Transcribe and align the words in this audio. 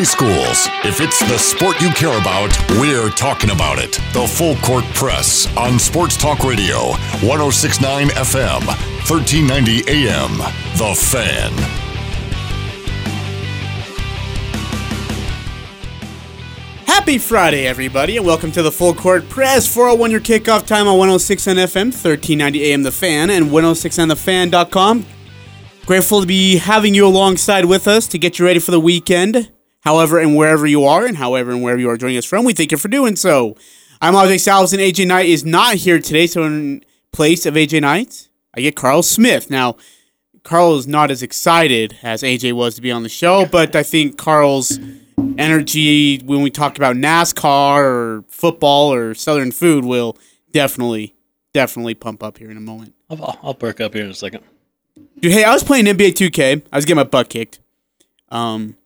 high 0.00 0.04
schools. 0.04 0.68
If 0.84 1.00
it's 1.00 1.20
the 1.20 1.38
sport 1.38 1.80
you 1.80 1.90
care 1.90 2.18
about, 2.18 2.56
we're 2.80 3.10
talking 3.10 3.50
about 3.50 3.78
it. 3.78 3.92
The 4.14 4.26
Full 4.26 4.56
Court 4.56 4.84
Press 4.94 5.46
on 5.56 5.78
Sports 5.78 6.16
Talk 6.16 6.42
Radio, 6.42 6.92
1069 7.20 8.08
FM, 8.08 8.66
1390 9.08 9.84
AM. 9.88 10.38
The 10.78 10.94
Fan. 10.94 11.52
Happy 16.86 17.18
Friday, 17.18 17.66
everybody, 17.66 18.16
and 18.16 18.24
welcome 18.24 18.52
to 18.52 18.62
the 18.62 18.72
Full 18.72 18.94
Court 18.94 19.28
Press 19.28 19.66
401 19.66 20.10
your 20.10 20.20
kickoff 20.20 20.66
time 20.66 20.86
on 20.86 20.96
106 20.96 21.48
on 21.48 21.56
FM, 21.56 21.86
1390 21.86 22.72
AM 22.72 22.82
The 22.82 22.92
Fan, 22.92 23.28
and 23.30 23.46
106onthefan.com. 23.46 25.04
Grateful 25.84 26.20
to 26.20 26.26
be 26.26 26.56
having 26.56 26.94
you 26.94 27.06
alongside 27.06 27.64
with 27.66 27.86
us 27.88 28.06
to 28.08 28.18
get 28.18 28.38
you 28.38 28.46
ready 28.46 28.60
for 28.60 28.70
the 28.70 28.80
weekend, 28.80 29.50
however 29.80 30.18
and 30.18 30.36
wherever 30.36 30.66
you 30.66 30.84
are, 30.84 31.06
and 31.06 31.16
however 31.16 31.50
and 31.50 31.62
wherever 31.62 31.80
you 31.80 31.90
are 31.90 31.96
joining 31.96 32.18
us 32.18 32.24
from. 32.24 32.44
We 32.44 32.54
thank 32.54 32.72
you 32.72 32.78
for 32.78 32.88
doing 32.88 33.16
so. 33.16 33.56
I'm 34.00 34.14
Ajay 34.14 34.36
Salvesen, 34.36 34.74
and 34.74 34.82
AJ 34.82 35.06
Knight 35.06 35.26
is 35.26 35.44
not 35.44 35.76
here 35.76 35.98
today, 35.98 36.26
so 36.26 36.44
in 36.44 36.84
place 37.12 37.44
of 37.46 37.54
AJ 37.54 37.82
Knight, 37.82 38.28
I 38.54 38.60
get 38.60 38.76
Karl 38.76 39.02
Smith. 39.02 39.50
Now, 39.50 39.76
Karl 40.42 40.76
is 40.76 40.86
not 40.86 41.10
as 41.10 41.22
excited 41.22 41.98
as 42.02 42.22
AJ 42.22 42.54
was 42.54 42.74
to 42.76 42.80
be 42.80 42.90
on 42.90 43.02
the 43.02 43.08
show, 43.08 43.46
but 43.46 43.76
I 43.76 43.82
think 43.82 44.16
Karl's 44.16 44.78
energy 45.38 46.18
when 46.18 46.40
we 46.40 46.50
talk 46.50 46.76
about 46.76 46.96
NASCAR 46.96 47.82
or 47.82 48.24
football 48.28 48.92
or 48.92 49.14
Southern 49.14 49.52
food 49.52 49.84
will 49.84 50.16
definitely, 50.52 51.14
definitely 51.52 51.94
pump 51.94 52.22
up 52.22 52.38
here 52.38 52.50
in 52.50 52.56
a 52.56 52.60
moment. 52.60 52.94
I'll, 53.10 53.38
I'll 53.42 53.54
perk 53.54 53.80
up 53.80 53.94
here 53.94 54.04
in 54.04 54.10
a 54.10 54.14
second. 54.14 54.42
Dude, 55.18 55.32
hey, 55.32 55.44
I 55.44 55.52
was 55.52 55.62
playing 55.62 55.84
NBA 55.84 56.12
2K. 56.12 56.62
I 56.72 56.76
was 56.76 56.84
getting 56.86 56.96
my 56.96 57.04
butt 57.04 57.28
kicked. 57.28 57.60
Um, 58.30 58.76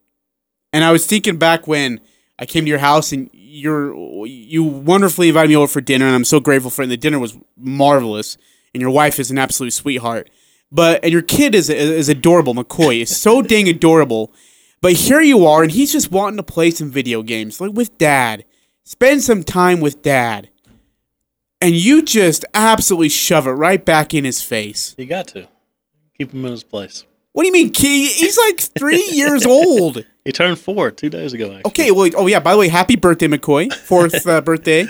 and 0.74 0.82
I 0.82 0.90
was 0.90 1.06
thinking 1.06 1.36
back 1.36 1.68
when 1.68 2.00
I 2.36 2.46
came 2.46 2.64
to 2.64 2.68
your 2.68 2.80
house 2.80 3.12
and 3.12 3.30
you're 3.32 3.94
you 4.26 4.64
wonderfully 4.64 5.28
invited 5.28 5.48
me 5.48 5.56
over 5.56 5.68
for 5.68 5.80
dinner, 5.80 6.04
and 6.04 6.14
I'm 6.16 6.24
so 6.24 6.40
grateful 6.40 6.70
for 6.70 6.82
it. 6.82 6.86
And 6.86 6.92
the 6.92 6.96
dinner 6.96 7.20
was 7.20 7.38
marvelous, 7.56 8.36
and 8.74 8.80
your 8.80 8.90
wife 8.90 9.20
is 9.20 9.30
an 9.30 9.38
absolute 9.38 9.72
sweetheart. 9.72 10.28
But 10.72 11.04
and 11.04 11.12
your 11.12 11.22
kid 11.22 11.54
is 11.54 11.70
is 11.70 12.08
adorable. 12.08 12.54
McCoy 12.54 13.02
is 13.02 13.16
so 13.16 13.40
dang 13.52 13.68
adorable. 13.68 14.32
But 14.80 14.94
here 14.94 15.20
you 15.20 15.46
are, 15.46 15.62
and 15.62 15.70
he's 15.70 15.92
just 15.92 16.10
wanting 16.10 16.38
to 16.38 16.42
play 16.42 16.72
some 16.72 16.90
video 16.90 17.22
games, 17.22 17.60
like 17.60 17.72
with 17.72 17.96
dad. 17.96 18.44
Spend 18.82 19.22
some 19.22 19.44
time 19.44 19.80
with 19.80 20.02
dad. 20.02 20.50
And 21.60 21.74
you 21.74 22.02
just 22.02 22.44
absolutely 22.52 23.08
shove 23.08 23.46
it 23.46 23.52
right 23.52 23.82
back 23.82 24.12
in 24.12 24.24
his 24.24 24.42
face. 24.42 24.94
You 24.98 25.06
got 25.06 25.28
to 25.28 25.48
keep 26.18 26.32
him 26.32 26.44
in 26.44 26.50
his 26.50 26.64
place. 26.64 27.06
What 27.32 27.44
do 27.44 27.46
you 27.46 27.52
mean, 27.52 27.70
Key? 27.70 28.08
He's 28.08 28.36
like 28.36 28.60
three 28.60 29.08
years 29.12 29.46
old. 29.46 30.04
He 30.24 30.32
turned 30.32 30.58
four 30.58 30.90
two 30.90 31.10
days 31.10 31.32
ago. 31.32 31.46
Actually. 31.52 31.62
Okay, 31.70 31.90
well, 31.90 32.10
oh 32.16 32.26
yeah. 32.26 32.40
By 32.40 32.52
the 32.52 32.58
way, 32.58 32.68
happy 32.68 32.96
birthday, 32.96 33.28
McCoy. 33.28 33.72
Fourth 33.72 34.26
uh, 34.26 34.40
birthday. 34.42 34.86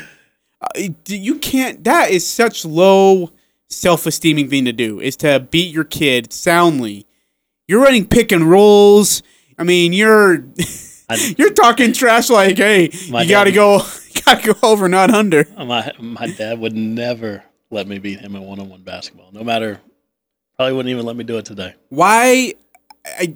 Uh, 0.60 0.88
you 1.08 1.38
can't. 1.38 1.82
That 1.84 2.10
is 2.10 2.26
such 2.26 2.64
low 2.64 3.30
self-esteeming 3.68 4.48
thing 4.48 4.64
to 4.66 4.72
do. 4.72 5.00
Is 5.00 5.16
to 5.18 5.40
beat 5.40 5.74
your 5.74 5.84
kid 5.84 6.32
soundly. 6.32 7.06
You're 7.66 7.82
running 7.82 8.06
pick 8.06 8.30
and 8.30 8.48
rolls. 8.48 9.22
I 9.58 9.64
mean, 9.64 9.92
you're 9.92 10.44
I- 11.08 11.34
you're 11.36 11.52
talking 11.52 11.92
trash 11.92 12.30
like, 12.30 12.56
hey, 12.56 12.90
you 12.92 13.10
gotta 13.28 13.50
dad- 13.50 13.54
go, 13.56 13.82
gotta 14.24 14.52
go 14.54 14.58
over, 14.68 14.88
not 14.88 15.10
under. 15.10 15.46
My 15.56 15.90
my 15.98 16.28
dad 16.28 16.58
would 16.60 16.74
never 16.76 17.42
let 17.70 17.88
me 17.88 17.98
beat 17.98 18.20
him 18.20 18.36
in 18.36 18.42
one 18.42 18.60
on 18.60 18.68
one 18.68 18.82
basketball. 18.82 19.30
No 19.32 19.42
matter, 19.42 19.80
probably 20.56 20.74
wouldn't 20.74 20.90
even 20.92 21.04
let 21.04 21.16
me 21.16 21.24
do 21.24 21.38
it 21.38 21.44
today. 21.44 21.74
Why? 21.88 22.54
I. 23.04 23.34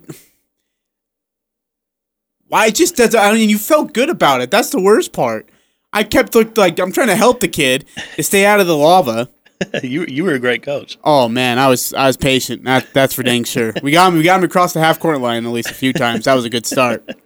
Why 2.48 2.66
it 2.66 2.74
just 2.74 2.96
doesn't? 2.96 3.18
I 3.18 3.32
mean, 3.32 3.50
you 3.50 3.58
felt 3.58 3.92
good 3.92 4.10
about 4.10 4.40
it. 4.40 4.50
That's 4.50 4.70
the 4.70 4.80
worst 4.80 5.12
part. 5.12 5.48
I 5.92 6.04
kept 6.04 6.34
like 6.56 6.78
I'm 6.78 6.92
trying 6.92 7.08
to 7.08 7.16
help 7.16 7.40
the 7.40 7.48
kid 7.48 7.84
to 8.16 8.22
stay 8.22 8.44
out 8.44 8.60
of 8.60 8.66
the 8.66 8.76
lava. 8.76 9.28
you 9.82 10.04
you 10.06 10.24
were 10.24 10.34
a 10.34 10.38
great 10.38 10.62
coach. 10.62 10.98
Oh 11.02 11.28
man, 11.28 11.58
I 11.58 11.68
was 11.68 11.92
I 11.94 12.06
was 12.06 12.16
patient. 12.16 12.64
That, 12.64 12.92
that's 12.92 13.14
for 13.14 13.22
dang 13.22 13.44
sure. 13.44 13.72
We 13.82 13.92
got 13.92 14.12
him. 14.12 14.18
We 14.18 14.24
got 14.24 14.38
him 14.38 14.44
across 14.44 14.72
the 14.72 14.80
half 14.80 15.00
court 15.00 15.20
line 15.20 15.44
at 15.44 15.52
least 15.52 15.70
a 15.70 15.74
few 15.74 15.92
times. 15.92 16.24
That 16.26 16.34
was 16.34 16.44
a 16.44 16.50
good 16.50 16.66
start. 16.66 17.08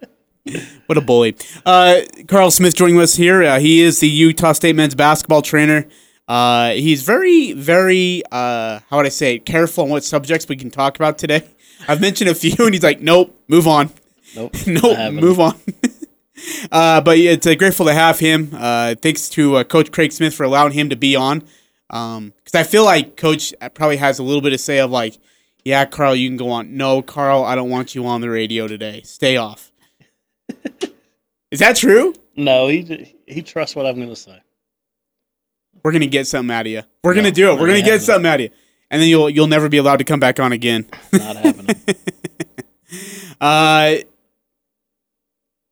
What 0.87 0.97
a 0.97 1.01
bully. 1.01 1.37
Uh, 1.65 2.01
Karl 2.27 2.51
Smith 2.51 2.75
joining 2.75 2.99
us 2.99 3.15
here. 3.15 3.43
Uh, 3.43 3.59
he 3.59 3.79
is 3.79 4.01
the 4.01 4.09
Utah 4.09 4.51
State 4.51 4.75
men's 4.75 4.93
basketball 4.93 5.41
trainer. 5.41 5.87
Uh, 6.27 6.71
he's 6.71 7.01
very, 7.03 7.53
very, 7.53 8.23
uh, 8.29 8.81
how 8.89 8.97
would 8.97 9.05
I 9.05 9.09
say, 9.09 9.39
careful 9.39 9.85
on 9.85 9.89
what 9.89 10.03
subjects 10.03 10.49
we 10.49 10.57
can 10.57 10.69
talk 10.69 10.97
about 10.97 11.17
today. 11.17 11.43
I've 11.87 12.01
mentioned 12.01 12.29
a 12.29 12.35
few, 12.35 12.53
and 12.59 12.73
he's 12.73 12.83
like, 12.83 12.99
nope, 12.99 13.33
move 13.47 13.67
on. 13.67 13.89
Nope. 14.35 14.55
nope, 14.67 15.13
move 15.13 15.39
on. 15.39 15.55
uh, 16.71 17.01
but 17.01 17.17
yeah, 17.17 17.31
it's 17.31 17.45
uh, 17.47 17.55
grateful 17.55 17.85
to 17.85 17.93
have 17.93 18.19
him. 18.19 18.49
Uh, 18.53 18.95
thanks 18.95 19.29
to 19.29 19.57
uh, 19.57 19.63
Coach 19.63 19.91
Craig 19.91 20.11
Smith 20.11 20.33
for 20.33 20.43
allowing 20.43 20.73
him 20.73 20.89
to 20.89 20.95
be 20.95 21.15
on. 21.15 21.43
Because 21.89 22.55
I 22.55 22.63
feel 22.63 22.83
like 22.85 23.17
Coach 23.17 23.53
probably 23.75 23.97
has 23.97 24.17
a 24.19 24.23
little 24.23 24.41
bit 24.41 24.53
of 24.53 24.59
say 24.59 24.79
of 24.79 24.89
like, 24.89 25.17
yeah, 25.63 25.85
Karl, 25.85 26.15
you 26.15 26.27
can 26.29 26.37
go 26.37 26.49
on. 26.49 26.75
No, 26.75 27.01
Karl, 27.01 27.43
I 27.43 27.55
don't 27.55 27.69
want 27.69 27.93
you 27.95 28.05
on 28.07 28.21
the 28.21 28.29
radio 28.29 28.67
today. 28.67 29.01
Stay 29.03 29.37
off. 29.37 29.71
Is 31.51 31.59
that 31.59 31.75
true? 31.75 32.13
No, 32.35 32.67
he 32.67 33.15
he 33.27 33.41
trusts 33.43 33.75
what 33.75 33.85
I'm 33.85 33.95
going 33.95 34.09
to 34.09 34.15
say. 34.15 34.39
We're 35.83 35.91
gonna 35.91 36.07
get 36.07 36.25
something 36.27 36.53
out 36.53 36.65
of 36.65 36.71
you. 36.71 36.81
We're 37.03 37.13
No, 37.13 37.21
gonna 37.21 37.31
do 37.31 37.51
it. 37.51 37.59
We're 37.59 37.67
gonna 37.67 37.79
get 37.79 37.83
happening. 37.83 37.99
something 37.99 38.25
out 38.29 38.35
of 38.35 38.41
you, 38.41 38.49
and 38.89 39.01
then 39.01 39.09
you'll 39.09 39.29
you'll 39.29 39.47
never 39.47 39.67
be 39.69 39.77
allowed 39.77 39.97
to 39.97 40.03
come 40.05 40.19
back 40.19 40.39
on 40.39 40.51
again. 40.53 40.87
Not 41.11 41.35
happening. 41.35 41.75
Uh, 43.41 43.95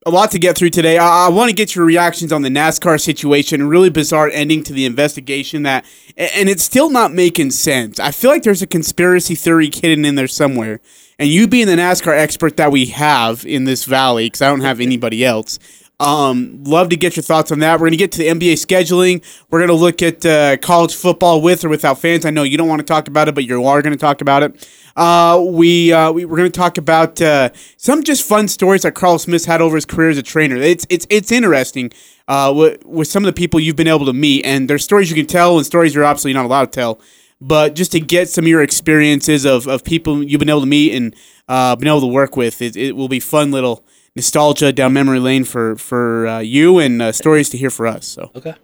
a 0.06 0.10
lot 0.10 0.32
to 0.32 0.40
get 0.40 0.58
through 0.58 0.72
today. 0.72 0.98
I, 0.98 1.28
I 1.28 1.30
want 1.30 1.50
to 1.50 1.56
get 1.56 1.76
your 1.76 1.86
reactions 1.86 2.32
on 2.32 2.42
the 2.42 2.50
NASCAR 2.50 3.00
situation. 3.00 3.68
Really 3.68 3.90
bizarre 3.90 4.30
ending 4.30 4.64
to 4.64 4.74
the 4.74 4.86
investigation 4.86 5.64
that, 5.64 5.86
and 6.18 6.50
it's 6.50 6.64
still 6.64 6.90
not 6.90 7.14
making 7.14 7.52
sense. 7.52 8.00
I 8.00 8.12
feel 8.12 8.32
like 8.32 8.44
there's 8.44 8.64
a 8.64 8.68
conspiracy 8.68 9.36
theory 9.36 9.70
hidden 9.72 10.04
in 10.04 10.16
there 10.16 10.28
somewhere. 10.28 10.80
And 11.20 11.30
you 11.30 11.48
being 11.48 11.68
the 11.68 11.76
NASCAR 11.76 12.18
expert 12.18 12.58
that 12.58 12.72
we 12.72 12.88
have 12.88 13.46
in 13.46 13.66
this 13.66 13.86
valley, 13.86 14.26
because 14.26 14.42
I 14.42 14.48
don't 14.48 14.62
have 14.62 14.80
anybody 14.80 15.24
else. 15.24 15.60
Um, 16.02 16.64
love 16.64 16.90
to 16.90 16.96
get 16.96 17.16
your 17.16 17.22
thoughts 17.22 17.52
on 17.52 17.60
that. 17.60 17.76
We're 17.76 17.86
going 17.86 17.92
to 17.92 17.98
get 17.98 18.12
to 18.14 18.18
the 18.18 18.28
NBA 18.28 18.54
scheduling. 18.54 19.24
We're 19.52 19.60
going 19.60 19.68
to 19.68 19.76
look 19.76 20.02
at 20.02 20.26
uh, 20.26 20.58
college 20.58 20.96
football 20.96 21.44
with 21.44 21.64
or 21.64 21.70
without 21.70 22.00
fans. 22.00 22.26
I 22.26 22.32
know 22.32 22.42
you 22.42 22.58
don't 22.58 22.68
want 22.68 22.80
to 22.80 22.86
talk 22.86 23.08
about 23.08 23.28
it, 23.28 23.36
but 23.36 23.44
you 23.44 23.64
are 23.64 23.82
going 23.84 23.94
to 23.94 24.00
talk 24.00 24.20
about 24.20 24.42
it. 24.42 24.68
Uh, 24.96 25.40
we, 25.48 25.94
uh, 25.94 26.12
we 26.12 26.26
we're 26.26 26.38
going 26.38 26.52
to 26.52 26.60
talk 26.60 26.80
about 26.80 27.22
uh, 27.22 27.52
some 27.78 28.04
just 28.04 28.28
fun 28.28 28.48
stories 28.48 28.82
that 28.82 28.96
Karl 28.96 29.20
Smith 29.20 29.46
had 29.46 29.62
over 29.62 29.76
his 29.76 29.86
career 29.86 30.10
as 30.10 30.18
a 30.18 30.24
trainer. 30.24 30.56
It's 30.56 30.88
it's 30.90 31.06
it's 31.12 31.32
interesting 31.32 31.92
uh, 32.28 32.52
with, 32.56 32.84
with 32.84 33.08
some 33.08 33.24
of 33.24 33.28
the 33.28 33.40
people 33.40 33.60
you've 33.60 33.76
been 33.76 33.88
able 33.88 34.08
to 34.08 34.14
meet, 34.14 34.44
and 34.44 34.68
there's 34.68 34.84
stories 34.84 35.12
you 35.12 35.16
can 35.16 35.28
tell 35.28 35.58
and 35.58 35.68
stories 35.68 35.94
you're 35.94 36.04
absolutely 36.04 36.34
not 36.34 36.48
allowed 36.48 36.66
to 36.66 36.72
tell. 36.72 37.00
But 37.40 37.76
just 37.76 37.92
to 37.92 38.00
get 38.00 38.28
some 38.28 38.46
of 38.46 38.50
your 38.50 38.64
experiences 38.64 39.46
of, 39.46 39.68
of 39.68 39.84
people 39.84 40.24
you've 40.24 40.40
been 40.40 40.50
able 40.50 40.62
to 40.62 40.68
meet 40.68 40.96
and 40.96 41.16
uh, 41.48 41.76
been 41.76 41.88
able 41.88 42.02
to 42.02 42.08
work 42.08 42.36
with, 42.36 42.60
it, 42.62 42.76
it 42.76 42.96
will 42.96 43.08
be 43.08 43.20
fun 43.20 43.52
little 43.52 43.84
nostalgia 44.16 44.72
down 44.74 44.94
memory 44.94 45.20
lane 45.20 45.44
for 45.44 45.76
for 45.76 46.28
uh, 46.28 46.40
you 46.40 46.80
and 46.80 47.02
uh, 47.02 47.12
stories 47.12 47.50
to 47.50 47.58
hear 47.58 47.70
for 47.70 47.88
us. 47.88 48.08
So. 48.08 48.32
Okay. 48.36 48.56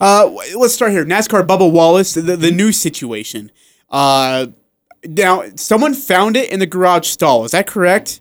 Uh, 0.00 0.30
let's 0.56 0.74
start 0.74 0.92
here. 0.92 1.04
NASCAR 1.04 1.44
Bubba 1.44 1.70
Wallace, 1.70 2.14
the, 2.14 2.36
the 2.36 2.52
new 2.52 2.70
situation. 2.70 3.50
Uh, 3.90 4.46
now 5.04 5.44
someone 5.56 5.94
found 5.94 6.36
it 6.36 6.50
in 6.50 6.60
the 6.60 6.66
garage 6.66 7.08
stall. 7.08 7.44
Is 7.44 7.50
that 7.50 7.66
correct? 7.66 8.20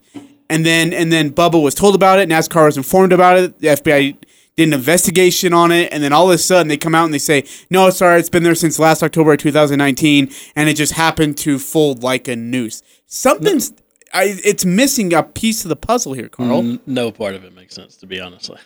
And 0.50 0.66
then 0.66 0.91
and 0.94 1.12
then 1.12 1.31
Bubba 1.31 1.62
was 1.62 1.75
told 1.75 1.96
about 1.96 2.20
it. 2.20 2.28
NASCAR 2.28 2.66
was 2.66 2.78
informed 2.78 3.14
about 3.14 3.38
it. 3.38 3.59
The 3.59 3.68
FBI 3.68 4.18
did 4.58 4.68
an 4.68 4.74
investigation 4.74 5.53
on 5.53 5.72
it, 5.72 5.94
and 5.94 6.03
then 6.03 6.12
all 6.12 6.30
of 6.30 6.36
a 6.36 6.38
sudden 6.38 6.68
they 6.68 6.78
come 6.78 6.94
out 6.94 7.06
and 7.06 7.14
they 7.14 7.20
say, 7.20 7.46
"No, 7.70 7.90
sorry. 7.90 8.20
It's 8.20 8.30
been 8.30 8.44
there 8.44 8.56
since 8.56 8.80
last 8.80 9.02
October 9.02 9.34
of 9.34 9.40
2019, 9.40 10.30
and 10.56 10.68
it 10.68 10.74
just 10.75 10.94
happened 10.94 11.38
to 11.40 11.58
fold 11.58 12.03
like 12.03 12.28
a 12.28 12.36
noose." 12.36 12.81
Something's. 13.06 13.72
I, 14.13 14.39
it's 14.44 14.66
missing 14.66 15.13
a 15.13 15.23
piece 15.23 15.63
of 15.66 15.69
the 15.69 15.75
puzzle 15.75 16.13
here, 16.13 16.27
Karl. 16.29 16.59
N- 16.59 16.79
no 16.85 17.11
part 17.11 17.35
of 17.35 17.44
it 17.44 17.53
makes 17.55 17.75
sense, 17.75 17.95
to 17.97 18.05
be 18.07 18.19
honest. 18.19 18.49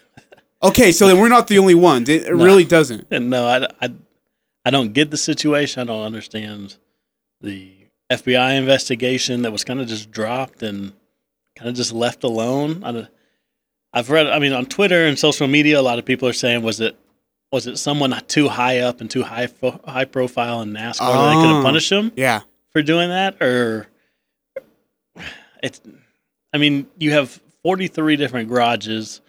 Okay, 0.63 0.92
so 0.92 1.06
then 1.06 1.19
we're 1.19 1.30
not 1.30 1.47
the 1.47 1.59
only 1.59 1.75
ones. 1.75 2.09
It, 2.09 2.24
it 2.24 2.33
really 2.33 2.63
doesn't. 2.63 3.06
And 3.12 3.30
no, 3.36 3.45
I, 3.45 3.68
I, 3.86 3.94
I 4.63 4.69
don't 4.71 4.94
get 4.94 5.12
the 5.12 5.18
situation. 5.18 5.81
I 5.81 5.83
don't 5.94 6.01
understand 6.03 6.77
the 7.42 7.71
FBI 8.12 8.57
investigation 8.57 9.44
that 9.44 9.51
was 9.51 9.63
kind 9.63 9.80
of 9.80 9.86
just 9.88 10.09
dropped 10.09 10.63
and 10.63 10.94
kind 11.56 11.69
of 11.69 11.75
just 11.75 11.91
left 11.94 12.24
alone. 12.24 12.83
I, 12.83 13.07
I've 13.94 14.09
read, 14.09 14.25
I 14.27 14.39
mean, 14.39 14.53
on 14.53 14.65
Twitter 14.65 15.06
and 15.06 15.19
social 15.19 15.45
media, 15.48 15.80
a 15.80 15.83
lot 15.83 16.00
of 16.00 16.06
people 16.06 16.27
are 16.27 16.33
saying, 16.33 16.63
was 16.63 16.80
it 16.80 16.98
was 17.51 17.68
it 17.68 17.77
someone 17.77 18.19
too 18.27 18.48
high 18.48 18.80
up 18.80 19.01
and 19.01 19.12
too 19.12 19.21
high 19.24 19.48
fo- 19.48 19.80
high 19.86 20.06
profile 20.06 20.62
in 20.62 20.71
NASCAR 20.71 20.98
that 21.00 21.30
they 21.30 21.36
could 21.36 21.45
Oh. 21.45 21.50
Ah, 21.50 21.53
have 21.56 21.63
punished 21.63 21.91
him 21.91 22.12
Yeah. 22.15 22.41
for 22.71 22.81
doing 22.81 23.09
that, 23.09 23.39
or 23.41 23.88
it's? 25.65 25.81
I 26.53 26.57
mean, 26.57 26.88
you 26.97 27.12
have 27.12 27.41
forty 27.63 27.88
three 27.88 28.15
different 28.15 28.50
garages. 28.50 29.21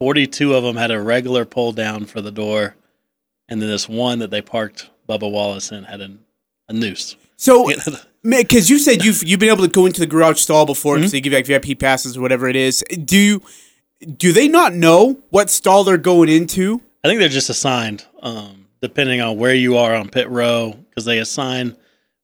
Forty 0.00 0.26
two 0.26 0.54
of 0.54 0.62
them 0.64 0.76
had 0.76 0.90
a 0.90 1.00
regular 1.00 1.44
pull 1.44 1.72
down 1.72 2.04
for 2.06 2.20
the 2.20 2.30
door, 2.30 2.76
and 3.48 3.60
then 3.60 3.68
this 3.68 3.88
one 3.88 4.18
that 4.20 4.30
they 4.30 4.42
parked 4.42 4.90
Bubba 5.08 5.30
Wallace 5.30 5.72
in 5.72 5.84
had 5.84 6.00
an, 6.00 6.20
a 6.68 6.72
noose. 6.72 7.16
So, 7.36 7.70
because 8.22 8.68
you 8.68 8.78
said 8.78 9.04
you've 9.04 9.22
you've 9.22 9.40
been 9.40 9.50
able 9.50 9.64
to 9.64 9.70
go 9.70 9.86
into 9.86 10.00
the 10.00 10.06
garage 10.06 10.40
stall 10.40 10.66
before 10.66 10.94
Mm-hmm. 10.94 11.00
because 11.00 11.12
they 11.12 11.20
give 11.20 11.32
you 11.32 11.38
like 11.38 11.46
VIP 11.46 11.78
passes 11.78 12.16
or 12.16 12.20
whatever 12.20 12.48
it 12.48 12.56
is. 12.56 12.84
Do 13.04 13.16
you? 13.16 13.42
do 14.16 14.32
they 14.32 14.46
not 14.46 14.74
know 14.74 15.18
what 15.30 15.50
stall 15.50 15.82
they're 15.82 15.96
going 15.98 16.28
into? 16.28 16.80
I 17.02 17.08
think 17.08 17.18
they're 17.18 17.28
just 17.28 17.50
assigned, 17.50 18.04
um, 18.22 18.66
depending 18.80 19.20
on 19.20 19.36
where 19.38 19.54
you 19.54 19.76
are 19.76 19.92
on 19.92 20.08
pit 20.08 20.28
row, 20.30 20.72
because 20.88 21.04
they 21.04 21.18
assign 21.18 21.76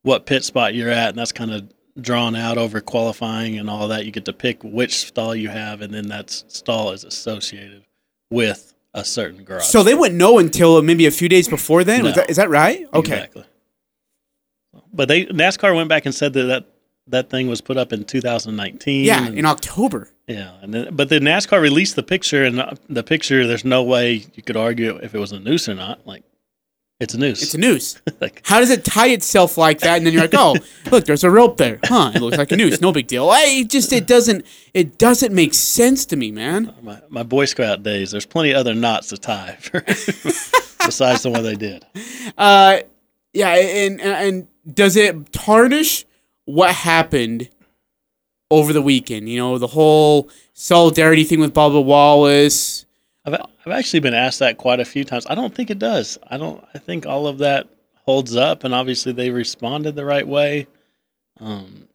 what 0.03 0.25
pit 0.25 0.45
spot 0.45 0.75
you're 0.75 0.91
at, 0.91 1.09
and 1.09 1.19
that's 1.19 1.33
kind 1.33 1.53
of 1.53 1.69
drawn 2.01 2.35
out 2.35 2.59
over 2.59 2.81
qualifying 2.81 3.59
and 3.59 3.71
all 3.71 3.89
that. 3.89 4.05
You 4.05 4.11
get 4.13 4.25
to 4.27 4.33
pick 4.33 4.63
which 4.63 5.07
stall 5.07 5.35
you 5.35 5.49
have, 5.49 5.81
and 5.81 5.93
then 5.95 6.09
that 6.09 6.31
stall 6.31 6.91
is 6.93 7.05
associated 7.05 7.85
with 8.31 8.75
a 8.95 9.05
certain 9.05 9.45
garage. 9.45 9.65
So 9.65 9.83
they 9.83 9.95
wouldn't 9.95 10.19
know 10.19 10.39
until 10.39 10.81
maybe 10.83 11.07
a 11.07 11.11
few 11.11 11.29
days 11.29 11.49
before 11.49 11.85
then. 11.85 12.05
No. 12.05 12.13
that, 12.13 12.31
is 12.31 12.37
that 12.37 12.49
right? 12.51 12.87
Okay. 12.93 13.15
Exactly. 13.15 13.45
But 14.93 15.09
they 15.09 15.27
NASCAR 15.27 15.75
went 15.75 15.89
back 15.89 16.07
and 16.07 16.15
said 16.15 16.33
that 16.35 16.45
that, 16.45 16.67
that 17.09 17.31
thing 17.31 17.49
was 17.49 17.61
put 17.61 17.77
up 17.77 17.93
in 17.93 18.05
2019. 18.05 19.05
Yeah, 19.05 19.27
and- 19.27 19.39
in 19.39 19.45
October. 19.45 20.11
yeah, 20.27 20.53
and 20.63 20.73
then, 20.73 20.95
but 20.95 21.09
the 21.09 21.19
NASCAR 21.21 21.61
released 21.61 21.97
the 21.97 22.03
picture, 22.03 22.45
and 22.45 22.61
uh, 22.61 22.73
the 22.89 23.03
picture, 23.03 23.47
there's 23.47 23.65
no 23.65 23.83
way 23.83 24.25
you 24.35 24.43
could 24.43 24.57
argue 24.57 24.97
if 24.97 25.15
it 25.15 25.19
was 25.19 25.33
a 25.33 25.39
noose 25.41 25.69
or 25.69 25.75
not. 25.75 26.07
Like, 26.07 26.23
it's 27.05 27.15
a 27.15 27.19
noose. 27.19 27.43
It's 27.43 27.55
a 27.55 27.59
noose. 27.59 28.01
like, 28.21 28.41
How 28.45 28.59
does 28.59 28.71
it 28.71 28.85
tie 28.85 29.09
itself 29.09 29.57
like 29.57 29.81
that? 29.81 29.99
And 29.99 30.07
then 30.07 30.13
you're 30.13 30.23
like, 30.23 30.35
oh, 30.35 30.57
look, 30.91 31.05
there's 31.05 31.23
a 31.23 31.31
rope 31.31 31.59
there. 31.59 31.79
Huh? 31.85 32.11
It 32.15 32.21
looks 32.23 32.39
like 32.39 32.51
a 32.51 32.57
noose. 32.57 32.81
No 32.81 32.93
big 32.93 33.07
deal. 33.07 33.31
I 33.31 33.45
it 33.47 33.71
just 33.71 33.93
it 33.93 34.07
doesn't 34.07 34.45
it 34.73 34.99
doesn't 34.99 35.33
make 35.33 35.55
sense 35.55 36.05
to 36.07 36.17
me, 36.17 36.33
man. 36.33 36.75
my, 36.83 37.01
my 37.09 37.23
Boy 37.23 37.45
Scout 37.45 37.83
days, 37.83 38.11
there's 38.11 38.27
plenty 38.27 38.51
of 38.51 38.57
other 38.57 38.75
knots 38.75 39.09
to 39.09 39.19
tie 39.19 39.59
besides 40.85 41.23
the 41.23 41.31
one 41.31 41.43
they 41.45 41.55
did. 41.55 41.87
Uh, 42.37 42.79
yeah, 43.33 43.55
and 43.55 44.01
and, 44.01 44.13
and 44.13 44.75
does 44.75 44.97
it 44.97 45.33
tarnish 45.33 46.07
what 46.47 46.75
happened 46.75 47.51
over 48.51 48.73
the 48.73 48.83
weekend? 48.83 49.29
You 49.29 49.39
know, 49.39 49.59
the 49.59 49.69
whole 49.69 50.31
solidarity 50.55 51.25
thing 51.25 51.41
with 51.41 51.55
Bubba 51.55 51.85
Wallace. 51.85 52.87
I've, 53.27 53.41
I've 53.67 53.73
actually 53.73 54.01
been 54.01 54.15
asked 54.15 54.41
that 54.41 54.59
quite 54.59 54.81
a 54.81 54.85
few 54.85 55.05
times. 55.05 55.27
I 55.29 55.35
don't 55.35 55.55
think 55.55 55.71
it 55.71 55.79
does. 55.79 56.19
I 56.29 56.37
don't. 56.37 56.63
I 56.75 56.79
think 56.79 57.07
all 57.07 57.27
of 57.27 57.39
that 57.39 57.69
holds 58.05 58.37
up, 58.37 58.65
and 58.65 58.75
obviously 58.75 59.13
they 59.13 59.31
responded 59.31 59.95
the 59.95 60.05
right 60.05 60.27
way. 60.27 60.67
Um, 61.41 61.89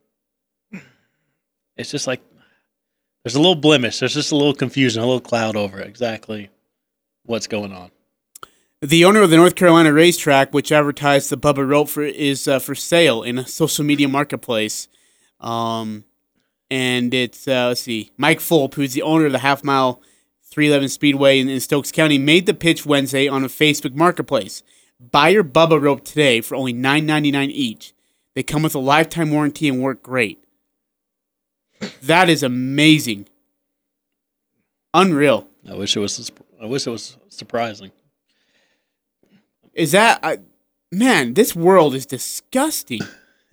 it's 1.77 1.91
just 1.91 2.07
like 2.07 2.21
there's 3.23 3.35
a 3.35 3.39
little 3.39 3.55
blemish. 3.55 3.99
There's 3.99 4.13
just 4.13 4.31
a 4.31 4.35
little 4.35 4.53
confusion, 4.53 5.01
a 5.01 5.05
little 5.05 5.21
cloud 5.21 5.55
over 5.55 5.79
exactly 5.79 6.49
what's 7.25 7.47
going 7.47 7.71
on. 7.71 7.91
The 8.81 9.05
owner 9.05 9.21
of 9.21 9.29
the 9.29 9.37
North 9.37 9.55
Carolina 9.55 9.91
racetrack, 9.91 10.53
which 10.53 10.71
advertised 10.71 11.29
the 11.29 11.37
Bubba 11.37 11.67
rope 11.67 11.89
for, 11.89 12.01
is 12.01 12.47
uh, 12.47 12.59
for 12.59 12.73
sale 12.73 13.23
in 13.23 13.37
a 13.37 13.45
social 13.45 13.83
media 13.83 14.07
marketplace. 14.07 14.87
Um, 15.39 16.05
and 16.71 17.13
it's 17.13 17.47
uh, 17.47 17.67
let's 17.67 17.81
see, 17.81 18.11
Mike 18.17 18.39
Fulp, 18.39 18.75
who's 18.75 18.93
the 18.93 19.01
owner 19.01 19.25
of 19.25 19.31
the 19.31 19.39
half 19.39 19.63
mile 19.63 20.01
311 20.59 20.89
Speedway 20.89 21.39
in, 21.39 21.47
in 21.47 21.61
Stokes 21.61 21.89
County, 21.89 22.17
made 22.17 22.45
the 22.45 22.53
pitch 22.53 22.85
Wednesday 22.85 23.29
on 23.29 23.45
a 23.45 23.47
Facebook 23.47 23.95
marketplace. 23.95 24.61
Buy 24.99 25.29
your 25.29 25.45
Bubba 25.45 25.81
rope 25.81 26.03
today 26.03 26.41
for 26.41 26.55
only 26.55 26.73
$9.99 26.73 27.47
each. 27.51 27.93
They 28.35 28.43
come 28.43 28.61
with 28.61 28.75
a 28.75 28.79
lifetime 28.79 29.31
warranty 29.31 29.69
and 29.69 29.81
work 29.81 30.03
great. 30.03 30.43
That 32.01 32.29
is 32.29 32.43
amazing. 32.43 33.29
Unreal. 34.93 35.47
I 35.65 35.75
wish 35.75 35.95
it 35.95 36.01
was. 36.01 36.29
I 36.61 36.65
wish 36.65 36.85
it 36.85 36.89
was 36.89 37.15
surprising. 37.29 37.91
Is 39.73 39.93
that 39.93 40.19
I 40.21 40.39
man? 40.91 41.35
This 41.35 41.55
world 41.55 41.95
is 41.95 42.05
disgusting. 42.05 42.99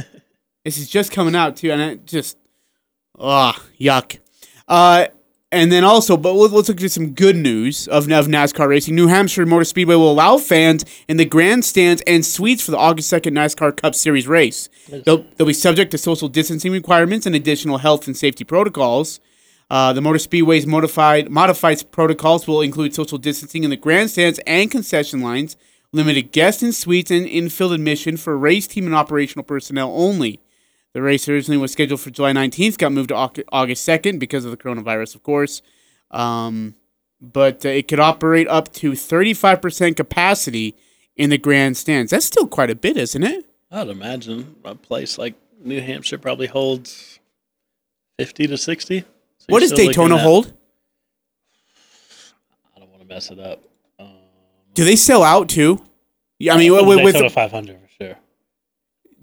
this 0.64 0.76
is 0.76 0.90
just 0.90 1.12
coming 1.12 1.36
out 1.36 1.56
too, 1.56 1.70
and 1.70 1.80
it 1.80 2.04
just 2.04 2.36
ah 3.16 3.62
yuck. 3.78 4.18
Uh, 4.66 5.06
and 5.52 5.70
then 5.70 5.84
also, 5.84 6.16
but 6.16 6.32
let's 6.32 6.68
look 6.68 6.82
at 6.82 6.90
some 6.90 7.10
good 7.10 7.36
news 7.36 7.86
of, 7.86 8.10
of 8.10 8.26
NASCAR 8.26 8.68
racing. 8.68 8.96
New 8.96 9.06
Hampshire 9.06 9.46
Motor 9.46 9.64
Speedway 9.64 9.94
will 9.94 10.10
allow 10.10 10.38
fans 10.38 10.84
in 11.08 11.18
the 11.18 11.24
grandstands 11.24 12.02
and 12.06 12.26
suites 12.26 12.64
for 12.64 12.72
the 12.72 12.78
August 12.78 13.08
second 13.08 13.34
NASCAR 13.34 13.76
Cup 13.76 13.94
Series 13.94 14.26
race. 14.26 14.68
They'll, 14.88 15.24
they'll 15.36 15.46
be 15.46 15.52
subject 15.52 15.92
to 15.92 15.98
social 15.98 16.28
distancing 16.28 16.72
requirements 16.72 17.26
and 17.26 17.36
additional 17.36 17.78
health 17.78 18.08
and 18.08 18.16
safety 18.16 18.42
protocols. 18.42 19.20
Uh, 19.70 19.92
the 19.92 20.00
Motor 20.00 20.18
Speedway's 20.18 20.66
modified 20.66 21.30
modified 21.30 21.90
protocols 21.90 22.46
will 22.46 22.60
include 22.60 22.94
social 22.94 23.18
distancing 23.18 23.64
in 23.64 23.70
the 23.70 23.76
grandstands 23.76 24.40
and 24.46 24.70
concession 24.70 25.20
lines, 25.20 25.56
limited 25.92 26.32
guest 26.32 26.62
and 26.62 26.74
suites, 26.74 27.10
and 27.10 27.26
infield 27.26 27.72
admission 27.72 28.16
for 28.16 28.36
race 28.36 28.66
team 28.66 28.86
and 28.86 28.94
operational 28.94 29.44
personnel 29.44 29.92
only. 29.94 30.40
The 30.96 31.02
race 31.02 31.28
originally 31.28 31.58
was 31.58 31.72
scheduled 31.72 32.00
for 32.00 32.08
July 32.08 32.32
19th, 32.32 32.78
got 32.78 32.90
moved 32.90 33.10
to 33.10 33.44
August 33.52 33.86
2nd 33.86 34.18
because 34.18 34.46
of 34.46 34.50
the 34.50 34.56
coronavirus, 34.56 35.14
of 35.14 35.22
course. 35.22 35.60
Um, 36.10 36.74
but 37.20 37.66
uh, 37.66 37.68
it 37.68 37.86
could 37.86 38.00
operate 38.00 38.48
up 38.48 38.72
to 38.76 38.92
35% 38.92 39.94
capacity 39.94 40.74
in 41.14 41.28
the 41.28 41.36
grandstands. 41.36 42.12
That's 42.12 42.24
still 42.24 42.46
quite 42.46 42.70
a 42.70 42.74
bit, 42.74 42.96
isn't 42.96 43.22
it? 43.22 43.44
I'd 43.70 43.88
imagine 43.88 44.56
a 44.64 44.74
place 44.74 45.18
like 45.18 45.34
New 45.62 45.82
Hampshire 45.82 46.16
probably 46.16 46.46
holds 46.46 47.20
fifty 48.18 48.46
to 48.46 48.56
sixty. 48.56 49.00
So 49.00 49.46
what 49.48 49.60
does 49.60 49.72
Daytona 49.72 50.16
hold? 50.16 50.54
I 52.74 52.78
don't 52.80 52.88
want 52.88 53.02
to 53.02 53.06
mess 53.06 53.30
it 53.30 53.38
up. 53.38 53.62
Um, 53.98 54.14
Do 54.72 54.82
they 54.82 54.96
sell 54.96 55.22
out 55.22 55.50
too? 55.50 55.82
Yeah, 56.38 56.54
I 56.54 56.56
mean, 56.56 56.72
with, 56.72 56.86
with, 56.86 57.12
Daytona 57.12 57.28
500 57.28 57.80
for 57.80 57.80
sure. 57.80 57.85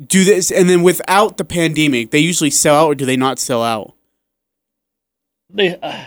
Do 0.06 0.24
this 0.24 0.52
and 0.52 0.70
then 0.70 0.82
without 0.82 1.38
the 1.38 1.46
pandemic, 1.46 2.12
they 2.12 2.20
usually 2.20 2.50
sell 2.50 2.76
out, 2.76 2.88
or 2.88 2.96
do 2.96 3.06
they 3.06 3.18
not 3.18 3.40
sell 3.40 3.64
out? 3.64 3.94
They 5.50 5.78
uh, 5.78 6.06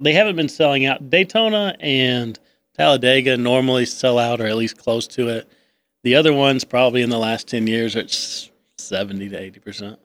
they 0.00 0.12
haven't 0.12 0.36
been 0.36 0.48
selling 0.48 0.84
out. 0.86 1.10
Daytona 1.10 1.76
and 1.80 2.38
Talladega 2.76 3.36
normally 3.36 3.86
sell 3.86 4.18
out 4.18 4.40
or 4.40 4.46
at 4.46 4.56
least 4.56 4.78
close 4.78 5.06
to 5.08 5.28
it. 5.28 5.48
The 6.02 6.16
other 6.16 6.32
ones 6.32 6.64
probably 6.64 7.02
in 7.02 7.10
the 7.10 7.18
last 7.18 7.46
ten 7.46 7.66
years 7.66 7.94
are 7.94 8.06
seventy 8.78 9.28
to 9.28 9.38
eighty 9.38 9.60
percent. 9.60 9.98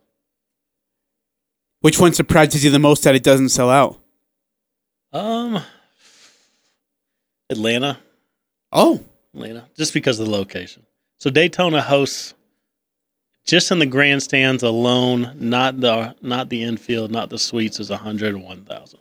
Which 1.81 1.99
one 1.99 2.13
surprises 2.13 2.63
you 2.63 2.69
the 2.71 2.79
most 2.79 3.03
that 3.03 3.15
it 3.15 3.23
doesn't 3.23 3.49
sell 3.49 3.69
out? 3.69 3.99
Um, 5.13 5.61
Atlanta, 7.49 7.97
Oh, 8.71 9.03
Atlanta, 9.33 9.65
just 9.77 9.93
because 9.93 10.19
of 10.19 10.25
the 10.27 10.31
location. 10.31 10.85
So 11.19 11.29
Daytona 11.29 11.81
hosts 11.81 12.33
just 13.45 13.71
in 13.71 13.79
the 13.79 13.85
grandstands 13.85 14.63
alone, 14.63 15.35
not 15.39 15.79
the 15.79 16.15
not 16.21 16.49
the 16.49 16.63
infield, 16.63 17.11
not 17.11 17.29
the 17.29 17.39
suites, 17.39 17.79
is 17.79 17.89
one 17.89 17.99
hundred 17.99 18.35
and 18.35 18.43
one 18.43 18.65
thousand. 18.65 18.99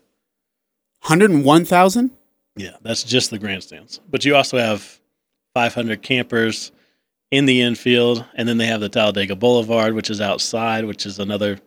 101,000? 1.04 2.10
Yeah, 2.56 2.76
that's 2.80 3.02
just 3.02 3.28
the 3.28 3.38
grandstands. 3.38 4.00
But 4.10 4.24
you 4.24 4.34
also 4.34 4.56
have 4.56 5.00
500 5.52 6.00
campers 6.00 6.72
in 7.30 7.44
the 7.44 7.60
infield, 7.60 8.24
and 8.36 8.48
then 8.48 8.56
they 8.56 8.66
have 8.66 8.80
the 8.80 8.88
Talladega 8.88 9.36
Boulevard, 9.36 9.92
which 9.92 10.08
is 10.08 10.22
outside, 10.22 10.86
which 10.86 11.04
is 11.04 11.18
another 11.18 11.58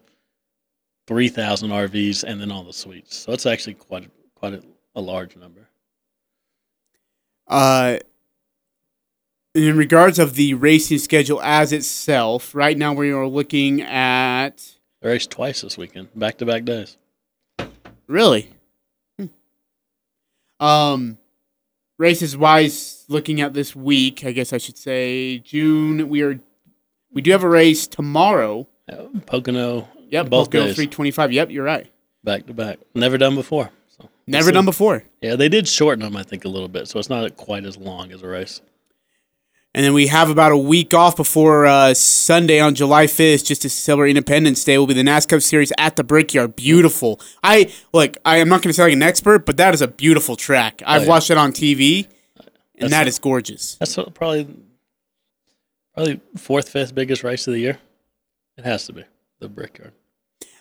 3,000 1.05 1.69
RVs, 1.69 2.23
and 2.23 2.41
then 2.41 2.51
all 2.51 2.63
the 2.63 2.73
suites. 2.73 3.15
So 3.15 3.31
it's 3.31 3.45
actually 3.45 3.75
quite 3.75 4.09
quite 4.33 4.53
a, 4.53 4.63
a 4.95 5.01
large 5.01 5.35
number. 5.35 5.69
Uh, 7.47 7.97
in 9.57 9.77
regards 9.77 10.19
of 10.19 10.35
the 10.35 10.53
racing 10.53 10.99
schedule 10.99 11.41
as 11.41 11.71
itself, 11.73 12.53
right 12.53 12.77
now 12.77 12.93
we 12.93 13.11
are 13.11 13.27
looking 13.27 13.81
at 13.81 14.75
They 15.01 15.09
raced 15.09 15.31
twice 15.31 15.61
this 15.61 15.77
weekend, 15.77 16.09
back 16.15 16.37
to 16.37 16.45
back 16.45 16.63
days. 16.65 16.97
really. 18.07 18.51
Hmm. 19.17 19.25
Um, 20.59 21.17
races 21.97 22.37
wise, 22.37 23.05
looking 23.09 23.41
at 23.41 23.53
this 23.53 23.75
week, 23.75 24.23
I 24.25 24.31
guess 24.31 24.53
I 24.53 24.57
should 24.57 24.77
say 24.77 25.39
June. 25.39 26.09
We 26.09 26.21
are 26.21 26.39
we 27.11 27.21
do 27.21 27.31
have 27.31 27.43
a 27.43 27.49
race 27.49 27.87
tomorrow. 27.87 28.67
Pocono, 29.25 29.87
Yep, 30.09 30.29
both 30.29 30.47
Pocono 30.47 30.65
days, 30.67 30.75
325. 30.75 31.33
Yep, 31.33 31.51
you're 31.51 31.63
right. 31.65 31.91
back 32.23 32.45
to 32.45 32.53
back. 32.53 32.79
Never 32.95 33.17
done 33.17 33.35
before. 33.35 33.69
So 33.89 34.07
Never 34.27 34.51
done 34.51 34.65
before. 34.65 35.03
Yeah, 35.21 35.35
they 35.35 35.49
did 35.49 35.67
shorten 35.67 36.03
them, 36.03 36.15
I 36.15 36.23
think, 36.23 36.45
a 36.45 36.47
little 36.49 36.67
bit, 36.69 36.87
so 36.87 36.99
it's 36.99 37.09
not 37.09 37.35
quite 37.37 37.65
as 37.65 37.75
long 37.77 38.11
as 38.11 38.21
a 38.23 38.27
race. 38.27 38.61
And 39.77 39.85
then 39.85 39.93
we 39.93 40.07
have 40.07 40.31
about 40.31 40.51
a 40.51 40.57
week 40.57 40.95
off 40.95 41.15
before 41.15 41.67
uh, 41.67 41.93
Sunday 41.93 42.59
on 42.59 42.73
July 42.73 43.05
5th, 43.05 43.45
just 43.45 43.61
to 43.61 43.69
celebrate 43.69 44.09
Independence 44.09 44.63
Day. 44.63 44.75
Will 44.79 44.87
be 44.87 44.95
the 44.95 45.03
NASCAR 45.03 45.39
Series 45.39 45.71
at 45.77 45.97
the 45.97 46.03
Brickyard. 46.03 46.55
Beautiful. 46.55 47.21
I 47.43 47.71
look. 47.93 48.17
I 48.25 48.37
am 48.37 48.49
not 48.49 48.63
going 48.63 48.69
to 48.69 48.73
sound 48.73 48.87
like 48.87 48.93
an 48.93 49.03
expert, 49.03 49.45
but 49.45 49.57
that 49.57 49.75
is 49.75 49.83
a 49.83 49.87
beautiful 49.87 50.35
track. 50.35 50.81
I've 50.83 51.03
yeah. 51.03 51.07
watched 51.07 51.29
it 51.29 51.37
on 51.37 51.51
TV, 51.51 52.07
and 52.37 52.47
That's- 52.75 52.91
that 52.91 53.07
is 53.07 53.19
gorgeous. 53.19 53.75
That's 53.75 53.93
probably 54.15 54.47
probably 55.93 56.21
fourth, 56.37 56.69
fifth 56.69 56.95
biggest 56.95 57.23
race 57.23 57.45
of 57.45 57.53
the 57.53 57.59
year. 57.59 57.77
It 58.57 58.65
has 58.65 58.87
to 58.87 58.93
be 58.93 59.03
the 59.37 59.47
Brickyard. 59.47 59.93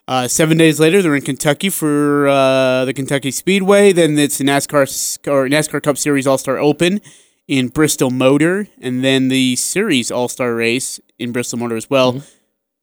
Uh, 0.06 0.28
seven 0.28 0.58
days 0.58 0.78
later, 0.78 1.00
they're 1.00 1.16
in 1.16 1.22
Kentucky 1.22 1.70
for 1.70 2.28
uh, 2.28 2.84
the 2.84 2.92
Kentucky 2.92 3.30
Speedway. 3.30 3.94
Then 3.94 4.18
it's 4.18 4.36
the 4.36 4.44
NASCAR 4.44 5.26
or 5.26 5.48
NASCAR 5.48 5.82
Cup 5.82 5.96
Series 5.96 6.26
All 6.26 6.36
Star 6.36 6.58
Open 6.58 7.00
in 7.48 7.68
Bristol 7.68 8.10
Motor, 8.10 8.68
and 8.80 9.04
then 9.04 9.28
the 9.28 9.56
Series 9.56 10.10
All 10.10 10.28
Star 10.28 10.54
Race 10.54 11.00
in 11.18 11.32
Bristol 11.32 11.58
Motor 11.58 11.76
as 11.76 11.88
well. 11.88 12.22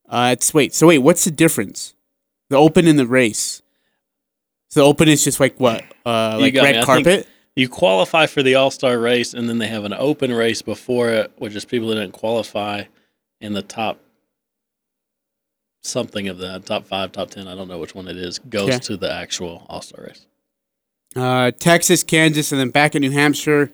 Uh, 0.08 0.30
it's 0.34 0.54
wait. 0.54 0.74
So 0.74 0.88
wait, 0.88 1.00
what's 1.00 1.26
the 1.26 1.32
difference? 1.32 1.96
The 2.50 2.58
Open 2.58 2.88
and 2.88 2.98
the 3.00 3.08
race. 3.08 3.62
So 4.70 4.80
the 4.80 4.86
open 4.88 5.08
is 5.08 5.24
just 5.24 5.40
like 5.40 5.60
what, 5.60 5.84
uh, 6.04 6.38
like 6.40 6.56
red 6.56 6.84
carpet. 6.84 7.28
You 7.56 7.70
qualify 7.70 8.26
for 8.26 8.42
the 8.42 8.56
All 8.56 8.72
Star 8.72 8.98
race, 8.98 9.36
and 9.36 9.48
then 9.48 9.60
they 9.60 9.68
have 9.68 9.84
an 9.84 9.94
open 9.94 10.34
race 10.34 10.64
before 10.64 11.10
it, 11.10 11.32
which 11.38 11.54
is 11.56 11.64
people 11.64 11.90
that 11.90 11.96
didn't 11.96 12.14
qualify 12.14 12.86
in 13.40 13.54
the 13.54 13.62
top 13.62 14.00
something 15.84 16.28
of 16.28 16.40
that 16.40 16.66
top 16.66 16.88
five, 16.88 17.12
top 17.12 17.30
ten. 17.30 17.48
I 17.48 17.54
don't 17.54 17.68
know 17.68 17.78
which 17.78 17.94
one 17.94 18.08
it 18.08 18.18
is. 18.18 18.40
Goes 18.40 18.70
Okay. 18.70 18.80
to 18.80 18.98
the 18.98 19.12
actual 19.14 19.64
All 19.70 19.82
Star 19.84 20.06
race. 20.06 20.26
Uh, 21.16 21.52
Texas, 21.52 22.04
Kansas, 22.04 22.52
and 22.52 22.60
then 22.60 22.70
back 22.72 22.96
in 22.96 23.02
New 23.02 23.12
Hampshire 23.12 23.72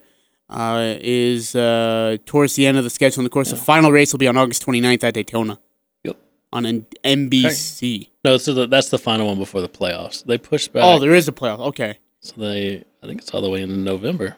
uh, 0.49 0.95
is 0.99 1.55
uh, 1.55 2.17
towards 2.25 2.55
the 2.55 2.65
end 2.65 2.77
of 2.77 2.83
the 2.83 2.89
schedule. 2.89 3.21
And 3.21 3.27
of 3.27 3.31
course, 3.31 3.49
the 3.51 3.55
final 3.55 3.91
race 3.91 4.11
will 4.13 4.17
be 4.19 4.27
on 4.27 4.37
August 4.37 4.65
29th 4.65 5.03
at 5.03 5.13
Daytona. 5.13 5.59
Yep. 6.03 6.17
On 6.53 6.65
an 6.65 6.85
NBC. 7.03 8.09
No, 8.25 8.37
so 8.37 8.53
the, 8.53 8.67
that's 8.67 8.89
the 8.89 8.97
final 8.97 9.27
one 9.27 9.37
before 9.37 9.61
the 9.61 9.69
playoffs. 9.69 10.23
They 10.23 10.37
pushed 10.37 10.73
back. 10.73 10.83
Oh, 10.83 10.99
there 10.99 11.13
is 11.13 11.27
a 11.27 11.31
playoff. 11.31 11.59
Okay. 11.59 11.99
so 12.21 12.33
they, 12.37 12.83
I 13.03 13.07
think 13.07 13.21
it's 13.21 13.31
all 13.33 13.41
the 13.41 13.49
way 13.49 13.61
in 13.61 13.83
November. 13.83 14.35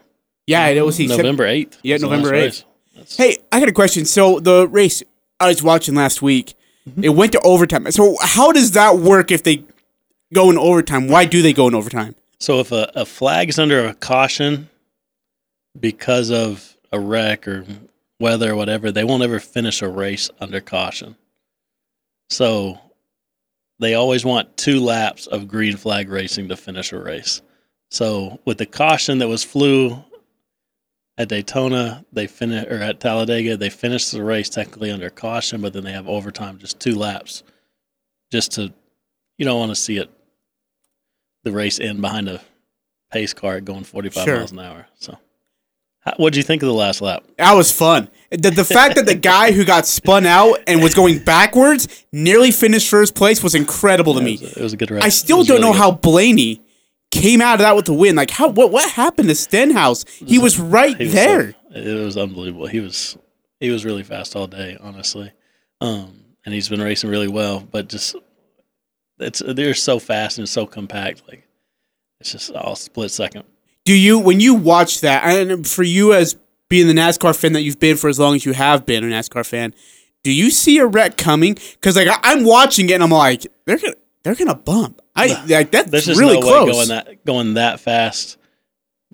Yeah, 0.48 0.68
it 0.68 0.86
was 0.86 0.98
he 0.98 1.08
November 1.08 1.46
eighth. 1.46 1.78
Yeah, 1.84 1.96
was 1.96 2.02
November 2.04 2.32
8th. 2.32 2.66
Hey, 3.16 3.38
I 3.52 3.60
got 3.60 3.70
a 3.70 3.74
question. 3.74 4.06
So 4.06 4.40
the 4.40 4.68
race 4.68 5.02
I 5.40 5.48
was 5.48 5.64
watching 5.64 5.96
last 5.96 6.22
week, 6.22 6.56
Mm-hmm. 6.90 7.04
it 7.04 7.10
went 7.10 7.32
to 7.34 7.40
overtime. 7.42 7.92
So 7.92 8.16
how 8.20 8.52
does 8.52 8.72
that 8.72 8.98
work 8.98 9.30
if 9.30 9.44
they 9.44 9.64
go 10.34 10.50
in 10.50 10.58
overtime? 10.58 11.08
Why 11.08 11.26
do 11.26 11.44
they 11.44 11.54
go 11.54 11.68
in 11.68 11.76
overtime? 11.76 12.16
So 12.40 12.60
if 12.60 12.72
a, 12.72 12.92
a 12.96 13.06
flag's 13.06 13.60
under 13.60 13.86
a 13.86 13.94
caution 13.94 14.68
because 15.80 16.32
of 16.32 16.78
a 16.92 17.00
wreck 17.00 17.48
or 17.48 17.66
weather 18.20 18.52
or 18.52 18.56
whatever, 18.56 18.92
they 18.92 19.04
won't 19.04 19.24
ever 19.24 19.40
finish 19.40 19.82
a 19.82 19.90
race 19.90 20.30
under 20.40 20.60
caution. 20.62 21.16
So 22.30 22.80
they 23.80 23.94
always 23.96 24.24
want 24.24 24.58
two 24.58 24.80
laps 24.80 25.28
of 25.28 25.48
green 25.48 25.76
flag 25.78 26.10
racing 26.10 26.50
to 26.50 26.58
finish 26.58 26.92
a 26.92 27.00
race. 27.00 27.42
So 27.90 28.40
with 28.46 28.58
the 28.58 28.66
caution 28.66 29.18
that 29.20 29.28
was 29.28 29.44
flew 29.44 29.98
at 31.18 31.30
Daytona, 31.30 32.06
they 32.14 32.28
finish 32.28 32.66
or 32.68 32.76
at 32.76 33.00
Talladega, 33.00 33.58
they 33.58 33.70
finished 33.70 34.12
the 34.12 34.24
race 34.24 34.50
technically 34.50 34.92
under 34.92 35.10
caution, 35.10 35.62
but 35.62 35.74
then 35.74 35.84
they 35.84 35.92
have 35.92 36.08
overtime, 36.08 36.58
just 36.58 36.80
two 36.80 36.96
laps, 36.96 37.44
just 38.32 38.54
to 38.54 38.74
you 39.38 39.46
don't 39.46 39.60
want 39.60 39.72
to 39.72 39.76
see 39.76 39.98
it 39.98 40.10
the 41.44 41.52
race 41.52 41.80
end 41.80 42.00
behind 42.02 42.30
a 42.30 42.40
pace 43.12 43.34
car 43.34 43.60
going 43.60 43.84
45 43.84 44.24
Sure. 44.24 44.38
miles 44.38 44.52
an 44.52 44.60
hour. 44.60 44.88
So, 45.00 45.18
what 46.18 46.34
did 46.34 46.38
you 46.38 46.44
think 46.44 46.64
of 46.64 46.68
the 46.68 46.74
last 46.74 47.02
lap? 47.02 47.24
That 47.38 47.54
was 47.54 47.72
fun. 47.72 48.10
The, 48.32 48.50
the 48.50 48.66
fact 48.66 48.96
that 48.96 49.06
the 49.06 49.16
guy 49.34 49.52
who 49.52 49.64
got 49.66 49.86
spun 49.86 50.26
out 50.26 50.60
and 50.68 50.82
was 50.82 50.94
going 50.96 51.20
backwards 51.20 52.06
nearly 52.12 52.52
finished 52.52 52.90
first 52.90 53.14
place 53.16 53.44
was 53.44 53.54
incredible 53.56 54.14
to 54.16 54.20
It 54.20 54.24
me. 54.24 54.32
was, 54.34 54.42
a- 54.42 54.60
it 54.60 54.64
was 54.64 54.74
a 54.74 54.78
good 54.78 54.92
race. 54.92 55.04
I 55.04 55.10
still 55.10 55.44
don't 55.44 55.58
really 55.58 55.62
know 55.62 55.72
good. 55.74 55.78
how 55.80 55.92
Blaney 55.92 56.62
came 57.12 57.42
out 57.42 57.56
of 57.56 57.60
that 57.60 57.76
with 57.76 57.86
the 57.86 57.94
win. 57.94 58.16
Like 58.16 58.32
how 58.32 58.48
what 58.50 58.72
what 58.72 58.90
happened 58.92 59.30
to 59.30 59.36
Stenhouse? 59.36 60.06
He 60.06 60.40
was 60.40 60.60
right 60.60 60.98
He 60.98 61.04
was 61.06 61.14
there. 61.14 61.52
so- 61.52 61.58
it 61.74 62.04
was 62.04 62.18
unbelievable. 62.18 62.68
He 62.68 62.80
was 62.80 63.18
he 63.60 63.70
was 63.70 63.86
really 63.86 64.04
fast 64.04 64.36
all 64.36 64.48
day, 64.48 64.78
honestly, 64.82 65.32
um, 65.82 66.24
and 66.46 66.54
he's 66.54 66.68
been 66.68 66.82
racing 66.82 67.10
really 67.10 67.28
well. 67.28 67.60
But 67.70 67.90
just 67.90 68.16
it's 69.20 69.42
they're 69.46 69.74
so 69.76 70.00
fast 70.00 70.38
and 70.40 70.50
so 70.50 70.66
compact. 70.66 71.22
Like 71.28 71.48
it's 72.20 72.32
just 72.32 72.52
all 72.52 72.76
split 72.76 73.12
second. 73.12 73.44
Do 73.92 73.98
you 73.98 74.20
when 74.20 74.40
you 74.40 74.54
watch 74.54 75.02
that 75.02 75.22
and 75.26 75.68
for 75.68 75.84
you 75.84 76.14
as 76.14 76.38
being 76.70 76.88
the 76.88 76.94
NASCAR 76.94 77.38
fan 77.38 77.52
that 77.52 77.64
you've 77.64 77.78
been 77.78 77.98
for 77.98 78.08
as 78.10 78.18
long 78.18 78.36
as 78.36 78.46
you 78.46 78.54
have 78.54 78.86
been 78.86 79.04
a 79.04 79.08
NASCAR 79.08 79.46
fan, 79.46 79.76
do 80.24 80.32
you 80.32 80.50
see 80.50 80.78
a 80.78 80.86
wreck 80.86 81.18
coming? 81.18 81.56
Because 81.56 81.98
like 81.98 82.08
I, 82.08 82.18
I'm 82.24 82.46
watching 82.46 82.90
it 82.90 82.94
and 82.94 83.04
I'm 83.04 83.10
like 83.10 83.46
they're 83.66 83.78
gonna 83.78 83.96
they're 84.24 84.36
gonna 84.36 84.56
bump. 84.56 85.02
I 85.14 85.44
like 85.46 85.72
that's 85.72 85.92
There's 85.92 86.06
just 86.06 86.18
really 86.22 86.40
no 86.40 86.42
close. 86.42 86.68
way 86.68 86.72
going 86.72 86.88
that 86.88 87.26
going 87.26 87.54
that 87.56 87.82
fast, 87.82 88.38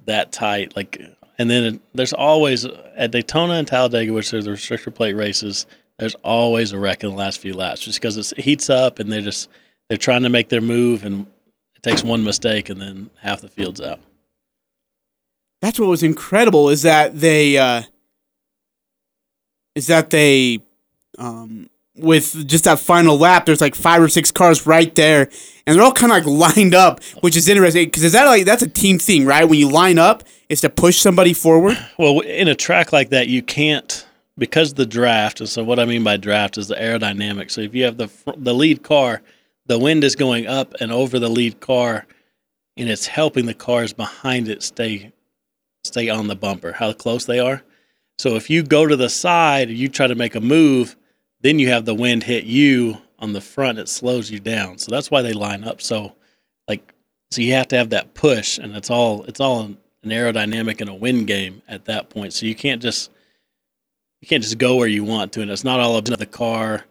that 0.06 0.32
tight. 0.32 0.76
Like, 0.76 1.02
and 1.40 1.50
then 1.50 1.64
it, 1.64 1.82
there's 1.96 2.14
always 2.14 2.64
at 2.64 3.10
Daytona 3.10 3.54
and 3.54 3.68
Talladega, 3.68 4.14
which 4.14 4.32
are 4.36 4.44
the 4.44 4.52
restrictor 4.52 4.94
plate 4.94 5.16
races. 5.16 5.66
There's 5.98 6.14
always 6.24 6.72
a 6.72 6.78
wreck 6.78 7.04
in 7.04 7.10
the 7.10 7.16
last 7.16 7.40
few 7.40 7.56
laps, 7.56 7.82
just 7.82 8.00
because 8.00 8.32
it 8.32 8.40
heats 8.40 8.70
up 8.70 9.00
and 9.00 9.12
they're 9.12 9.22
just 9.22 9.50
they're 9.90 9.98
trying 9.98 10.22
to 10.22 10.30
make 10.30 10.50
their 10.50 10.62
move, 10.62 11.04
and 11.04 11.26
it 11.76 11.82
takes 11.82 12.04
one 12.04 12.24
mistake, 12.24 12.70
and 12.70 12.80
then 12.80 13.10
half 13.20 13.42
the 13.42 13.48
field's 13.48 13.82
out. 13.82 14.02
That's 15.62 15.80
what 15.80 15.90
was 15.90 16.04
incredible 16.04 16.70
is 16.70 16.84
that 16.84 17.20
they 17.20 17.58
uh 17.58 17.84
is 19.76 19.88
that 19.88 20.10
they 20.10 20.60
um 21.18 21.70
with 21.96 22.48
just 22.48 22.66
that 22.66 22.80
final 22.80 23.18
lap 23.18 23.46
there's 23.46 23.62
like 23.62 23.76
five 23.76 24.02
or 24.02 24.10
six 24.10 24.32
cars 24.32 24.68
right 24.68 24.94
there 24.96 25.30
and 25.66 25.76
they're 25.76 25.84
all 25.84 25.92
kind 25.92 26.12
of 26.12 26.26
like 26.26 26.56
lined 26.58 26.76
up 26.76 27.04
which 27.22 27.36
is 27.36 27.50
interesting 27.50 27.86
because 27.86 28.04
is 28.04 28.14
that 28.14 28.26
like 28.26 28.46
that's 28.46 28.62
a 28.62 28.70
team 28.70 29.00
thing 29.00 29.26
right 29.26 29.46
when 29.46 29.58
you 29.58 29.70
line 29.70 29.98
up 29.98 30.24
is 30.50 30.62
to 30.62 30.70
push 30.70 30.98
somebody 31.00 31.34
forward 31.34 31.78
Well, 31.98 32.20
in 32.22 32.48
a 32.48 32.56
track 32.56 32.94
like 32.94 33.10
that, 33.10 33.28
you 33.28 33.42
can't 33.42 34.06
because 34.38 34.74
the 34.74 34.86
draft. 34.86 35.40
And 35.40 35.50
so, 35.50 35.64
what 35.64 35.80
I 35.80 35.86
mean 35.86 36.04
by 36.04 36.18
draft 36.18 36.58
is 36.58 36.68
the 36.68 36.76
aerodynamics. 36.76 37.52
So, 37.52 37.62
if 37.62 37.76
you 37.76 37.84
have 37.86 37.98
the 37.98 38.10
the 38.38 38.54
lead 38.54 38.84
car, 38.84 39.22
the 39.66 39.80
wind 39.80 40.04
is 40.04 40.16
going 40.16 40.48
up 40.48 40.74
and 40.80 40.92
over 40.92 41.20
the 41.20 41.30
lead 41.30 41.60
car, 41.60 42.06
and 42.78 42.90
it's 42.90 43.08
helping 43.08 43.46
the 43.46 43.54
cars 43.54 43.94
behind 43.94 44.48
it 44.48 44.64
stay 44.64 45.12
stay 45.88 46.10
on 46.10 46.28
the 46.28 46.36
bumper. 46.36 46.74
How 46.74 46.94
close 46.94 47.26
they 47.26 47.40
are. 47.40 47.64
So, 48.20 48.36
if 48.36 48.50
you 48.50 48.64
go 48.64 48.86
to 48.86 48.96
the 48.96 49.10
side, 49.10 49.70
you 49.70 49.90
try 49.90 50.08
to 50.08 50.16
make 50.16 50.36
a 50.36 50.42
move, 50.42 50.96
then 51.42 51.60
you 51.60 51.70
have 51.70 51.86
the 51.86 51.96
wind 51.96 52.24
hit 52.24 52.46
you 52.46 52.98
on 53.20 53.34
the 53.34 53.42
front. 53.42 53.80
It 53.80 53.90
slows 53.90 54.30
you 54.32 54.40
down. 54.40 54.78
So 54.78 54.92
that's 54.92 55.12
why 55.12 55.22
they 55.22 55.34
line 55.34 55.64
up. 55.64 55.82
So, 55.82 56.14
like, 56.68 56.94
so 57.32 57.42
you 57.42 57.54
have 57.54 57.68
to 57.70 57.78
have 57.78 57.90
that 57.90 58.14
push, 58.14 58.58
and 58.58 58.76
it's 58.76 58.90
all 58.90 59.24
it's 59.24 59.40
all 59.40 59.62
an 59.62 59.78
aerodynamic 60.06 60.82
and 60.82 60.90
a 60.90 60.94
wind 60.94 61.28
game 61.28 61.62
at 61.68 61.86
that 61.86 62.10
point. 62.10 62.34
So 62.34 62.46
you 62.46 62.56
can't 62.56 62.82
just 62.82 63.12
you 64.22 64.28
can't 64.28 64.44
just 64.44 64.58
go 64.58 64.76
where 64.76 64.88
you 64.88 65.04
want 65.04 65.34
to, 65.34 65.42
and 65.42 65.52
it's 65.52 65.64
not 65.64 65.80
all 65.80 65.98
about 65.98 66.20
the 66.20 66.26
car 66.26 66.86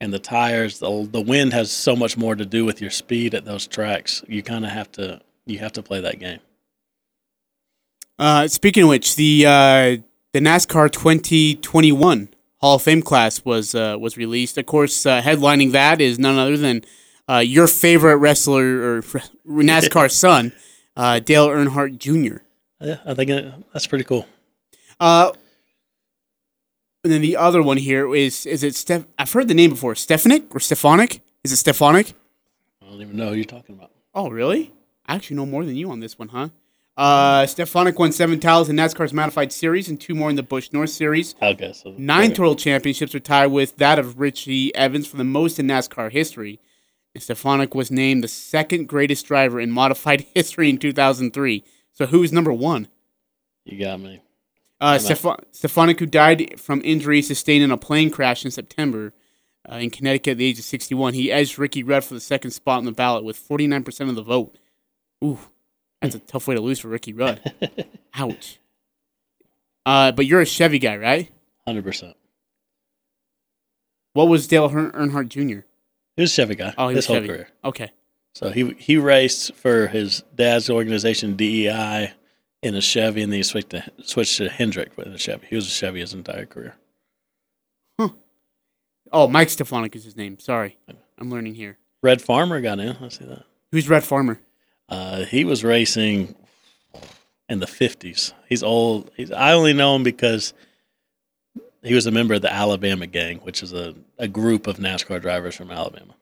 and 0.00 0.12
the 0.12 0.18
tires. 0.18 0.78
The, 0.78 1.08
the 1.10 1.20
wind 1.20 1.52
has 1.52 1.70
so 1.70 1.96
much 1.96 2.16
more 2.16 2.34
to 2.34 2.46
do 2.46 2.64
with 2.64 2.80
your 2.80 2.90
speed 2.90 3.34
at 3.34 3.44
those 3.44 3.66
tracks. 3.66 4.22
You 4.28 4.42
kind 4.42 4.64
of 4.64 4.70
have 4.70 4.90
to 4.92 5.20
you 5.46 5.58
have 5.58 5.72
to 5.72 5.82
play 5.82 6.00
that 6.00 6.20
game. 6.20 6.40
Uh 8.18 8.48
speaking 8.48 8.84
of 8.84 8.88
which 8.88 9.16
the 9.16 9.44
uh 9.46 9.96
the 10.32 10.40
NASCAR 10.40 10.90
2021 10.90 12.28
Hall 12.60 12.76
of 12.76 12.82
Fame 12.82 13.02
class 13.02 13.44
was 13.44 13.74
uh 13.74 13.96
was 13.98 14.16
released 14.16 14.58
of 14.58 14.66
course 14.66 15.06
uh, 15.06 15.20
headlining 15.22 15.72
that 15.72 16.00
is 16.00 16.18
none 16.18 16.38
other 16.38 16.56
than 16.56 16.82
uh, 17.28 17.38
your 17.38 17.68
favorite 17.68 18.16
wrestler 18.16 18.96
or 18.96 19.02
NASCAR 19.46 20.10
son 20.24 20.52
uh, 20.96 21.18
Dale 21.20 21.48
Earnhardt 21.48 21.98
Jr. 21.98 22.42
Yeah, 22.80 22.98
I 23.06 23.14
think 23.14 23.30
that's 23.72 23.86
pretty 23.86 24.04
cool. 24.04 24.26
Uh, 24.98 25.32
and 27.04 27.12
then 27.12 27.22
the 27.22 27.36
other 27.36 27.62
one 27.62 27.76
here 27.76 28.14
is 28.14 28.46
is 28.46 28.62
it 28.62 28.74
Steph? 28.74 29.04
I've 29.18 29.32
heard 29.32 29.48
the 29.48 29.54
name 29.54 29.70
before. 29.70 29.94
Stefanik 29.94 30.54
or 30.54 30.60
Stefanik? 30.60 31.20
Is 31.44 31.52
it 31.52 31.56
Stefanik? 31.56 32.14
I 32.82 32.86
don't 32.86 33.00
even 33.00 33.16
know 33.16 33.30
who 33.30 33.36
you're 33.36 33.44
talking 33.44 33.76
about. 33.76 33.90
Oh, 34.14 34.30
really? 34.30 34.72
I 35.06 35.14
actually 35.14 35.36
know 35.36 35.46
more 35.46 35.64
than 35.64 35.74
you 35.74 35.90
on 35.90 36.00
this 36.00 36.18
one, 36.18 36.28
huh? 36.28 36.48
Uh, 36.96 37.46
Stefanik 37.46 37.98
won 37.98 38.12
seven 38.12 38.38
titles 38.38 38.68
in 38.68 38.76
NASCAR's 38.76 39.14
Modified 39.14 39.50
Series 39.52 39.88
and 39.88 39.98
two 40.00 40.14
more 40.14 40.28
in 40.28 40.36
the 40.36 40.42
Busch 40.42 40.72
North 40.72 40.90
Series. 40.90 41.34
Okay, 41.40 41.72
so 41.72 41.94
Nine 41.96 42.26
okay. 42.26 42.34
total 42.34 42.54
championships 42.54 43.14
are 43.14 43.20
tied 43.20 43.46
with 43.46 43.76
that 43.78 43.98
of 43.98 44.20
Richie 44.20 44.74
Evans 44.74 45.06
for 45.06 45.16
the 45.16 45.24
most 45.24 45.58
in 45.58 45.66
NASCAR 45.66 46.12
history. 46.12 46.60
And 47.14 47.22
Stefanik 47.22 47.74
was 47.74 47.90
named 47.90 48.22
the 48.22 48.28
second 48.28 48.88
greatest 48.88 49.26
driver 49.26 49.58
in 49.58 49.70
modified 49.70 50.20
history 50.34 50.68
in 50.68 50.78
2003. 50.78 51.64
So 51.92 52.06
who's 52.06 52.32
number 52.32 52.52
one? 52.52 52.88
You 53.64 53.78
got 53.78 54.00
me. 54.00 54.20
Uh, 54.80 54.98
Stefan- 54.98 55.44
Stefanik, 55.52 56.00
who 56.00 56.06
died 56.06 56.58
from 56.58 56.82
injuries 56.84 57.28
sustained 57.28 57.62
in 57.62 57.70
a 57.70 57.76
plane 57.78 58.10
crash 58.10 58.44
in 58.44 58.50
September 58.50 59.14
uh, 59.70 59.76
in 59.76 59.90
Connecticut 59.90 60.32
at 60.32 60.38
the 60.38 60.44
age 60.46 60.58
of 60.58 60.64
61, 60.64 61.14
he 61.14 61.30
edged 61.30 61.58
Ricky 61.58 61.84
Rudd 61.84 62.02
for 62.04 62.14
the 62.14 62.20
second 62.20 62.50
spot 62.50 62.78
on 62.78 62.84
the 62.84 62.92
ballot 62.92 63.22
with 63.22 63.38
49% 63.38 64.08
of 64.08 64.16
the 64.16 64.22
vote. 64.22 64.58
Ooh, 65.22 65.38
that's 66.02 66.14
a 66.14 66.18
tough 66.26 66.46
way 66.46 66.54
to 66.54 66.60
lose 66.60 66.78
for 66.80 66.88
Ricky 66.88 67.12
Rudd. 67.12 67.40
Ouch. 68.14 68.58
Uh, 69.86 70.12
but 70.12 70.26
you're 70.26 70.40
a 70.40 70.46
Chevy 70.46 70.78
guy, 70.78 70.96
right? 70.96 71.30
Hundred 71.66 71.84
percent. 71.84 72.16
What 74.12 74.28
was 74.28 74.46
Dale 74.46 74.68
Earnhardt 74.68 75.28
Jr.? 75.28 75.64
He 76.16 76.22
was 76.22 76.30
a 76.32 76.34
Chevy 76.34 76.54
guy. 76.54 76.74
Oh, 76.76 76.88
he 76.88 76.96
was 76.96 77.04
his 77.04 77.06
whole 77.06 77.16
Chevy. 77.16 77.28
career. 77.28 77.48
Okay. 77.64 77.90
So 78.34 78.50
he 78.50 78.72
he 78.78 78.96
raced 78.96 79.54
for 79.54 79.86
his 79.88 80.22
dad's 80.34 80.68
organization 80.70 81.36
DEI 81.36 82.12
in 82.62 82.74
a 82.74 82.80
Chevy, 82.80 83.22
and 83.22 83.32
then 83.32 83.38
he 83.38 83.42
switched 83.42 83.70
to 83.70 83.84
switched 84.02 84.36
to 84.38 84.48
Hendrick 84.48 84.92
in 84.98 85.12
a 85.12 85.18
Chevy. 85.18 85.46
He 85.48 85.56
was 85.56 85.66
a 85.66 85.70
Chevy 85.70 86.00
his 86.00 86.14
entire 86.14 86.46
career. 86.46 86.74
Huh. 87.98 88.10
Oh, 89.12 89.28
Mike 89.28 89.50
Stefanik 89.50 89.94
is 89.96 90.04
his 90.04 90.16
name. 90.16 90.38
Sorry. 90.38 90.78
I'm 91.18 91.30
learning 91.30 91.54
here. 91.54 91.78
Red 92.02 92.22
Farmer 92.22 92.60
got 92.60 92.80
in. 92.80 92.96
I 93.00 93.08
see 93.08 93.24
that. 93.26 93.44
Who's 93.70 93.88
Red 93.88 94.04
Farmer? 94.04 94.40
Uh, 94.92 95.24
he 95.24 95.42
was 95.46 95.64
racing 95.64 96.34
in 97.48 97.60
the 97.60 97.66
fifties. 97.66 98.34
He's 98.46 98.62
old. 98.62 99.10
He's, 99.16 99.32
I 99.32 99.52
only 99.54 99.72
know 99.72 99.96
him 99.96 100.02
because 100.02 100.52
he 101.82 101.94
was 101.94 102.04
a 102.04 102.10
member 102.10 102.34
of 102.34 102.42
the 102.42 102.52
Alabama 102.52 103.06
gang, 103.06 103.38
which 103.38 103.62
is 103.62 103.72
a, 103.72 103.94
a 104.18 104.28
group 104.28 104.66
of 104.66 104.76
NASCAR 104.76 105.20
drivers 105.22 105.56
from 105.56 105.70
Alabama. 105.70 106.14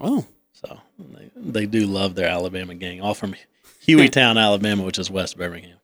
Oh, 0.00 0.26
So 0.52 0.80
They, 0.98 1.30
they 1.36 1.66
do 1.66 1.86
love 1.86 2.16
their 2.16 2.28
Alabama 2.28 2.74
gang, 2.74 3.00
all 3.00 3.14
from 3.14 3.36
Hueytown, 3.86 4.40
Alabama, 4.42 4.82
which 4.82 4.98
is 4.98 5.08
West 5.08 5.38
Birmingham. 5.38 5.78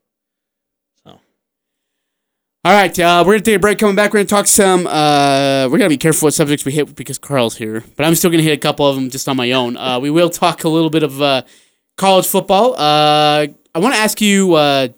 So 1.05 1.21
All 2.65 2.73
right, 2.73 2.99
uh, 2.99 3.23
we're 3.25 3.35
gonna 3.35 3.45
take 3.45 3.57
a 3.57 3.61
break. 3.61 3.79
Coming 3.79 3.95
back, 3.95 4.13
we're 4.13 4.19
gonna 4.19 4.29
talk 4.29 4.49
some. 4.49 4.89
Uh, 4.89 5.69
we're 5.71 5.79
gonna 5.79 5.91
be 5.91 5.97
careful 5.97 6.27
what 6.27 6.35
subjects 6.35 6.65
we 6.65 6.73
hit 6.73 6.97
because 6.97 7.19
Karl's 7.19 7.57
here, 7.57 7.85
but 7.97 8.05
I'm 8.05 8.17
still 8.17 8.33
gonna 8.33 8.43
hit 8.43 8.53
a 8.53 8.61
couple 8.61 8.89
of 8.89 8.97
them 8.97 9.11
just 9.11 9.29
on 9.29 9.37
my 9.37 9.53
own. 9.53 9.77
Uh, 9.77 10.01
we 10.01 10.11
will 10.11 10.31
talk 10.31 10.65
a 10.65 10.69
little 10.69 10.91
bit 10.91 11.05
of 11.05 11.23
uh, 11.23 11.43
college 11.97 12.27
football. 12.27 12.75
Uh, 12.75 13.47
I 13.75 13.79
want 13.79 13.95
to 13.95 14.01
ask 14.01 14.21
you. 14.21 14.55
Uh, 14.55 14.89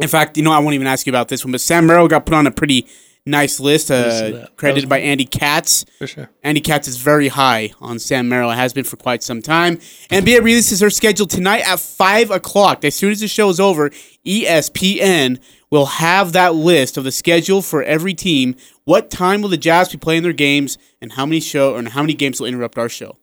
in 0.00 0.08
fact, 0.08 0.36
you 0.36 0.42
know, 0.42 0.52
I 0.52 0.58
won't 0.58 0.74
even 0.74 0.86
ask 0.86 1.06
you 1.06 1.10
about 1.10 1.28
this 1.28 1.42
one, 1.44 1.52
but 1.52 1.60
Sam 1.62 1.86
Merrill 1.86 2.06
got 2.08 2.26
put 2.26 2.34
on 2.34 2.46
a 2.46 2.50
pretty 2.50 2.86
nice 3.24 3.58
list, 3.58 3.90
uh, 3.90 4.46
credited 4.56 4.88
by 4.88 5.00
Andy 5.00 5.24
Katz. 5.24 5.84
for 5.98 6.06
sure. 6.06 6.30
Andy 6.42 6.60
Katz 6.60 6.86
is 6.86 6.98
very 6.98 7.28
high 7.28 7.72
on 7.80 7.98
Sam 7.98 8.28
Merrill. 8.28 8.50
It 8.50 8.56
has 8.56 8.72
been 8.72 8.84
for 8.84 8.96
quite 8.96 9.22
some 9.22 9.40
time. 9.42 9.78
NBA 10.10 10.42
releases 10.42 10.80
their 10.80 10.90
schedule 10.90 11.26
tonight 11.26 11.66
at 11.66 11.80
5 11.80 12.30
o'clock. 12.30 12.84
As 12.84 12.94
soon 12.94 13.10
as 13.10 13.20
the 13.20 13.26
show 13.26 13.48
is 13.48 13.58
over, 13.58 13.90
ESPN 14.24 15.40
will 15.70 15.86
have 15.86 16.32
that 16.32 16.54
list 16.54 16.96
of 16.96 17.04
the 17.04 17.10
schedule 17.12 17.62
for 17.62 17.82
every 17.82 18.14
team. 18.14 18.54
What 18.84 19.10
time 19.10 19.42
will 19.42 19.48
the 19.48 19.56
Jazz 19.56 19.88
be 19.88 19.98
playing 19.98 20.22
their 20.22 20.32
games, 20.32 20.78
and 21.00 21.12
how 21.12 21.26
many 21.26 21.40
show 21.40 21.74
and 21.76 21.88
how 21.88 22.02
many 22.02 22.14
games 22.14 22.38
will 22.38 22.46
interrupt 22.46 22.78
our 22.78 22.88
show? 22.88 23.16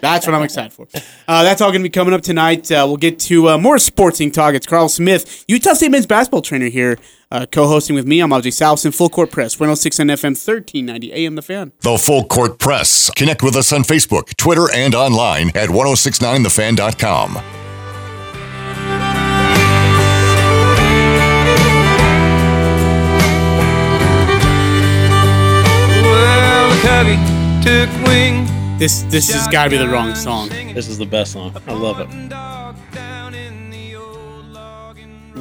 That's 0.00 0.26
what 0.26 0.34
I'm 0.34 0.42
excited 0.42 0.72
for. 0.72 0.86
Uh, 1.26 1.42
that's 1.42 1.60
all 1.60 1.70
going 1.70 1.80
to 1.82 1.88
be 1.88 1.90
coming 1.90 2.12
up 2.14 2.22
tonight. 2.22 2.70
Uh, 2.70 2.84
we'll 2.86 2.96
get 2.96 3.18
to 3.20 3.48
uh, 3.50 3.58
more 3.58 3.78
sporting 3.78 4.30
targets. 4.30 4.66
Karl 4.66 4.88
Smith, 4.88 5.44
Utah 5.48 5.72
State 5.74 5.90
men's 5.90 6.06
basketball 6.06 6.42
trainer 6.42 6.66
here, 6.68 6.98
uh, 7.30 7.46
co-hosting 7.50 7.96
with 7.96 8.06
me. 8.06 8.20
I'm 8.20 8.30
Ajay 8.30 8.52
Salvesen, 8.52 8.94
Full 8.94 9.08
Court 9.08 9.30
Press, 9.30 9.58
106 9.58 10.00
on 10.00 10.06
FM, 10.08 10.36
1390 10.36 11.12
AM. 11.12 11.34
The 11.34 11.42
Fan. 11.42 11.72
The 11.80 11.96
Full 11.98 12.24
Court 12.24 12.58
Press. 12.58 13.10
Connect 13.16 13.42
with 13.42 13.56
us 13.56 13.72
on 13.72 13.82
Facebook, 13.82 14.36
Twitter, 14.36 14.66
and 14.74 14.94
online 14.94 15.48
at 15.50 15.68
1069thefan.com. 15.70 17.38
Well, 26.02 26.70
the 26.70 26.80
cubby 26.82 27.16
took 27.62 28.06
wing. 28.06 28.46
This 28.80 29.02
this 29.10 29.30
has 29.30 29.46
got 29.48 29.64
to 29.64 29.70
be 29.70 29.76
the 29.76 29.90
wrong 29.90 30.14
song. 30.14 30.48
This 30.48 30.88
is 30.88 30.96
the 30.96 31.04
best 31.04 31.34
song. 31.34 31.54
I 31.66 31.74
love 31.74 32.00
it. 32.00 32.06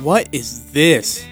What 0.01 0.27
is 0.33 0.73
this? 0.73 1.25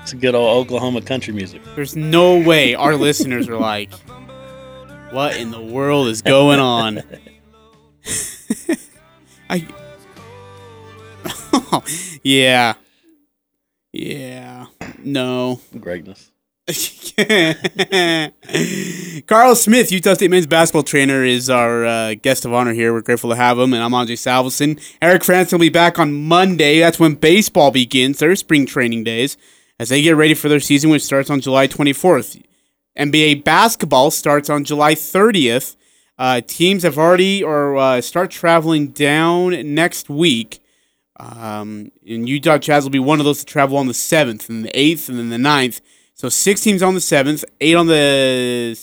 It's 0.00 0.14
a 0.14 0.16
good 0.16 0.34
old 0.34 0.64
Oklahoma 0.66 1.02
country 1.02 1.34
music. 1.34 1.60
There's 1.76 1.94
no 1.96 2.40
way 2.40 2.74
our 2.74 2.96
listeners 2.96 3.46
are 3.50 3.58
like, 3.58 3.92
what 5.10 5.36
in 5.36 5.50
the 5.50 5.60
world 5.60 6.08
is 6.08 6.22
going 6.22 6.60
on? 6.60 7.02
I. 9.50 9.68
yeah. 12.22 12.72
Yeah. 13.92 14.68
No. 15.00 15.60
Greatness. 15.78 16.30
Karl 19.26 19.54
Smith, 19.54 19.92
Utah 19.92 20.14
State 20.14 20.30
men's 20.30 20.46
basketball 20.46 20.82
trainer, 20.82 21.22
is 21.22 21.50
our 21.50 21.84
uh, 21.84 22.14
guest 22.14 22.46
of 22.46 22.54
honor 22.54 22.72
here. 22.72 22.94
We're 22.94 23.02
grateful 23.02 23.28
to 23.28 23.36
have 23.36 23.58
him, 23.58 23.74
and 23.74 23.82
I'm 23.82 23.92
Ajay 23.92 24.14
Salvesen. 24.14 24.82
Eric 25.02 25.24
Franson 25.24 25.52
will 25.52 25.58
be 25.58 25.68
back 25.68 25.98
on 25.98 26.14
Monday. 26.14 26.78
That's 26.78 26.98
when 26.98 27.16
baseball 27.16 27.70
begins, 27.70 28.18
their 28.18 28.34
spring 28.34 28.64
training 28.64 29.04
days, 29.04 29.36
as 29.78 29.90
they 29.90 30.00
get 30.00 30.16
ready 30.16 30.32
for 30.32 30.48
their 30.48 30.58
season, 30.58 30.88
which 30.88 31.02
starts 31.02 31.28
on 31.28 31.42
July 31.42 31.68
24th. 31.68 32.42
NBA 32.98 33.44
basketball 33.44 34.10
starts 34.10 34.48
on 34.48 34.64
July 34.64 34.94
30th. 34.94 35.76
Uh, 36.16 36.40
teams 36.46 36.82
have 36.82 36.96
already 36.96 37.42
or 37.42 37.76
uh, 37.76 38.00
start 38.00 38.30
traveling 38.30 38.88
down 38.88 39.74
next 39.74 40.08
week. 40.08 40.62
Um, 41.20 41.92
and 42.08 42.26
Utah 42.26 42.56
Jazz 42.56 42.84
will 42.84 42.90
be 42.90 42.98
one 42.98 43.18
of 43.18 43.26
those 43.26 43.40
to 43.40 43.44
travel 43.44 43.76
on 43.76 43.86
the 43.86 43.92
7th 43.92 44.48
and 44.48 44.64
the 44.64 44.70
8th 44.70 45.10
and 45.10 45.18
then 45.18 45.28
the 45.28 45.36
9th. 45.36 45.82
So 46.24 46.30
six 46.30 46.62
teams 46.62 46.82
on 46.82 46.94
the 46.94 47.00
7th, 47.00 47.44
eight 47.60 47.74
on 47.74 47.86
the 47.86 48.74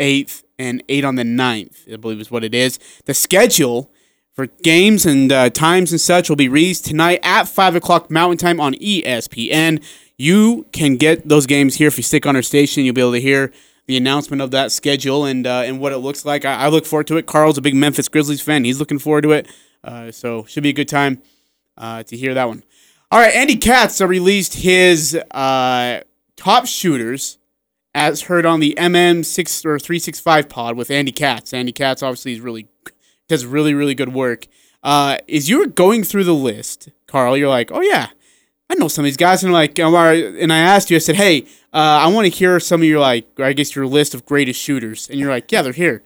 8th, 0.00 0.44
and 0.58 0.82
eight 0.88 1.04
on 1.04 1.16
the 1.16 1.24
ninth, 1.24 1.84
I 1.92 1.96
believe 1.96 2.22
is 2.22 2.30
what 2.30 2.42
it 2.42 2.54
is. 2.54 2.78
The 3.04 3.12
schedule 3.12 3.92
for 4.32 4.46
games 4.62 5.04
and 5.04 5.30
uh, 5.30 5.50
times 5.50 5.92
and 5.92 6.00
such 6.00 6.30
will 6.30 6.36
be 6.36 6.48
released 6.48 6.86
tonight 6.86 7.20
at 7.22 7.48
5 7.48 7.76
o'clock 7.76 8.10
Mountain 8.10 8.38
Time 8.38 8.60
on 8.60 8.72
ESPN. 8.76 9.84
You 10.16 10.64
can 10.72 10.96
get 10.96 11.28
those 11.28 11.44
games 11.44 11.74
here 11.74 11.88
if 11.88 11.98
you 11.98 12.02
stick 12.02 12.24
on 12.24 12.34
our 12.34 12.40
station. 12.40 12.82
You'll 12.82 12.94
be 12.94 13.02
able 13.02 13.12
to 13.12 13.20
hear 13.20 13.52
the 13.84 13.98
announcement 13.98 14.40
of 14.40 14.50
that 14.52 14.72
schedule 14.72 15.26
and 15.26 15.46
uh, 15.46 15.64
and 15.66 15.80
what 15.80 15.92
it 15.92 15.98
looks 15.98 16.24
like. 16.24 16.46
I, 16.46 16.54
I 16.54 16.68
look 16.68 16.86
forward 16.86 17.08
to 17.08 17.18
it. 17.18 17.26
Karl's 17.26 17.58
a 17.58 17.60
big 17.60 17.74
Memphis 17.74 18.08
Grizzlies 18.08 18.40
fan. 18.40 18.64
He's 18.64 18.78
looking 18.78 18.98
forward 18.98 19.24
to 19.24 19.32
it. 19.32 19.48
Uh, 19.84 20.10
so 20.10 20.46
should 20.46 20.62
be 20.62 20.70
a 20.70 20.72
good 20.72 20.88
time 20.88 21.20
uh, 21.76 22.04
to 22.04 22.16
hear 22.16 22.32
that 22.32 22.48
one. 22.48 22.62
All 23.10 23.20
right, 23.20 23.34
Andy 23.34 23.56
Katz 23.56 24.00
released 24.00 24.54
his 24.54 25.14
uh, 25.14 26.00
top 26.38 26.66
shooters 26.66 27.36
as 27.94 28.22
heard 28.22 28.46
on 28.46 28.60
the 28.60 28.74
MM 28.78 29.24
six 29.24 29.64
or 29.66 29.78
three 29.78 29.98
six 29.98 30.18
five 30.18 30.48
pod 30.48 30.76
with 30.76 30.90
Andy 30.90 31.12
Katz. 31.12 31.52
Andy 31.52 31.72
Katz 31.72 32.02
obviously 32.02 32.32
is 32.32 32.40
really 32.40 32.68
does 33.28 33.44
really 33.44 33.74
really 33.74 33.94
good 33.94 34.14
work. 34.14 34.46
Uh, 34.82 35.18
as 35.28 35.48
you 35.48 35.58
were 35.58 35.66
going 35.66 36.04
through 36.04 36.24
the 36.24 36.34
list, 36.34 36.88
Karl, 37.06 37.36
you're 37.36 37.48
like, 37.48 37.70
oh 37.72 37.80
yeah, 37.80 38.08
I 38.70 38.74
know 38.76 38.88
some 38.88 39.02
of 39.02 39.06
these 39.06 39.16
guys, 39.16 39.42
and 39.42 39.52
like, 39.52 39.78
and 39.78 40.52
I 40.52 40.58
asked 40.58 40.90
you, 40.90 40.96
I 40.96 41.00
said, 41.00 41.16
hey, 41.16 41.42
uh, 41.72 42.04
I 42.04 42.06
want 42.08 42.26
to 42.26 42.30
hear 42.30 42.60
some 42.60 42.80
of 42.80 42.86
your 42.86 43.00
like, 43.00 43.26
I 43.40 43.52
guess 43.52 43.74
your 43.74 43.86
list 43.86 44.14
of 44.14 44.24
greatest 44.24 44.60
shooters, 44.60 45.10
and 45.10 45.18
you're 45.18 45.30
like, 45.30 45.50
yeah, 45.50 45.62
they're 45.62 45.72
here. 45.72 46.04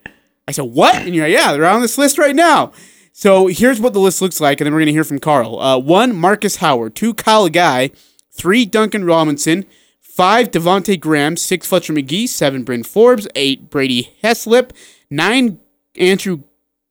I 0.49 0.53
said, 0.53 0.65
what? 0.65 0.95
And 0.97 1.15
you're 1.15 1.27
like, 1.27 1.35
yeah, 1.35 1.53
they're 1.53 1.67
on 1.67 1.83
this 1.83 1.99
list 1.99 2.19
right 2.19 2.35
now. 2.35 2.73
So 3.13 3.47
here's 3.49 3.81
what 3.81 3.93
the 3.93 4.01
list 4.01 4.23
looks 4.23 4.41
like, 4.41 4.61
and 4.61 4.67
then 4.67 4.73
we're 4.73 4.81
gonna 4.81 4.93
hear 4.93 5.05
from 5.05 5.19
Karl. 5.19 5.61
Uh, 5.61 5.79
one, 5.79 6.17
Marcus 6.17 6.57
Howard. 6.57 6.95
Two, 6.95 7.13
Kyle 7.13 7.49
Guy. 7.51 7.91
Three, 8.31 8.65
Duncan 8.65 9.05
Robinson. 9.05 9.67
Five, 10.15 10.51
Devonte 10.51 11.01
Graham. 11.01 11.39
Six, 11.39 11.67
Fletcher 11.67 11.95
Magee. 11.95 12.27
Seven, 12.27 12.65
Bryn 12.65 12.83
Forbes. 12.83 13.27
Eight, 13.35 13.71
Brady 13.71 14.15
Heslip. 14.23 14.73
Nine, 15.09 15.59
Andrew 15.97 16.43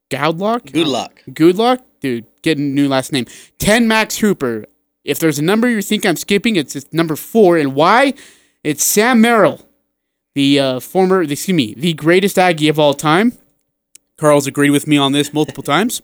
Goudelock. 0.09 0.71
Good 0.71 0.87
luck. 0.87 1.21
Good 1.31 1.55
luck, 1.55 1.85
dude. 1.99 2.25
Get 2.41 2.57
a 2.57 2.61
new 2.61 2.87
last 2.87 3.11
name. 3.11 3.25
Ten, 3.59 3.87
Max 3.87 4.17
Hooper. 4.17 4.65
If 5.03 5.19
there's 5.19 5.37
a 5.37 5.43
number 5.43 5.69
you 5.69 5.83
think 5.83 6.03
I'm 6.03 6.15
skipping, 6.15 6.55
it's, 6.55 6.75
it's 6.75 6.91
number 6.91 7.15
four. 7.15 7.57
And 7.57 7.75
why? 7.75 8.15
It's 8.63 8.83
Sam 8.83 9.21
Merrill, 9.21 9.67
the 10.33 10.59
uh, 10.59 10.79
former, 10.79 11.21
excuse 11.21 11.55
me, 11.55 11.75
the 11.75 11.93
greatest 11.93 12.39
Aggie 12.39 12.69
of 12.69 12.79
all 12.79 12.95
time. 12.95 13.33
Karl's 14.17 14.47
agreed 14.47 14.71
with 14.71 14.87
me 14.87 14.97
on 14.97 15.11
this 15.11 15.31
multiple 15.31 15.63
times. 15.63 16.01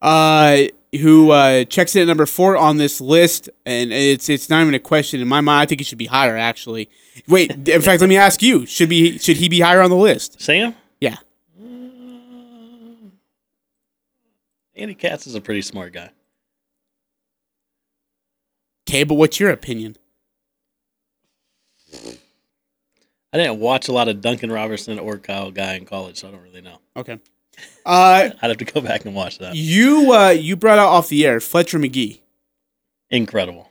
Uh, 0.00 0.62
who 1.00 1.30
uh, 1.30 1.64
checks 1.64 1.96
in 1.96 2.02
at 2.02 2.08
number 2.08 2.26
four 2.26 2.56
on 2.56 2.76
this 2.76 3.00
list, 3.00 3.48
and 3.64 3.92
it's 3.92 4.28
it's 4.28 4.50
not 4.50 4.62
even 4.62 4.74
a 4.74 4.78
question 4.78 5.20
in 5.20 5.28
my 5.28 5.40
mind. 5.40 5.62
I 5.62 5.66
think 5.66 5.80
it 5.80 5.84
should 5.84 5.98
be 5.98 6.06
higher, 6.06 6.36
actually. 6.36 6.90
Wait, 7.26 7.50
in 7.68 7.80
fact, 7.80 8.00
let 8.00 8.08
me 8.08 8.16
ask 8.16 8.42
you: 8.42 8.66
should 8.66 8.88
be 8.88 9.18
should 9.18 9.38
he 9.38 9.48
be 9.48 9.60
higher 9.60 9.80
on 9.80 9.90
the 9.90 9.96
list? 9.96 10.40
Sam? 10.40 10.74
Yeah. 11.00 11.16
Andy 14.74 14.94
Katz 14.94 15.26
is 15.26 15.34
a 15.34 15.40
pretty 15.40 15.62
smart 15.62 15.92
guy. 15.92 16.10
Okay, 18.88 19.04
but 19.04 19.14
what's 19.14 19.38
your 19.38 19.50
opinion? 19.50 19.96
I 23.32 23.38
didn't 23.38 23.60
watch 23.60 23.88
a 23.88 23.92
lot 23.92 24.08
of 24.08 24.20
Duncan 24.20 24.52
Robertson 24.52 24.98
or 24.98 25.18
Kyle 25.18 25.50
Guy 25.50 25.74
in 25.74 25.86
college, 25.86 26.18
so 26.18 26.28
I 26.28 26.30
don't 26.32 26.42
really 26.42 26.60
know. 26.60 26.78
Okay. 26.96 27.18
Uh, 27.84 28.30
I'd 28.42 28.48
have 28.48 28.56
to 28.58 28.64
go 28.64 28.80
back 28.80 29.04
and 29.04 29.14
watch 29.14 29.38
that. 29.38 29.54
you 29.54 30.12
uh, 30.12 30.30
you 30.30 30.56
brought 30.56 30.78
out 30.78 30.88
off 30.88 31.08
the 31.08 31.26
air 31.26 31.40
Fletcher 31.40 31.78
Magee. 31.78 32.22
Incredible. 33.10 33.70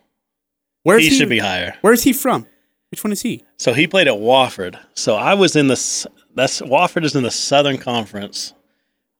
Where's 0.83 1.03
he, 1.03 1.09
he? 1.09 1.15
should 1.17 1.29
be 1.29 1.39
higher. 1.39 1.75
Where's 1.81 2.03
he 2.03 2.13
from? 2.13 2.47
Which 2.91 3.03
one 3.03 3.11
is 3.11 3.21
he? 3.21 3.43
So 3.57 3.73
he 3.73 3.87
played 3.87 4.07
at 4.07 4.15
Wofford. 4.15 4.77
So 4.93 5.15
I 5.15 5.33
was 5.33 5.55
in 5.55 5.67
the 5.67 6.07
that's 6.35 6.61
Wofford 6.61 7.03
is 7.03 7.15
in 7.15 7.23
the 7.23 7.31
Southern 7.31 7.77
Conference. 7.77 8.53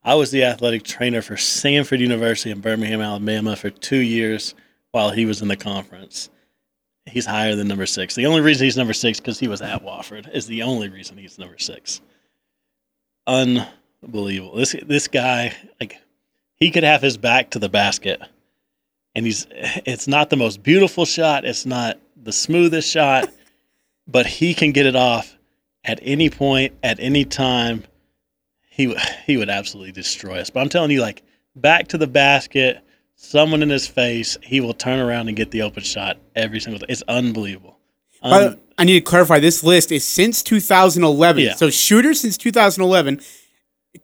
I 0.04 0.16
was 0.16 0.32
the 0.32 0.44
athletic 0.44 0.84
trainer 0.84 1.22
for 1.22 1.36
Samford 1.36 2.00
University 2.00 2.50
in 2.50 2.60
Birmingham, 2.60 3.02
Alabama 3.02 3.56
for 3.56 3.70
two 3.70 4.00
years 4.00 4.56
while 4.92 5.12
he 5.12 5.26
was 5.26 5.42
in 5.42 5.48
the 5.48 5.56
conference. 5.56 6.30
He's 7.06 7.26
higher 7.26 7.56
than 7.56 7.68
number 7.68 7.86
six. 7.86 8.16
The 8.16 8.26
only 8.26 8.42
reason 8.42 8.66
he's 8.66 8.78
number 8.78 8.94
six 8.94 9.20
because 9.20 9.40
he 9.40 9.48
was 9.48 9.62
at 9.62 9.84
Wofford 9.84 10.34
is 10.34 10.48
the 10.48 10.64
only 10.64 10.90
reason 10.90 11.18
he's 11.18 11.38
number 11.38 11.58
six. 11.58 12.02
Unbelievable. 14.04 14.56
This 14.56 14.76
this 14.86 15.08
guy 15.08 15.56
like 15.80 15.98
he 16.56 16.72
could 16.72 16.84
have 16.84 17.02
his 17.02 17.18
back 17.18 17.52
to 17.52 17.60
the 17.60 17.70
basket, 17.70 18.22
and 19.16 19.26
he's 19.26 19.48
it's 19.50 20.08
not 20.08 20.30
the 20.30 20.38
most 20.38 20.64
beautiful 20.64 21.06
shot. 21.06 21.46
It's 21.46 21.66
not 21.66 22.00
the 22.16 22.32
smoothest 22.32 22.90
shot 22.90 23.30
but 24.12 24.26
he 24.26 24.54
can 24.54 24.72
get 24.72 24.86
it 24.86 24.96
off 24.96 25.38
at 25.84 26.00
any 26.02 26.30
point, 26.30 26.74
at 26.84 27.00
any 27.00 27.26
time. 27.26 27.84
He 28.70 28.96
he 29.26 29.38
would 29.38 29.50
absolutely 29.50 29.92
destroy 29.92 30.40
us. 30.40 30.50
But 30.50 30.62
I'm 30.62 30.70
telling 30.70 30.92
you, 30.92 31.02
like 31.02 31.24
back 31.56 31.88
to 31.90 31.98
the 31.98 32.08
basket, 32.08 32.82
someone 33.16 33.62
in 33.62 33.70
his 33.70 33.88
face, 33.88 34.38
he 34.42 34.62
will 34.62 34.74
turn 34.74 35.00
around 35.00 35.28
and 35.28 35.38
get 35.38 35.52
the 35.52 35.62
open 35.62 35.84
shot 35.84 36.18
every 36.36 36.60
single 36.60 36.80
time. 36.80 36.88
It's 36.90 37.04
unbelievable. 37.08 37.78
Um, 38.24 38.58
I 38.78 38.84
need 38.84 38.94
to 38.94 39.02
clarify. 39.02 39.40
This 39.40 39.64
list 39.64 39.92
is 39.92 40.06
since 40.06 40.44
2011. 40.44 41.44
Yeah. 41.44 41.56
So 41.56 41.70
shooters 41.70 42.22
since 42.22 42.38
2011. 42.38 43.20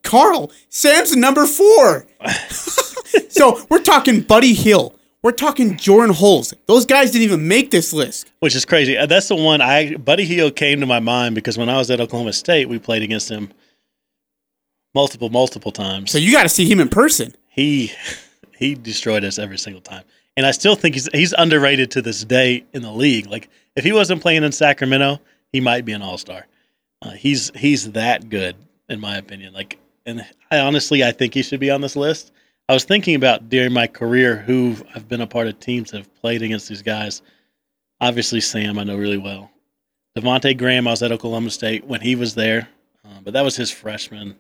Karl, 0.04 0.52
Sam's 0.70 1.16
number 1.16 1.46
four. 1.46 2.08
so 3.30 3.66
we're 3.70 3.82
talking 3.82 4.22
Buddy 4.22 4.54
Hield. 4.54 4.98
We're 5.24 5.32
talking 5.32 5.76
Jordan 5.78 6.16
Hulls. 6.16 6.54
Those 6.68 6.86
guys 6.86 7.12
didn't 7.12 7.24
even 7.24 7.48
make 7.48 7.72
this 7.72 7.92
list. 7.92 8.32
which 8.40 8.56
is 8.56 8.66
crazy. 8.66 8.98
Uh, 8.98 9.06
That's 9.06 9.28
the 9.28 9.36
one 9.36 9.62
I 9.62 9.96
Buddy 9.96 10.26
Hield 10.26 10.56
came 10.56 10.80
to 10.80 10.86
my 10.86 11.00
mind 11.00 11.36
because 11.36 11.58
when 11.58 11.70
I 11.70 11.78
was 11.78 11.90
at 11.92 12.00
Oklahoma 12.00 12.34
State, 12.34 12.70
we 12.70 12.80
played 12.80 13.02
against 13.02 13.30
him 13.30 13.52
multiple, 14.94 15.30
multiple 15.30 15.72
times. 15.72 16.12
So 16.12 16.18
you 16.18 16.32
got 16.32 16.44
to 16.44 16.50
see 16.50 16.70
him 16.70 16.80
in 16.80 16.90
person. 16.90 17.36
he 17.50 17.92
he 18.58 18.76
destroyed 18.76 19.24
us 19.24 19.38
every 19.38 19.58
single 19.58 19.82
time, 19.82 20.04
and 20.36 20.46
I 20.46 20.52
still 20.52 20.76
think 20.76 20.96
he's 20.96 21.10
he's 21.14 21.34
underrated 21.38 21.92
to 21.92 22.02
this 22.02 22.24
day 22.24 22.64
in 22.74 22.82
the 22.82 22.92
league. 22.92 23.28
Like 23.28 23.50
if 23.76 23.84
he 23.84 23.92
wasn't 23.92 24.22
playing 24.22 24.44
in 24.44 24.52
Sacramento, 24.52 25.20
he 25.52 25.60
might 25.60 25.84
be 25.86 25.94
an 25.94 26.02
All 26.02 26.18
Star. 26.18 26.46
Uh, 27.02 27.12
he's 27.12 27.52
he's 27.56 27.92
that 27.94 28.30
good 28.30 28.56
in 28.90 29.00
my 29.00 29.18
opinion. 29.18 29.54
Like, 29.54 29.78
and 30.06 30.26
I 30.52 30.60
honestly 30.60 31.04
I 31.04 31.12
think 31.12 31.34
he 31.34 31.42
should 31.44 31.60
be 31.60 31.72
on 31.72 31.82
this 31.82 31.96
list. 31.96 32.32
I 32.70 32.74
was 32.74 32.84
thinking 32.84 33.16
about 33.16 33.50
during 33.50 33.72
my 33.72 33.88
career 33.88 34.36
who 34.36 34.76
I've 34.94 35.08
been 35.08 35.22
a 35.22 35.28
part 35.28 35.48
of 35.48 35.60
teams 35.60 35.92
that 35.92 35.98
have 36.00 36.16
played 36.16 36.42
against 36.42 36.68
these 36.68 36.82
guys. 36.82 37.22
Obviously, 38.02 38.42
Sam 38.42 38.78
I 38.78 38.84
know 38.84 38.98
really 38.98 39.18
well. 39.18 39.52
Devonte 40.18 40.58
Graham, 40.58 40.88
I 40.88 40.92
was 40.92 41.04
at 41.04 41.12
Oklahoma 41.12 41.50
State 41.52 41.86
when 41.86 42.02
he 42.02 42.16
was 42.16 42.34
there, 42.36 42.68
uh, 43.06 43.20
but 43.24 43.34
that 43.34 43.44
was 43.44 43.56
his 43.56 43.70
freshman. 43.70 44.36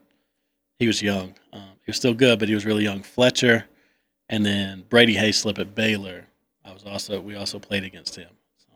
He 0.80 0.88
was 0.88 1.02
young. 1.02 1.36
Um, 1.54 1.62
he 1.86 1.90
was 1.90 1.98
still 1.98 2.14
good, 2.14 2.40
but 2.40 2.48
he 2.48 2.56
was 2.56 2.66
really 2.66 2.84
young. 2.84 3.04
Fletcher, 3.04 3.66
and 4.30 4.46
then 4.46 4.84
Brady 4.90 5.16
Heslip 5.16 5.60
at 5.60 5.76
Baylor. 5.76 6.26
I 6.66 6.74
was 6.74 6.84
also 6.84 7.22
we 7.22 7.36
also 7.36 7.60
played 7.60 7.84
against 7.84 8.16
him. 8.16 8.30
So, 8.58 8.74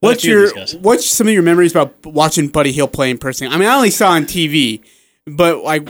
What's 0.00 0.24
your 0.24 0.50
what's 0.80 1.06
some 1.06 1.26
of 1.26 1.34
your 1.34 1.42
memories 1.42 1.72
about 1.72 2.06
watching 2.06 2.48
Buddy 2.48 2.72
Hield 2.72 2.92
play 2.92 3.10
in 3.10 3.18
person? 3.18 3.48
I 3.48 3.56
mean, 3.58 3.68
I 3.68 3.74
only 3.74 3.90
saw 3.90 4.10
on 4.10 4.24
TV, 4.24 4.82
but 5.26 5.62
like 5.62 5.88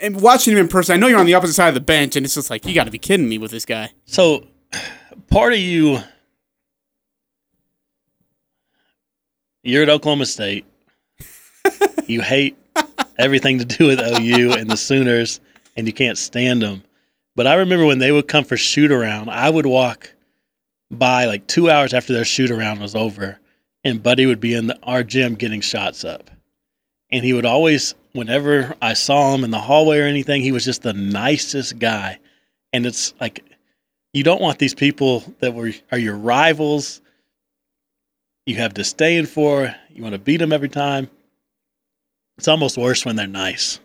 and 0.00 0.20
watching 0.20 0.52
him 0.54 0.60
in 0.60 0.68
person, 0.68 0.94
I 0.94 0.96
know 0.96 1.06
you're 1.06 1.18
on 1.18 1.26
the 1.26 1.34
opposite 1.34 1.54
side 1.54 1.68
of 1.68 1.74
the 1.74 1.80
bench, 1.80 2.16
and 2.16 2.24
it's 2.24 2.34
just 2.34 2.50
like 2.50 2.66
you 2.66 2.74
got 2.74 2.84
to 2.84 2.90
be 2.90 2.98
kidding 2.98 3.28
me 3.28 3.38
with 3.38 3.50
this 3.50 3.64
guy. 3.64 3.90
So, 4.04 4.46
part 5.28 5.52
of 5.52 5.58
you, 5.58 5.98
you're 9.62 9.82
at 9.82 9.88
Oklahoma 9.88 10.26
State. 10.26 10.66
you 12.06 12.20
hate 12.20 12.56
everything 13.18 13.58
to 13.58 13.64
do 13.64 13.86
with 13.86 14.00
OU 14.00 14.52
and 14.52 14.70
the 14.70 14.76
Sooners, 14.76 15.40
and 15.76 15.86
you 15.86 15.92
can't 15.92 16.18
stand 16.18 16.62
them. 16.62 16.82
But 17.34 17.46
I 17.46 17.54
remember 17.54 17.86
when 17.86 17.98
they 17.98 18.12
would 18.12 18.28
come 18.28 18.44
for 18.44 18.56
shoot 18.56 18.90
around, 18.90 19.30
I 19.30 19.50
would 19.50 19.66
walk 19.66 20.12
by 20.90 21.26
like 21.26 21.46
two 21.46 21.70
hours 21.70 21.94
after 21.94 22.12
their 22.12 22.24
shoot 22.24 22.50
around 22.50 22.80
was 22.80 22.94
over, 22.94 23.38
and 23.84 24.02
Buddy 24.02 24.26
would 24.26 24.40
be 24.40 24.54
in 24.54 24.68
the, 24.68 24.78
our 24.82 25.02
gym 25.02 25.34
getting 25.34 25.60
shots 25.60 26.04
up. 26.04 26.30
And 27.10 27.24
he 27.24 27.32
would 27.32 27.46
always, 27.46 27.94
whenever 28.18 28.74
I 28.82 28.94
saw 28.94 29.34
him 29.34 29.44
in 29.44 29.50
the 29.50 29.60
hallway 29.60 29.98
or 30.00 30.04
anything, 30.04 30.42
he 30.42 30.52
was 30.52 30.64
just 30.64 30.82
the 30.82 30.92
nicest 30.92 31.78
guy. 31.78 32.18
And 32.72 32.84
it's 32.84 33.14
like, 33.20 33.44
you 34.12 34.24
don't 34.24 34.40
want 34.40 34.58
these 34.58 34.74
people 34.74 35.22
that 35.40 35.54
were 35.54 35.72
are 35.92 35.98
your 35.98 36.16
rivals. 36.16 37.00
You 38.46 38.56
have 38.56 38.74
disdain 38.74 39.26
for. 39.26 39.74
You 39.90 40.02
want 40.02 40.14
to 40.14 40.18
beat 40.18 40.38
them 40.38 40.52
every 40.52 40.68
time. 40.68 41.08
It's 42.38 42.48
almost 42.48 42.76
worse 42.76 43.04
when 43.04 43.16
they're 43.16 43.26
nice 43.26 43.80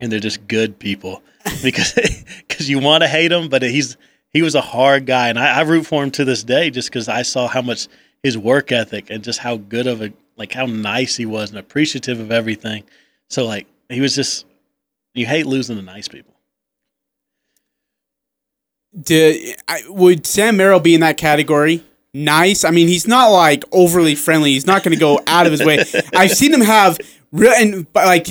and 0.00 0.12
they're 0.12 0.20
just 0.20 0.46
good 0.46 0.78
people 0.78 1.22
because 1.62 1.94
because 2.46 2.68
you 2.68 2.78
want 2.78 3.02
to 3.02 3.08
hate 3.08 3.32
him, 3.32 3.48
but 3.48 3.62
he's 3.62 3.96
he 4.30 4.42
was 4.42 4.54
a 4.54 4.60
hard 4.60 5.06
guy, 5.06 5.28
and 5.28 5.38
I, 5.38 5.58
I 5.58 5.62
root 5.62 5.86
for 5.86 6.02
him 6.02 6.10
to 6.12 6.24
this 6.24 6.44
day 6.44 6.70
just 6.70 6.90
because 6.90 7.08
I 7.08 7.22
saw 7.22 7.48
how 7.48 7.62
much 7.62 7.88
his 8.22 8.36
work 8.36 8.72
ethic 8.72 9.08
and 9.10 9.24
just 9.24 9.38
how 9.38 9.56
good 9.56 9.86
of 9.86 10.02
a 10.02 10.12
like 10.36 10.52
how 10.52 10.66
nice 10.66 11.16
he 11.16 11.26
was 11.26 11.50
and 11.50 11.58
appreciative 11.58 12.20
of 12.20 12.30
everything. 12.30 12.84
So 13.28 13.46
like 13.46 13.66
he 13.88 14.00
was 14.00 14.14
just 14.14 14.46
you 15.14 15.26
hate 15.26 15.46
losing 15.46 15.76
to 15.76 15.82
nice 15.82 16.08
people. 16.08 16.34
Did, 18.98 19.56
I, 19.68 19.82
would 19.88 20.26
Sam 20.26 20.56
Merrill 20.56 20.80
be 20.80 20.94
in 20.94 21.00
that 21.02 21.16
category? 21.16 21.84
Nice. 22.14 22.64
I 22.64 22.70
mean, 22.70 22.88
he's 22.88 23.06
not 23.06 23.28
like 23.28 23.64
overly 23.70 24.14
friendly. 24.14 24.52
He's 24.52 24.66
not 24.66 24.82
going 24.82 24.94
to 24.94 25.00
go 25.00 25.20
out 25.26 25.46
of 25.46 25.52
his 25.52 25.64
way. 25.64 25.84
I've 26.14 26.32
seen 26.32 26.52
him 26.52 26.62
have 26.62 26.98
real 27.30 27.52
and 27.52 27.86
like 27.94 28.26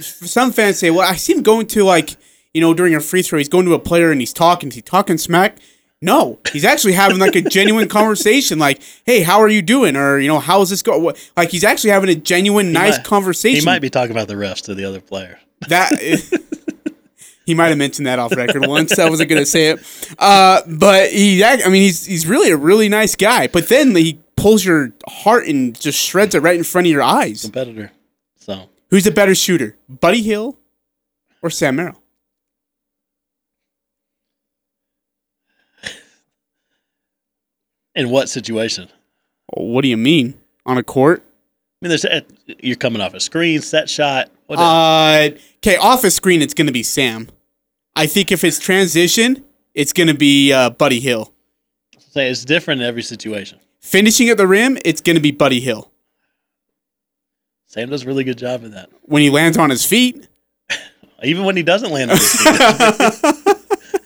some 0.00 0.52
fans 0.52 0.78
say, 0.78 0.90
well, 0.90 1.08
I 1.08 1.14
see 1.14 1.34
him 1.34 1.42
going 1.42 1.66
to 1.68 1.84
like 1.84 2.16
you 2.52 2.60
know 2.60 2.74
during 2.74 2.94
a 2.94 3.00
free 3.00 3.22
throw, 3.22 3.38
he's 3.38 3.48
going 3.48 3.66
to 3.66 3.74
a 3.74 3.78
player 3.78 4.10
and 4.10 4.20
he's 4.20 4.32
talking. 4.32 4.68
Is 4.68 4.74
he 4.74 4.82
talking 4.82 5.16
smack? 5.18 5.58
No, 6.02 6.38
he's 6.52 6.64
actually 6.64 6.94
having 6.94 7.18
like 7.18 7.36
a 7.36 7.42
genuine 7.42 7.86
conversation. 7.98 8.58
Like, 8.58 8.80
hey, 9.04 9.20
how 9.22 9.40
are 9.40 9.48
you 9.48 9.60
doing? 9.60 9.96
Or 9.96 10.18
you 10.18 10.28
know, 10.28 10.38
how 10.38 10.62
is 10.62 10.70
this 10.70 10.82
going? 10.82 11.14
Like, 11.36 11.50
he's 11.50 11.64
actually 11.64 11.90
having 11.90 12.08
a 12.08 12.14
genuine, 12.14 12.72
nice 12.72 12.96
might- 12.96 13.04
conversation. 13.04 13.60
He 13.60 13.64
might 13.66 13.80
be 13.82 13.90
talking 13.90 14.12
about 14.12 14.28
the 14.28 14.34
refs 14.34 14.62
to 14.62 14.74
the 14.74 14.84
other 14.84 15.00
player. 15.00 15.38
That 15.68 15.92
he 17.44 17.52
might 17.54 17.68
have 17.68 17.76
mentioned 17.78 18.06
that 18.06 18.18
off 18.18 18.34
record 18.34 18.66
once. 18.66 18.98
I 18.98 19.10
wasn't 19.10 19.28
gonna 19.28 19.44
say 19.44 19.68
it, 19.72 20.14
uh, 20.18 20.62
but 20.66 21.10
he. 21.10 21.44
I 21.44 21.56
mean, 21.68 21.82
he's 21.82 22.06
he's 22.06 22.26
really 22.26 22.50
a 22.50 22.56
really 22.56 22.88
nice 22.88 23.14
guy. 23.14 23.46
But 23.46 23.68
then 23.68 23.94
he 23.94 24.20
pulls 24.36 24.64
your 24.64 24.92
heart 25.06 25.46
and 25.48 25.78
just 25.78 25.98
shreds 25.98 26.34
it 26.34 26.40
right 26.40 26.56
in 26.56 26.64
front 26.64 26.86
of 26.86 26.90
your 26.90 27.02
eyes. 27.02 27.42
competitor. 27.42 27.92
So 28.38 28.70
Who's 28.88 29.06
a 29.06 29.10
better 29.10 29.34
shooter, 29.34 29.76
Buddy 29.86 30.22
Hield 30.22 30.56
or 31.42 31.50
Sam 31.50 31.76
Merrill? 31.76 31.99
In 37.94 38.10
what 38.10 38.28
situation? 38.28 38.88
What 39.48 39.82
do 39.82 39.88
you 39.88 39.96
mean 39.96 40.34
on 40.64 40.78
a 40.78 40.82
court? 40.82 41.22
I 41.24 41.86
mean, 41.86 41.88
there's 41.88 42.04
a, 42.04 42.22
you're 42.60 42.76
coming 42.76 43.00
off 43.00 43.14
a 43.14 43.20
screen, 43.20 43.62
set 43.62 43.88
shot. 43.88 44.30
Uh, 44.48 45.30
okay, 45.58 45.76
off 45.76 46.04
a 46.04 46.10
screen, 46.10 46.42
it's 46.42 46.54
gonna 46.54 46.72
be 46.72 46.82
Sam. 46.82 47.28
I 47.96 48.06
think 48.06 48.30
if 48.30 48.44
it's 48.44 48.58
transition, 48.58 49.44
it's 49.74 49.92
gonna 49.92 50.14
be 50.14 50.52
uh, 50.52 50.70
Buddy 50.70 51.00
Hield. 51.00 51.30
say 51.98 52.30
it's 52.30 52.44
different 52.44 52.80
in 52.82 52.86
every 52.86 53.02
situation. 53.02 53.58
Finishing 53.80 54.28
at 54.28 54.36
the 54.36 54.46
rim, 54.46 54.76
it's 54.84 55.00
gonna 55.00 55.20
be 55.20 55.30
Buddy 55.30 55.60
Hield. 55.60 55.88
Sam 57.66 57.88
does 57.88 58.02
a 58.02 58.06
really 58.06 58.24
good 58.24 58.38
job 58.38 58.64
of 58.64 58.72
that. 58.72 58.90
When 59.02 59.22
he 59.22 59.30
lands 59.30 59.56
on 59.56 59.70
his 59.70 59.84
feet, 59.86 60.28
Even 61.22 61.44
when 61.44 61.56
he 61.56 61.62
doesn't 61.62 61.90
land 61.90 62.10
on 62.10 62.16
his 62.16 62.32
feet. 62.32 63.56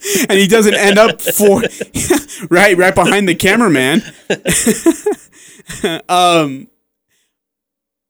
and 0.28 0.38
he 0.38 0.46
doesn't 0.46 0.74
end 0.74 0.98
up 0.98 1.20
for 1.20 1.60
right 2.50 2.76
right 2.76 2.94
behind 2.94 3.28
the 3.28 3.34
cameraman. 3.34 4.02
um. 6.08 6.68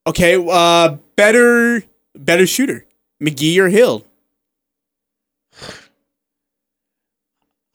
Okay. 0.06 0.36
Uh. 0.36 0.96
Better. 1.16 1.82
Better 2.16 2.46
shooter. 2.46 2.86
Magee 3.20 3.58
or 3.60 3.68
Hield. 3.68 4.04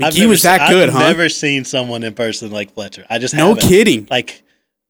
I've 0.01 0.13
Magee 0.13 0.27
was 0.27 0.43
that 0.43 0.67
se- 0.67 0.73
good, 0.73 0.89
I've 0.89 0.95
huh? 0.95 1.07
never 1.07 1.27
seen 1.29 1.65
someone 1.65 2.03
in 2.03 2.13
person 2.13 2.51
like 2.51 2.73
Fletcher. 2.73 3.05
I 3.09 3.19
just 3.19 3.33
No 3.33 3.49
haven't. 3.49 3.67
kidding. 3.67 4.07
Like, 4.09 4.43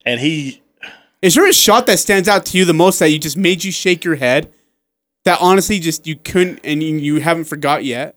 and 0.06 0.20
he 0.20 0.62
Is 1.22 1.34
there 1.36 1.48
a 1.50 1.54
shot 1.54 1.88
that 1.88 1.98
stands 2.00 2.28
out 2.28 2.46
to 2.48 2.58
you 2.58 2.66
the 2.66 2.74
most 2.76 3.00
that 3.00 3.10
you 3.10 3.18
just 3.18 3.38
made 3.38 3.64
you 3.64 3.72
shake 3.72 4.04
your 4.04 4.16
head? 4.16 4.54
That 5.26 5.40
honestly, 5.42 5.80
just 5.80 6.06
you 6.06 6.16
couldn't 6.16 6.60
and 6.64 6.82
you 6.84 7.20
haven't 7.22 7.46
forgot 7.46 7.84
yet. 7.84 8.16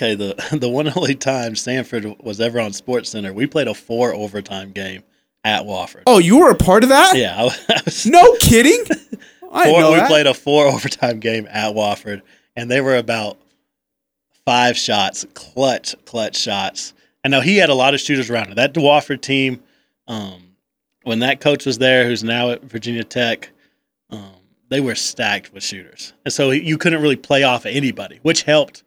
Okay. 0.00 0.14
The 0.14 0.56
the 0.58 0.68
one 0.68 0.86
and 0.86 0.96
only 0.96 1.14
time 1.14 1.52
Samford 1.54 2.22
was 2.22 2.40
ever 2.40 2.58
on 2.60 2.72
Sports 2.72 3.10
Center, 3.10 3.32
we 3.32 3.46
played 3.46 3.68
a 3.68 3.74
four 3.74 4.14
overtime 4.14 4.72
game 4.72 5.02
at 5.44 5.64
Wofford. 5.64 6.02
Oh, 6.06 6.18
you 6.18 6.38
were 6.38 6.50
a 6.50 6.54
part 6.56 6.82
of 6.82 6.88
that? 6.90 7.16
Yeah, 7.16 7.36
I, 7.38 7.44
was- 7.44 7.64
I 7.68 7.80
was 7.84 8.06
No 8.06 8.36
kidding. 8.40 8.84
I 9.52 9.64
four, 9.70 9.80
know 9.80 9.90
we 9.92 9.96
that. 9.96 10.08
played 10.08 10.26
a 10.26 10.34
four 10.34 10.66
overtime 10.66 11.18
game 11.18 11.46
at 11.50 11.74
Wofford, 11.74 12.22
and 12.56 12.70
they 12.70 12.80
were 12.80 12.96
about 12.96 13.36
five 14.44 14.76
shots, 14.76 15.26
clutch, 15.34 15.94
clutch 16.04 16.36
shots. 16.36 16.94
I 17.24 17.28
know 17.28 17.40
he 17.40 17.56
had 17.56 17.68
a 17.68 17.74
lot 17.74 17.92
of 17.94 18.00
shooters 18.00 18.30
around 18.30 18.48
him. 18.48 18.54
That 18.54 18.72
Wofford 18.74 19.20
team, 19.20 19.60
um, 20.06 20.54
when 21.02 21.18
that 21.18 21.40
coach 21.40 21.66
was 21.66 21.78
there, 21.78 22.06
who's 22.06 22.22
now 22.22 22.50
at 22.50 22.62
Virginia 22.62 23.02
Tech, 23.04 23.50
um, 24.10 24.34
they 24.68 24.80
were 24.80 24.94
stacked 24.94 25.52
with 25.52 25.62
shooters, 25.64 26.12
and 26.24 26.32
so 26.32 26.52
you 26.52 26.78
couldn't 26.78 27.02
really 27.02 27.16
play 27.16 27.42
off 27.42 27.64
of 27.66 27.74
anybody, 27.74 28.20
which 28.22 28.42
helped, 28.44 28.84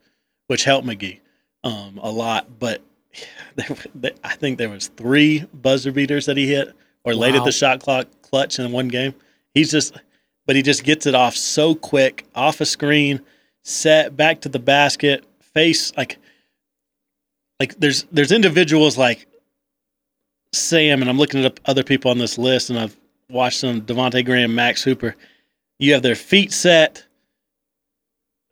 which 0.47 0.63
helped 0.63 0.85
Magee 0.85 1.21
um, 1.63 1.99
a 2.01 2.09
lot. 2.09 2.59
But 2.59 2.81
there, 3.55 4.11
I 4.23 4.35
think 4.35 4.57
there 4.57 4.69
was 4.69 4.87
three 4.89 5.45
buzzer 5.53 5.91
beaters 5.91 6.25
that 6.25 6.37
he 6.37 6.47
hit 6.47 6.73
or 7.03 7.13
late 7.13 7.35
at 7.35 7.43
the 7.43 7.51
shot 7.51 7.81
clock 7.81 8.07
clutch 8.21 8.59
in 8.59 8.71
one 8.71 8.87
game. 8.87 9.13
He's 9.53 9.71
just, 9.71 9.95
but 10.45 10.55
he 10.55 10.61
just 10.61 10.83
gets 10.83 11.05
it 11.05 11.15
off 11.15 11.35
so 11.35 11.75
quick, 11.75 12.25
off 12.33 12.61
a 12.61 12.65
screen, 12.65 13.21
set 13.63 14.15
back 14.15 14.41
to 14.41 14.49
the 14.49 14.59
basket, 14.59 15.25
face 15.39 15.95
like, 15.95 16.17
like 17.59 17.75
there's 17.79 18.05
there's 18.11 18.31
individuals 18.31 18.97
like 18.97 19.27
Sam, 20.53 21.01
and 21.01 21.09
I'm 21.09 21.17
looking 21.17 21.43
at 21.43 21.59
other 21.65 21.83
people 21.83 22.11
on 22.11 22.17
this 22.17 22.37
list, 22.37 22.69
and 22.69 22.79
I've 22.79 22.97
watched 23.29 23.61
them, 23.61 23.81
Devonte 23.81 24.25
Graham, 24.25 24.53
Max 24.53 24.83
Hooper. 24.83 25.15
You 25.79 25.93
have 25.93 26.03
their 26.03 26.15
feet 26.15 26.51
set, 26.51 27.05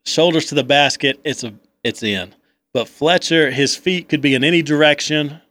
shoulders 0.06 0.46
to 0.48 0.56
the 0.56 0.64
basket. 0.64 1.20
It's 1.24 1.44
a 1.44 1.54
it's 1.84 2.04
in. 2.04 2.34
But 2.74 2.88
Fletcher, 2.88 3.52
his 3.52 3.76
feet 3.76 4.10
could 4.10 4.22
be 4.22 4.34
in 4.34 4.44
any 4.44 4.62
direction, 4.62 5.42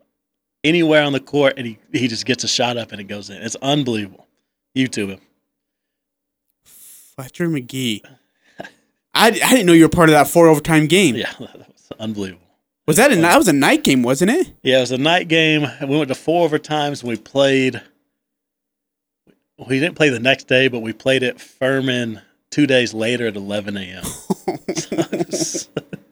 anywhere 0.65 1.03
on 1.03 1.13
the 1.13 1.21
court, 1.21 1.55
and 1.57 1.67
he, 1.67 1.79
he 1.93 2.09
just 2.09 2.25
gets 2.25 2.45
a 2.45 2.49
shot 2.49 2.77
up 2.77 2.93
and 2.93 3.01
it 3.01 3.05
goes 3.05 3.29
in. 3.31 3.43
It's 3.43 3.57
unbelievable. 3.57 4.27
YouTube 4.77 5.09
him. 5.09 5.21
Fletcher 6.65 7.49
Magee. 7.49 8.03
I, 9.13 9.27
I 9.27 9.31
didn't 9.31 9.67
know 9.67 9.73
you 9.73 9.85
were 9.85 9.89
part 9.89 10.09
of 10.09 10.15
that 10.15 10.29
four 10.29 10.49
overtime 10.49 10.87
game. 10.87 11.17
Yeah, 11.17 11.33
that 11.41 11.69
was 11.69 11.93
unbelievable. 11.99 12.47
Was 12.87 12.97
that 12.97 13.13
a 13.13 13.17
that 13.17 13.37
was 13.37 13.49
a 13.49 13.53
night 13.53 13.85
game, 13.85 14.03
wasn't 14.03 14.31
it? 14.31 14.53
Yeah, 14.63 14.79
it 14.79 14.81
was 14.81 14.93
a 14.93 14.99
night 14.99 15.29
game. 15.29 15.67
We 15.81 15.97
went 15.97 16.09
to 16.09 16.15
four 16.15 16.49
overtimes. 16.49 17.05
We 17.05 17.17
played. 17.17 17.83
We 19.69 19.79
didn't 19.79 19.97
play 19.97 20.09
the 20.09 20.19
next 20.19 20.49
day, 20.49 20.69
but 20.69 20.81
we 20.81 20.93
played 20.93 21.23
at 21.23 21.41
Furman 21.41 22.23
two 22.51 22.67
days 22.67 22.95
later 22.95 23.27
at 23.27 23.37
11 23.37 23.77
a.m. 23.77 24.03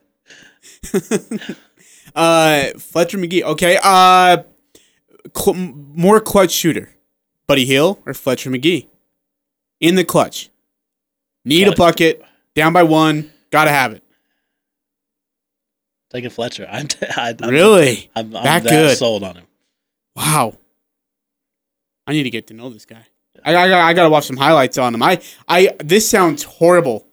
uh, 2.15 2.65
Fletcher 2.79 3.19
Magee. 3.19 3.45
Okay. 3.45 3.79
Uh, 3.83 4.43
cl- 5.37 5.55
more 5.55 6.21
clutch 6.21 6.51
shooter, 6.51 6.95
Buddy 7.47 7.65
Hield 7.65 7.99
or 8.07 8.15
Fletcher 8.15 8.51
Magee? 8.51 8.89
In 9.81 9.95
the 9.95 10.05
clutch, 10.05 10.51
need 11.45 11.69
a 11.69 11.73
bucket, 11.77 12.23
down 12.55 12.73
by 12.73 12.83
one, 12.83 13.31
gotta 13.53 13.71
have 13.71 13.93
it. 13.93 14.03
Taking 16.11 16.31
Fletcher. 16.31 16.67
I'm, 16.71 16.89
I, 17.17 17.37
I'm 17.41 17.51
Really? 17.51 18.11
I'm, 18.17 18.35
I'm 18.35 18.43
That 18.45 18.63
that, 18.65 18.71
good. 18.71 18.97
sold 18.99 19.23
on 19.23 19.37
him. 19.37 19.47
Wow. 20.17 20.57
I 22.07 22.13
need 22.13 22.25
to 22.25 22.31
get 22.31 22.47
to 22.49 22.55
know 22.55 22.71
this 22.71 22.87
guy. 22.87 23.07
I, 23.45 23.55
I, 23.55 23.89
I 23.91 23.93
gotta 23.93 24.11
watch 24.11 24.25
some 24.27 24.37
highlights 24.37 24.79
on 24.79 24.95
him. 24.95 25.03
I, 25.03 25.21
I 25.47 25.77
this 25.79 26.09
sounds 26.09 26.43
horrible. 26.43 27.07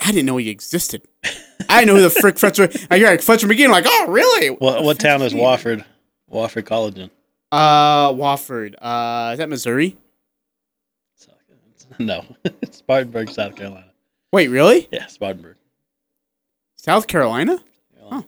I 0.00 0.12
didn't 0.12 0.26
know 0.26 0.36
he 0.36 0.50
existed. 0.50 1.02
I 1.72 1.84
know 1.84 1.94
who 1.96 2.02
the 2.02 2.10
frick 2.10 2.38
Fletcher. 2.38 2.68
I 2.90 2.98
hear 2.98 3.08
like 3.08 3.22
Fletcher 3.22 3.46
Magee. 3.46 3.64
I'm 3.64 3.70
like, 3.70 3.86
oh 3.86 4.06
really? 4.08 4.48
What 4.48 4.82
what 4.84 4.98
town 4.98 5.22
is 5.22 5.32
Wofford? 5.32 5.84
Wofford 6.30 6.66
College 6.66 6.98
in? 6.98 7.10
Uh, 7.50 8.10
Wofford. 8.12 8.74
Uh, 8.80 9.30
is 9.32 9.38
that 9.38 9.48
Missouri? 9.48 9.96
No, 11.98 12.24
Spartanburg, 12.70 13.28
South 13.28 13.54
Carolina. 13.54 13.92
Wait, 14.32 14.48
really? 14.48 14.88
Yeah, 14.90 15.06
Spartanburg. 15.06 15.56
South 16.76 17.06
Carolina? 17.06 17.62
Oh, 18.02 18.24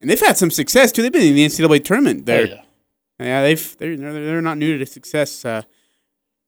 And 0.00 0.10
they've 0.10 0.20
had 0.20 0.36
some 0.36 0.50
success 0.50 0.90
too. 0.90 1.02
They've 1.02 1.12
been 1.12 1.22
in 1.22 1.36
the 1.36 1.46
NCAA 1.46 1.84
tournament. 1.84 2.26
There, 2.26 2.46
yeah. 2.48 2.62
yeah. 3.20 3.42
they've 3.42 3.78
they're, 3.78 3.96
they're 3.96 4.12
they're 4.12 4.42
not 4.42 4.58
new 4.58 4.78
to 4.78 4.84
success. 4.84 5.44
Uh, 5.44 5.62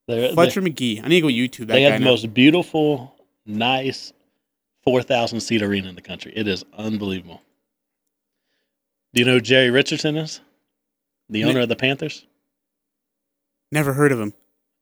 They're, 0.08 0.32
Fletcher 0.32 0.60
Magee. 0.60 1.00
I 1.02 1.08
need 1.08 1.20
to 1.20 1.28
go 1.28 1.32
YouTube 1.32 1.68
that 1.68 1.74
they 1.74 1.82
have 1.82 1.94
the 2.00 2.04
now. 2.04 2.10
most 2.10 2.34
beautiful, 2.34 3.14
nice, 3.46 4.12
four 4.88 5.02
thousand 5.02 5.40
seat 5.40 5.60
arena 5.60 5.86
in 5.86 5.94
the 5.94 6.00
country. 6.00 6.32
It 6.34 6.48
is 6.48 6.64
unbelievable. 6.78 7.42
Do 9.12 9.20
you 9.20 9.26
know 9.26 9.34
who 9.34 9.40
Jerry 9.42 9.68
Richardson 9.68 10.16
is? 10.16 10.40
The 11.28 11.44
owner 11.44 11.60
of 11.60 11.68
the 11.68 11.76
Panthers. 11.76 12.24
Never 13.70 13.92
heard 13.92 14.12
of 14.12 14.20
him. 14.20 14.32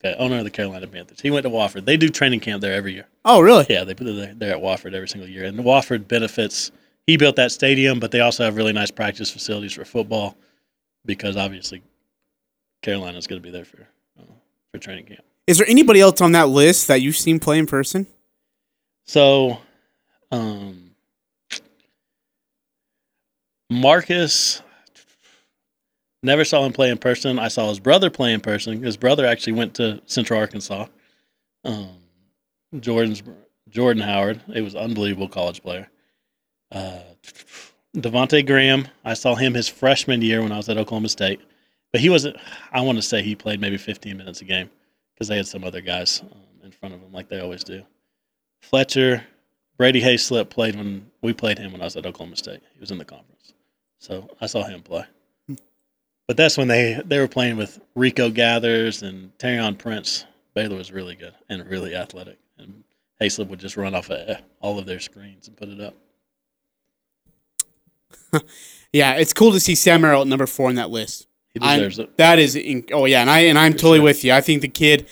Okay, 0.05 0.15
owner 0.17 0.39
of 0.39 0.45
the 0.45 0.51
Carolina 0.51 0.87
Panthers. 0.87 1.21
He 1.21 1.33
went 1.33 1.43
to 1.43 1.51
Wofford. 1.51 1.87
They 1.87 1.97
do 1.97 2.09
training 2.09 2.39
camp 2.39 2.61
there 2.61 2.73
every 2.73 2.93
year. 2.93 3.07
Oh, 3.25 3.41
really? 3.41 3.67
Yeah, 3.69 3.83
they 3.83 3.95
put 3.95 4.07
it 4.07 4.39
there 4.39 4.55
at 4.55 4.63
Wofford 4.63 4.95
every 4.95 5.09
single 5.09 5.29
year. 5.29 5.45
And 5.45 5.59
Wofford 5.59 6.07
benefits. 6.07 6.71
He 7.09 7.17
built 7.17 7.35
that 7.35 7.51
stadium, 7.51 7.99
but 7.99 8.13
they 8.13 8.21
also 8.21 8.45
have 8.45 8.55
really 8.57 8.73
nice 8.73 8.93
practice 8.93 9.29
facilities 9.29 9.73
for 9.73 9.85
football 9.85 10.37
because 11.05 11.37
obviously 11.37 11.83
Carolina's 12.83 13.27
going 13.27 13.43
to 13.43 13.45
be 13.45 13.51
there 13.51 13.65
for 13.65 13.89
uh, 14.21 14.23
for 14.71 14.79
training 14.79 15.07
camp. 15.07 15.25
Is 15.49 15.59
there 15.59 15.67
anybody 15.69 16.01
else 16.01 16.21
on 16.21 16.31
that 16.33 16.49
list 16.49 16.87
that 16.87 17.01
you've 17.01 17.17
seen 17.17 17.41
play 17.41 17.59
in 17.59 17.67
person? 17.67 18.07
So, 19.05 19.59
um, 20.31 20.91
Marcus 23.71 24.63
never 26.23 26.45
saw 26.45 26.65
him 26.65 26.73
play 26.73 26.91
in 26.91 26.99
person. 26.99 27.39
I 27.39 27.49
saw 27.49 27.69
his 27.69 27.81
brother 27.81 28.11
play 28.11 28.33
in 28.33 28.41
person. 28.41 28.83
His 28.83 28.97
brother 28.97 29.27
actually 29.27 29.55
went 29.55 29.75
to 29.75 30.01
Central 30.07 30.39
Arkansas. 30.39 30.87
Um, 31.65 31.99
Jordan's 32.81 33.23
Jordan 33.69 34.03
Howard. 34.03 34.41
It 34.55 34.63
was 34.63 34.75
unbelievable 34.75 35.29
college 35.29 35.63
player. 35.63 35.89
Uh, 36.71 37.01
Devonte 37.97 38.47
Graham. 38.47 38.89
I 39.05 39.15
saw 39.15 39.35
him 39.35 39.55
his 39.55 39.69
freshman 39.69 40.23
year 40.23 40.43
when 40.43 40.53
I 40.53 40.57
was 40.57 40.69
at 40.69 40.77
Oklahoma 40.77 41.09
State, 41.09 41.41
but 41.93 42.01
he 42.01 42.11
wasn't. 42.11 42.37
I 42.73 42.81
want 42.83 42.99
to 42.99 43.03
say 43.03 43.23
he 43.23 43.35
played 43.35 43.61
maybe 43.61 43.77
15 43.77 44.17
minutes 44.17 44.41
a 44.43 44.45
game 44.45 44.71
because 45.15 45.29
they 45.29 45.37
had 45.37 45.47
some 45.47 45.65
other 45.65 45.81
guys 45.81 46.21
um, 46.21 46.65
in 46.65 46.71
front 46.71 46.95
of 46.95 47.01
him 47.01 47.13
like 47.13 47.29
they 47.29 47.41
always 47.41 47.65
do. 47.65 47.83
Fletcher, 48.63 49.25
Brady 49.79 50.01
Heslip 50.01 50.49
played 50.51 50.75
when 50.77 51.11
we 51.23 51.33
played 51.33 51.59
him 51.59 51.73
when 51.73 51.81
I 51.81 51.85
was 51.85 51.97
at 51.97 52.07
Oklahoma 52.07 52.37
State. 52.37 52.61
He 52.75 52.81
was 52.81 52.91
in 52.91 52.99
the 52.99 53.05
conference, 53.05 53.53
so 53.99 54.29
I 54.41 54.47
saw 54.47 54.65
him 54.65 54.83
play. 54.83 55.05
But 56.27 56.37
that's 56.37 56.57
when 56.59 56.69
they 56.69 57.01
they 57.05 57.19
were 57.19 57.29
playing 57.29 57.57
with 57.57 57.81
Rico 57.95 58.31
Gathers 58.31 59.03
and 59.03 59.37
Taurean 59.39 59.79
Prince. 59.79 60.25
Baylor 60.55 60.77
was 60.77 60.91
really 60.91 61.15
good 61.15 61.35
and 61.49 61.65
really 61.69 61.95
athletic, 61.95 62.39
and 62.59 62.83
Heslip 63.21 63.49
would 63.49 63.61
just 63.61 63.77
run 63.77 63.95
off 63.95 64.11
of 64.11 64.39
all 64.61 64.79
of 64.79 64.87
their 64.87 65.01
screens 65.01 65.47
and 65.49 65.57
put 65.57 65.69
it 65.69 65.81
up. 65.81 65.95
Yeah, 68.93 69.15
it's 69.15 69.35
cool 69.35 69.53
to 69.53 69.61
see 69.61 69.75
Sam 69.75 70.01
Merrill 70.01 70.23
at 70.23 70.27
number 70.27 70.47
four 70.47 70.69
on 70.71 70.77
that 70.77 70.89
list. 70.91 71.27
He 71.53 71.61
I'm- 71.61 71.83
it. 71.83 72.17
That 72.17 72.39
is, 72.39 72.57
in, 72.57 72.85
oh 72.93 73.05
yeah, 73.05 73.21
and 73.21 73.29
I 73.29 73.41
and 73.41 73.59
I'm 73.59 73.73
For 73.73 73.79
totally 73.79 73.99
sure. 73.99 74.05
with 74.05 74.25
you. 74.25 74.33
I 74.33 74.41
think 74.41 74.63
the 74.63 74.69
kid, 74.69 75.07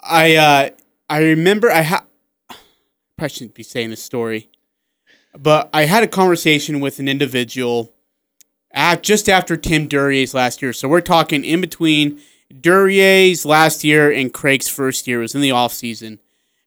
I 0.00 0.36
uh, 0.36 0.70
I 1.10 1.18
remember 1.22 1.70
I 1.70 1.82
ha 1.82 2.04
probably 3.16 3.34
shouldn't 3.34 3.54
be 3.54 3.62
saying 3.62 3.90
this 3.90 4.02
story, 4.02 4.48
but 5.36 5.70
I 5.72 5.84
had 5.84 6.02
a 6.02 6.08
conversation 6.08 6.80
with 6.80 6.98
an 6.98 7.08
individual 7.08 7.92
at 8.72 9.02
just 9.02 9.28
after 9.28 9.56
Tim 9.56 9.88
Duryea's 9.88 10.34
last 10.34 10.60
year. 10.60 10.72
So 10.72 10.88
we're 10.88 11.00
talking 11.00 11.44
in 11.44 11.60
between 11.60 12.20
Duryea's 12.52 13.46
last 13.46 13.84
year 13.84 14.12
and 14.12 14.32
Craig's 14.32 14.68
first 14.68 15.06
year. 15.06 15.20
It 15.20 15.22
was 15.22 15.34
in 15.34 15.40
the 15.40 15.50
off 15.50 15.72
season, 15.72 16.20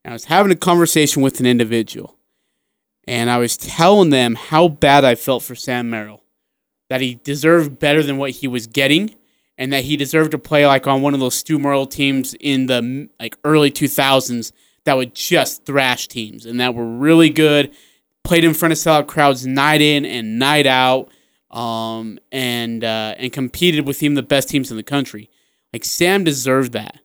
and 0.04 0.12
I 0.12 0.16
was 0.16 0.26
having 0.26 0.52
a 0.52 0.56
conversation 0.56 1.22
with 1.22 1.40
an 1.40 1.46
individual, 1.46 2.18
and 3.08 3.30
I 3.30 3.38
was 3.38 3.56
telling 3.56 4.10
them 4.10 4.36
how 4.36 4.68
bad 4.68 5.06
I 5.06 5.16
felt 5.16 5.44
for 5.44 5.56
Sam 5.56 5.90
Merrill 5.90 6.24
that 6.90 7.02
he 7.02 7.16
deserved 7.24 7.78
better 7.78 8.02
than 8.02 8.18
what 8.18 8.32
he 8.32 8.48
was 8.48 8.66
getting 8.66 9.16
and 9.60 9.72
that 9.72 9.84
he 9.84 9.96
deserved 9.96 10.32
to 10.32 10.40
play 10.40 10.66
like 10.66 10.88
on 10.88 11.02
one 11.02 11.14
of 11.14 11.20
those 11.20 11.36
Stu 11.36 11.60
Morrill 11.60 11.86
teams 11.86 12.34
in 12.40 12.66
the 12.66 13.10
like 13.20 13.38
early 13.44 13.70
2000s 13.70 14.52
that 14.90 14.98
would 14.98 15.14
just 15.14 15.66
thrash 15.66 16.08
teams 16.08 16.48
and 16.48 16.60
that 16.60 16.74
were 16.74 16.84
really 16.84 17.30
good 17.30 17.72
played 18.24 18.44
in 18.44 18.56
front 18.56 18.72
of 18.72 18.78
sellout 18.80 19.06
crowds 19.06 19.46
night 19.46 19.82
in 19.82 20.04
and 20.04 20.40
night 20.40 20.66
out 20.66 21.12
um, 21.52 22.18
and 22.32 22.84
uh, 22.84 23.14
and 23.20 23.32
competed 23.32 23.86
with 23.86 24.02
even 24.02 24.16
the 24.16 24.24
best 24.24 24.50
teams 24.50 24.72
in 24.72 24.78
the 24.78 24.84
country. 24.84 25.30
Like 25.72 25.86
Sam 25.86 26.24
deserved 26.24 26.72
that. 26.74 26.98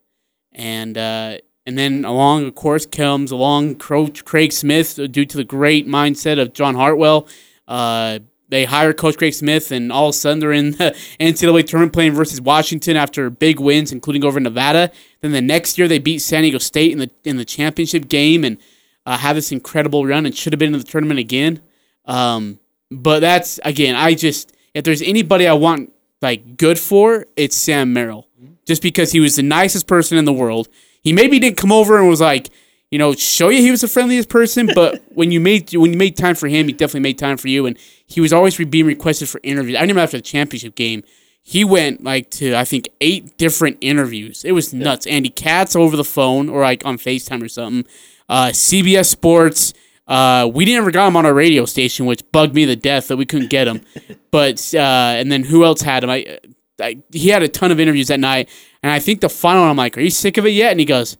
And 0.52 0.96
uh, 0.96 1.38
and 1.66 1.76
then 1.76 2.06
along 2.06 2.46
of 2.46 2.54
course 2.54 2.86
comes 2.86 3.30
along 3.30 3.74
Craig 3.74 4.52
Smith 4.52 4.98
due 5.12 5.26
to 5.26 5.36
the 5.36 5.44
great 5.44 5.86
mindset 5.86 6.40
of 6.40 6.54
John 6.54 6.76
Hartwell 6.76 7.28
uh, 7.68 8.20
they 8.54 8.64
hire 8.64 8.92
Coach 8.92 9.18
Craig 9.18 9.34
Smith, 9.34 9.72
and 9.72 9.90
all 9.90 10.10
of 10.10 10.10
a 10.10 10.12
sudden 10.12 10.38
they're 10.38 10.52
in 10.52 10.70
the 10.72 10.96
NCAA 11.20 11.66
tournament 11.66 11.92
playing 11.92 12.12
versus 12.12 12.40
Washington 12.40 12.96
after 12.96 13.28
big 13.28 13.58
wins, 13.58 13.90
including 13.90 14.24
over 14.24 14.38
Nevada. 14.38 14.92
Then 15.22 15.32
the 15.32 15.42
next 15.42 15.76
year 15.76 15.88
they 15.88 15.98
beat 15.98 16.20
San 16.20 16.42
Diego 16.42 16.58
State 16.58 16.92
in 16.92 16.98
the 16.98 17.10
in 17.24 17.36
the 17.36 17.44
championship 17.44 18.06
game 18.08 18.44
and 18.44 18.58
uh, 19.06 19.18
have 19.18 19.34
this 19.34 19.50
incredible 19.50 20.06
run 20.06 20.24
and 20.24 20.36
should 20.36 20.52
have 20.52 20.60
been 20.60 20.72
in 20.72 20.78
the 20.78 20.86
tournament 20.86 21.18
again. 21.18 21.62
Um, 22.04 22.60
but 22.92 23.20
that's 23.20 23.58
again, 23.64 23.96
I 23.96 24.14
just 24.14 24.54
if 24.72 24.84
there's 24.84 25.02
anybody 25.02 25.48
I 25.48 25.54
want 25.54 25.92
like 26.22 26.56
good 26.56 26.78
for, 26.78 27.26
it's 27.34 27.56
Sam 27.56 27.92
Merrill, 27.92 28.28
just 28.66 28.82
because 28.82 29.10
he 29.10 29.18
was 29.18 29.34
the 29.34 29.42
nicest 29.42 29.88
person 29.88 30.16
in 30.16 30.26
the 30.26 30.32
world. 30.32 30.68
He 31.02 31.12
maybe 31.12 31.40
didn't 31.40 31.56
come 31.56 31.72
over 31.72 31.98
and 31.98 32.08
was 32.08 32.20
like, 32.20 32.50
you 32.94 32.98
know, 32.98 33.12
show 33.12 33.48
you 33.48 33.60
he 33.60 33.72
was 33.72 33.80
the 33.80 33.88
friendliest 33.88 34.28
person, 34.28 34.70
but 34.72 35.02
when 35.14 35.32
you 35.32 35.40
made 35.40 35.74
when 35.74 35.92
you 35.92 35.98
made 35.98 36.16
time 36.16 36.36
for 36.36 36.46
him, 36.46 36.68
he 36.68 36.72
definitely 36.72 37.00
made 37.00 37.18
time 37.18 37.36
for 37.36 37.48
you, 37.48 37.66
and 37.66 37.76
he 38.06 38.20
was 38.20 38.32
always 38.32 38.56
re- 38.60 38.64
being 38.64 38.86
requested 38.86 39.28
for 39.28 39.40
interviews. 39.42 39.76
I 39.76 39.80
remember 39.80 40.00
after 40.00 40.16
the 40.16 40.22
championship 40.22 40.76
game, 40.76 41.02
he 41.42 41.64
went 41.64 42.04
like 42.04 42.30
to 42.38 42.54
I 42.54 42.64
think 42.64 42.88
eight 43.00 43.36
different 43.36 43.78
interviews. 43.80 44.44
It 44.44 44.52
was 44.52 44.72
nuts. 44.72 45.08
Andy 45.08 45.28
Katz 45.28 45.74
over 45.74 45.96
the 45.96 46.04
phone 46.04 46.48
or 46.48 46.60
like 46.60 46.86
on 46.86 46.96
Facetime 46.96 47.42
or 47.42 47.48
something. 47.48 47.84
Uh, 48.28 48.50
CBS 48.50 49.06
Sports. 49.06 49.74
Uh, 50.06 50.48
we 50.54 50.64
didn't 50.64 50.78
ever 50.78 50.92
got 50.92 51.08
him 51.08 51.16
on 51.16 51.26
our 51.26 51.34
radio 51.34 51.64
station, 51.64 52.06
which 52.06 52.22
bugged 52.30 52.54
me 52.54 52.64
to 52.64 52.76
death 52.76 53.08
that 53.08 53.16
we 53.16 53.26
couldn't 53.26 53.50
get 53.50 53.66
him. 53.66 53.80
but 54.30 54.72
uh, 54.72 54.78
and 55.18 55.32
then 55.32 55.42
who 55.42 55.64
else 55.64 55.80
had 55.80 56.04
him? 56.04 56.10
I, 56.10 56.38
I 56.80 57.02
he 57.10 57.30
had 57.30 57.42
a 57.42 57.48
ton 57.48 57.72
of 57.72 57.80
interviews 57.80 58.06
that 58.06 58.20
night, 58.20 58.48
and 58.84 58.92
I 58.92 59.00
think 59.00 59.20
the 59.20 59.28
final 59.28 59.62
one, 59.62 59.70
I'm 59.70 59.76
like, 59.76 59.98
"Are 59.98 60.00
you 60.00 60.10
sick 60.10 60.36
of 60.38 60.46
it 60.46 60.50
yet?" 60.50 60.70
And 60.70 60.78
he 60.78 60.86
goes, 60.86 61.16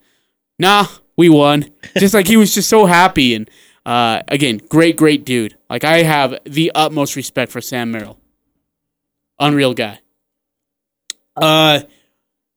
"Nah, 0.57 0.87
we 1.17 1.29
won." 1.29 1.71
just 1.99 2.15
like 2.15 2.27
he 2.27 2.37
was 2.37 2.55
just 2.55 2.69
so 2.69 2.87
happy 2.87 3.35
and 3.35 3.51
uh, 3.87 4.23
again, 4.29 4.61
great, 4.69 4.97
great 4.97 5.25
dude. 5.25 5.57
Like 5.69 5.85
I 5.85 6.03
have 6.03 6.39
the 6.45 6.73
utmost 6.75 7.17
respect 7.17 7.53
for 7.53 7.61
Sam 7.61 7.91
Merrill. 7.91 8.19
Unreal 9.39 9.75
guy. 9.75 10.01
Uh, 11.37 11.81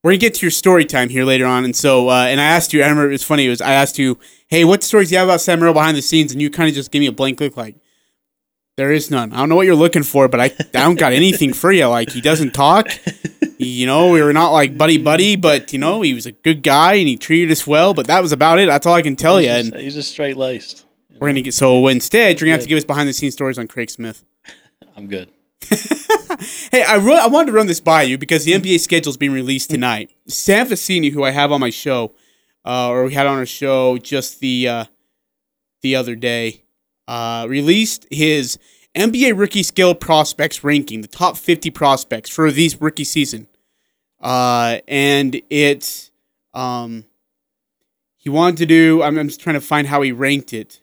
we're 0.03 0.11
gonna 0.11 0.19
get 0.19 0.35
to 0.35 0.45
your 0.45 0.51
story 0.51 0.85
time 0.85 1.09
here 1.09 1.25
later 1.25 1.45
on, 1.45 1.65
and 1.65 1.75
so 1.75 2.09
uh, 2.09 2.25
and 2.27 2.39
I 2.39 2.45
asked 2.45 2.71
you. 2.71 2.81
I 2.81 2.87
remember 2.87 3.09
it 3.09 3.13
was 3.13 3.23
funny. 3.23 3.45
It 3.45 3.49
was 3.49 3.61
I 3.61 3.73
asked 3.73 3.97
you, 3.97 4.19
"Hey, 4.47 4.63
what 4.63 4.83
stories 4.83 5.09
do 5.09 5.15
you 5.15 5.19
have 5.19 5.27
about 5.27 5.41
Sam 5.41 5.59
Merrill 5.59 5.73
behind 5.73 5.97
the 5.97 6.01
scenes?" 6.01 6.31
And 6.31 6.41
you 6.41 6.49
kind 6.49 6.69
of 6.69 6.75
just 6.75 6.91
gave 6.91 7.01
me 7.01 7.07
a 7.07 7.11
blank 7.11 7.39
look, 7.41 7.57
like 7.57 7.75
there 8.77 8.91
is 8.91 9.11
none. 9.11 9.33
I 9.33 9.37
don't 9.37 9.49
know 9.49 9.55
what 9.55 9.65
you're 9.65 9.75
looking 9.75 10.03
for, 10.03 10.27
but 10.27 10.39
I 10.39 10.45
I 10.45 10.63
don't 10.71 10.97
got 10.99 11.11
anything 11.13 11.51
for 11.53 11.71
you. 11.71 11.87
Like 11.87 12.11
he 12.11 12.21
doesn't 12.21 12.53
talk. 12.53 12.87
You 13.57 13.87
know, 13.87 14.11
we 14.11 14.21
were 14.21 14.33
not 14.33 14.51
like 14.51 14.77
buddy 14.77 14.97
buddy, 14.97 15.35
but 15.35 15.73
you 15.73 15.79
know 15.79 16.01
he 16.01 16.13
was 16.13 16.25
a 16.25 16.31
good 16.31 16.61
guy 16.63 16.93
and 16.93 17.07
he 17.07 17.17
treated 17.17 17.51
us 17.51 17.65
well. 17.67 17.93
But 17.93 18.07
that 18.07 18.21
was 18.21 18.31
about 18.31 18.59
it. 18.59 18.67
That's 18.67 18.85
all 18.85 18.93
I 18.93 19.01
can 19.01 19.15
tell 19.15 19.41
you. 19.41 19.49
He's 19.49 19.57
And 19.65 19.73
just, 19.73 19.83
he's 19.83 19.93
just 19.95 20.11
straight 20.11 20.37
laced. 20.37 20.85
We're 21.19 21.29
gonna 21.29 21.41
get 21.41 21.55
so 21.55 21.87
instead 21.87 22.39
you're 22.39 22.45
gonna 22.45 22.53
have 22.57 22.61
to 22.61 22.69
give 22.69 22.77
us 22.77 22.85
behind 22.85 23.09
the 23.09 23.13
scenes 23.13 23.33
stories 23.33 23.57
on 23.57 23.67
Craig 23.67 23.89
Smith. 23.89 24.23
I'm 24.95 25.07
good. 25.07 25.29
Hey, 26.71 26.83
I 26.83 26.97
I 26.97 27.27
wanted 27.27 27.47
to 27.47 27.51
run 27.53 27.65
this 27.65 27.79
by 27.79 28.03
you 28.03 28.17
because 28.17 28.45
the 28.45 28.51
NBA 28.51 28.79
schedule 28.79 29.09
is 29.09 29.17
being 29.17 29.31
released 29.31 29.71
tonight. 29.71 30.11
Sam 30.27 30.67
Facini, 30.67 31.11
who 31.11 31.23
I 31.23 31.31
have 31.31 31.51
on 31.51 31.59
my 31.59 31.71
show, 31.71 32.13
uh, 32.63 32.89
or 32.89 33.05
we 33.05 33.13
had 33.15 33.25
on 33.25 33.39
our 33.39 33.45
show 33.47 33.97
just 33.97 34.39
the 34.39 34.67
uh, 34.67 34.85
the 35.81 35.95
other 35.95 36.15
day, 36.15 36.61
uh, 37.07 37.45
released 37.49 38.05
his 38.11 38.57
NBA 38.95 39.37
rookie 39.37 39.63
scale 39.63 39.95
prospects 39.95 40.63
ranking, 40.63 41.01
the 41.01 41.07
top 41.07 41.37
50 41.37 41.69
prospects 41.71 42.29
for 42.29 42.51
these 42.51 42.79
rookie 42.81 43.03
season. 43.03 43.47
Uh, 44.19 44.79
and 44.87 45.39
it's 45.49 46.11
um, 46.53 47.05
he 48.17 48.29
wanted 48.29 48.57
to 48.57 48.65
do. 48.65 49.03
I'm, 49.03 49.17
I'm 49.17 49.27
just 49.27 49.39
trying 49.39 49.53
to 49.53 49.61
find 49.61 49.87
how 49.87 50.01
he 50.01 50.11
ranked 50.11 50.53
it. 50.53 50.81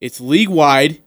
It's 0.00 0.20
league 0.20 0.48
wide, 0.48 1.02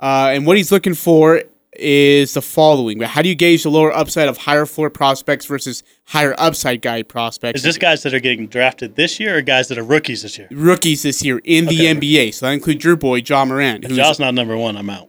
uh, 0.00 0.30
and 0.32 0.46
what 0.46 0.56
he's 0.56 0.72
looking 0.72 0.94
for 0.94 1.42
is 1.78 2.34
the 2.34 2.42
following. 2.42 3.00
How 3.00 3.22
do 3.22 3.28
you 3.28 3.34
gauge 3.34 3.62
the 3.62 3.70
lower 3.70 3.92
upside 3.94 4.28
of 4.28 4.36
higher 4.38 4.66
floor 4.66 4.90
prospects 4.90 5.46
versus 5.46 5.82
higher 6.04 6.34
upside 6.38 6.82
guy 6.82 7.02
prospects? 7.02 7.58
Is 7.58 7.62
this 7.64 7.78
guys 7.78 8.02
that 8.02 8.12
are 8.12 8.20
getting 8.20 8.46
drafted 8.46 8.96
this 8.96 9.18
year 9.18 9.38
or 9.38 9.42
guys 9.42 9.68
that 9.68 9.78
are 9.78 9.82
rookies 9.84 10.22
this 10.22 10.36
year? 10.38 10.48
rookies 10.50 11.02
this 11.02 11.24
year 11.24 11.40
in 11.44 11.66
the 11.66 11.88
Okay. 11.88 11.94
NBA? 11.94 12.34
So 12.34 12.46
that 12.46 12.52
includes 12.52 12.84
your 12.84 12.96
boy 12.96 13.22
Ja 13.26 13.44
Morant, 13.44 13.84
If 13.84 13.92
Josh 13.92 14.18
not 14.18 14.34
number 14.34 14.56
one, 14.56 14.76
I'm 14.76 14.90
out. 14.90 15.08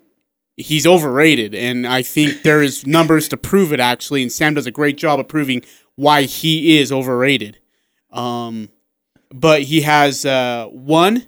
he's 0.55 0.85
overrated, 0.87 1.53
and 1.55 1.85
I 1.87 2.01
think 2.01 2.43
there 2.43 2.61
is 2.61 2.85
numbers 2.87 3.27
to 3.29 3.37
prove 3.37 3.73
it 3.73 3.79
actually. 3.79 4.21
And 4.21 4.31
Sam 4.31 4.53
does 4.53 4.65
a 4.67 4.71
great 4.71 4.97
job 4.97 5.19
of 5.19 5.27
proving 5.27 5.63
why 5.95 6.23
he 6.23 6.77
is 6.79 6.91
overrated. 6.91 7.59
Um, 8.11 8.69
but 9.31 9.63
he 9.63 9.81
has 9.81 10.25
uh, 10.25 10.67
one. 10.71 11.27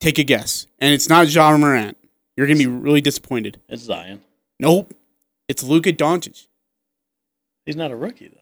Take 0.00 0.18
a 0.18 0.24
guess, 0.24 0.66
and 0.78 0.92
it's 0.92 1.08
not 1.08 1.32
Ja 1.32 1.56
Morant. 1.56 1.96
You're 2.36 2.46
gonna 2.46 2.58
be 2.58 2.66
really 2.66 3.00
disappointed. 3.00 3.60
It's 3.68 3.82
Zion. 3.82 4.22
Nope, 4.60 4.94
it's 5.48 5.62
Luka 5.62 5.92
Doncic. 5.92 6.46
He's 7.64 7.76
not 7.76 7.90
a 7.90 7.96
rookie 7.96 8.28
though. 8.28 8.40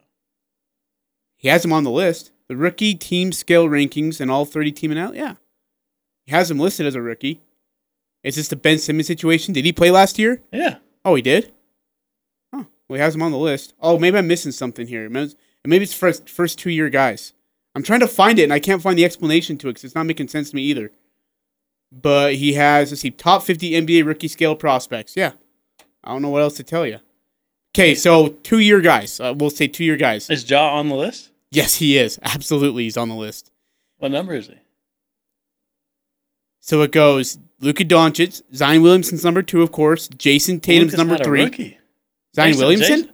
He 1.37 1.49
has 1.49 1.65
him 1.65 1.73
on 1.73 1.85
the 1.85 1.91
list. 1.91 2.31
The 2.49 2.57
rookie 2.57 2.95
team 2.95 3.33
scale 3.33 3.67
rankings 3.67 4.21
and 4.21 4.31
all 4.31 4.45
30 4.45 4.73
team 4.73 4.91
and 4.91 5.01
out. 5.01 5.15
Yeah. 5.15 5.35
He 6.27 6.33
has 6.33 6.51
him 6.51 6.59
listed 6.59 6.87
as 6.87 6.95
a 6.95 7.03
rookie. 7.03 7.41
Is 8.23 8.37
this 8.37 8.49
the 8.49 8.57
Ben 8.57 8.79
Simmons 8.79 9.07
situation? 9.07 9.53
Did 9.53 9.65
he 9.65 9.73
play 9.73 9.91
last 9.91 10.19
year? 10.19 10.43
Yeah. 10.53 10.77
Oh, 11.05 11.15
he 11.15 11.23
did? 11.23 11.53
Oh, 12.53 12.67
well, 12.89 12.97
he 12.97 13.01
has 13.01 13.15
him 13.15 13.23
on 13.23 13.33
the 13.33 13.39
list. 13.39 13.75
Oh, 13.81 13.99
maybe 13.99 14.17
I'm 14.17 14.27
missing 14.27 14.53
something 14.53 14.87
here. 14.87 15.09
Maybe 15.11 15.35
maybe 15.65 15.85
it's 15.85 15.95
first, 15.95 16.29
first 16.29 16.59
two 16.59 16.71
year 16.71 16.89
guys. 16.89 17.35
I'm 17.75 17.83
trying 17.83 18.01
to 18.01 18.09
find 18.09 18.39
it 18.39 18.45
and 18.45 18.53
I 18.53 18.61
can't 18.61 18.83
find 18.83 18.99
the 18.99 19.05
explanation 19.05 19.59
to 19.59 19.69
it 19.69 19.73
because 19.73 19.85
it's 19.85 19.95
not 19.95 20.07
making 20.07 20.29
sense 20.29 20.51
to 20.51 20.57
me 20.57 20.63
either. 20.63 20.93
But 22.03 22.35
he 22.35 22.55
has, 22.55 22.91
let's 22.91 23.01
see, 23.03 23.11
top 23.11 23.43
50 23.45 23.71
NBA 23.73 24.05
rookie 24.05 24.29
scale 24.29 24.57
prospects. 24.57 25.17
Yeah. 25.17 25.33
I 26.03 26.13
don't 26.13 26.23
know 26.23 26.29
what 26.31 26.43
else 26.43 26.57
to 26.57 26.63
tell 26.63 26.87
you. 26.87 26.99
Okay, 27.75 27.95
so 27.95 28.29
two 28.43 28.59
year 28.59 28.81
guys. 28.81 29.19
Uh, 29.21 29.33
we'll 29.37 29.51
say 29.51 29.67
two 29.69 29.85
year 29.85 29.97
guys. 29.97 30.29
Is 30.31 30.49
Ja 30.49 30.75
on 30.77 30.89
the 30.89 30.95
list? 30.97 31.31
Yes, 31.51 31.77
he 31.77 31.97
is. 31.99 32.19
Absolutely, 32.23 32.85
he's 32.85 32.97
on 32.97 33.09
the 33.09 33.15
list. 33.15 33.51
What 33.99 34.11
number 34.11 34.35
is 34.35 34.49
he? 34.49 34.57
So 36.61 36.83
it 36.83 36.93
goes 36.93 37.39
Luka 37.61 37.85
Doncic, 37.85 38.43
Zion 38.55 38.83
Williamson's 38.83 39.25
number 39.25 39.43
two, 39.43 39.63
of 39.63 39.71
course. 39.73 40.09
Jayson 40.09 40.61
Tatum's 40.61 40.93
Luka's 40.93 40.99
number 40.99 41.23
three. 41.25 41.45
rookie. 41.45 41.79
Zion 42.35 42.53
Jayson- 42.55 42.59
Williamson. 42.59 43.03
Jayson- 43.05 43.14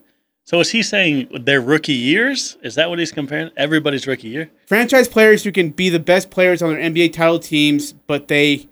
So 0.51 0.59
is 0.59 0.71
he 0.73 0.83
saying 0.83 1.29
their 1.45 1.61
rookie 1.61 1.93
years? 1.93 2.57
Is 2.61 2.75
that 2.75 2.91
what 2.91 2.99
he's 2.99 3.13
comparing? 3.13 3.53
Everybody's 3.57 4.09
rookie 4.09 4.31
year? 4.31 4.51
Franchise 4.67 5.07
players 5.07 5.45
who 5.45 5.53
can 5.53 5.71
be 5.71 5.91
the 5.91 6.01
best 6.01 6.29
players 6.29 6.61
on 6.61 6.71
their 6.75 6.81
NBA 6.81 7.13
title 7.13 7.39
teams, 7.39 7.93
but 7.93 8.27
they. 8.27 8.67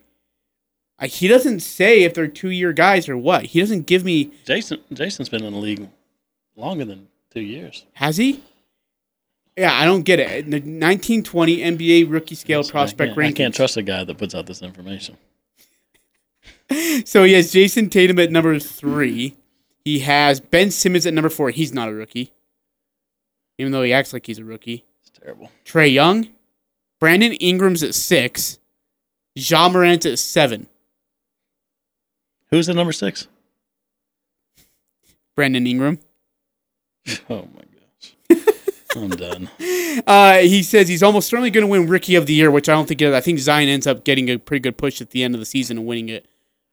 He 1.04 1.28
doesn't 1.28 1.60
say 1.60 2.02
if 2.02 2.14
they're 2.14 2.26
two 2.26 2.50
year 2.50 2.72
guys 2.72 3.08
or 3.08 3.16
what. 3.16 3.44
He 3.44 3.60
doesn't 3.60 3.86
give 3.86 4.02
me. 4.04 4.32
Jayson 4.44 4.80
Jayson's 4.92 5.28
been 5.28 5.44
in 5.44 5.52
the 5.52 5.58
league 5.60 5.88
longer 6.56 6.84
than 6.84 7.06
two 7.30 7.42
years. 7.42 7.86
Has 7.92 8.16
he? 8.16 8.42
Yeah, 9.56 9.72
I 9.72 9.84
don't 9.84 10.02
get 10.02 10.18
it. 10.18 10.46
The 10.46 10.56
1920 10.58 11.58
NBA 11.58 12.10
rookie 12.10 12.34
scale 12.34 12.64
I 12.66 12.68
prospect 12.68 13.14
can't- 13.14 13.24
I 13.28 13.30
can't 13.30 13.54
trust 13.54 13.76
a 13.76 13.82
guy 13.82 14.02
that 14.02 14.18
puts 14.18 14.34
out 14.34 14.46
this 14.46 14.62
information. 14.62 15.16
So 17.04 17.22
he 17.22 17.34
has 17.34 17.52
Jayson 17.52 17.88
Tatum 17.88 18.18
at 18.18 18.32
number 18.32 18.58
three. 18.58 19.36
He 19.88 20.00
has 20.00 20.38
Ben 20.38 20.70
Simmons 20.70 21.06
at 21.06 21.14
number 21.14 21.30
four. 21.30 21.48
He's 21.48 21.72
not 21.72 21.88
a 21.88 21.94
rookie, 21.94 22.30
even 23.56 23.72
though 23.72 23.82
he 23.82 23.90
acts 23.90 24.12
like 24.12 24.26
he's 24.26 24.38
a 24.38 24.44
rookie. 24.44 24.84
It's 25.00 25.08
terrible. 25.18 25.50
Trae 25.64 25.90
Young, 25.90 26.28
Brandon 27.00 27.32
Ingram's 27.32 27.82
at 27.82 27.94
six, 27.94 28.58
Ja 29.34 29.70
Morant's 29.70 30.04
at 30.04 30.18
seven. 30.18 30.66
Who's 32.50 32.68
at 32.68 32.76
number 32.76 32.92
six? 32.92 33.28
Brandon 35.34 35.66
Ingram. 35.66 36.00
Oh 37.30 37.48
my 37.54 37.62
gosh. 38.36 38.44
I'm 38.94 39.08
done. 39.08 39.48
Uh, 40.06 40.40
he 40.40 40.62
says 40.62 40.86
he's 40.86 41.02
almost 41.02 41.30
certainly 41.30 41.50
going 41.50 41.64
to 41.64 41.66
win 41.66 41.88
Rookie 41.88 42.14
of 42.16 42.26
the 42.26 42.34
Year, 42.34 42.50
which 42.50 42.68
I 42.68 42.72
don't 42.72 42.86
think. 42.86 43.00
It 43.00 43.06
is. 43.06 43.14
I 43.14 43.22
think 43.22 43.38
Zion 43.38 43.70
ends 43.70 43.86
up 43.86 44.04
getting 44.04 44.28
a 44.28 44.36
pretty 44.36 44.60
good 44.60 44.76
push 44.76 45.00
at 45.00 45.12
the 45.12 45.24
end 45.24 45.34
of 45.34 45.40
the 45.40 45.46
season 45.46 45.78
and 45.78 45.86
winning 45.86 46.10
it. 46.10 46.26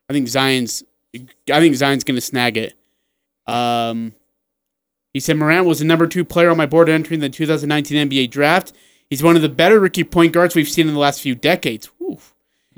I 0.10 0.14
think 0.14 0.28
Zion's. 0.28 0.84
I 1.14 1.62
think 1.62 1.76
Zion's 1.76 2.04
going 2.04 2.16
to 2.16 2.22
snag 2.22 2.58
it. 2.58 2.74
Um, 3.48 4.14
he 5.14 5.20
said 5.20 5.38
Morant 5.38 5.66
was 5.66 5.80
the 5.80 5.86
number 5.86 6.08
two 6.08 6.26
player 6.26 6.50
on 6.50 6.58
my 6.58 6.66
board 6.66 6.90
entering 6.90 7.20
the 7.20 7.30
2019 7.30 8.10
NBA 8.10 8.30
draft. 8.32 8.74
He's 9.10 9.24
one 9.24 9.36
of 9.36 9.42
the 9.42 9.50
better 9.50 9.80
rookie 9.80 10.04
point 10.04 10.34
guards 10.34 10.56
we've 10.56 10.68
seen 10.68 10.88
in 10.88 10.94
the 10.94 11.00
last 11.00 11.22
few 11.22 11.36
decades. 11.36 11.88
Whew. 12.00 12.20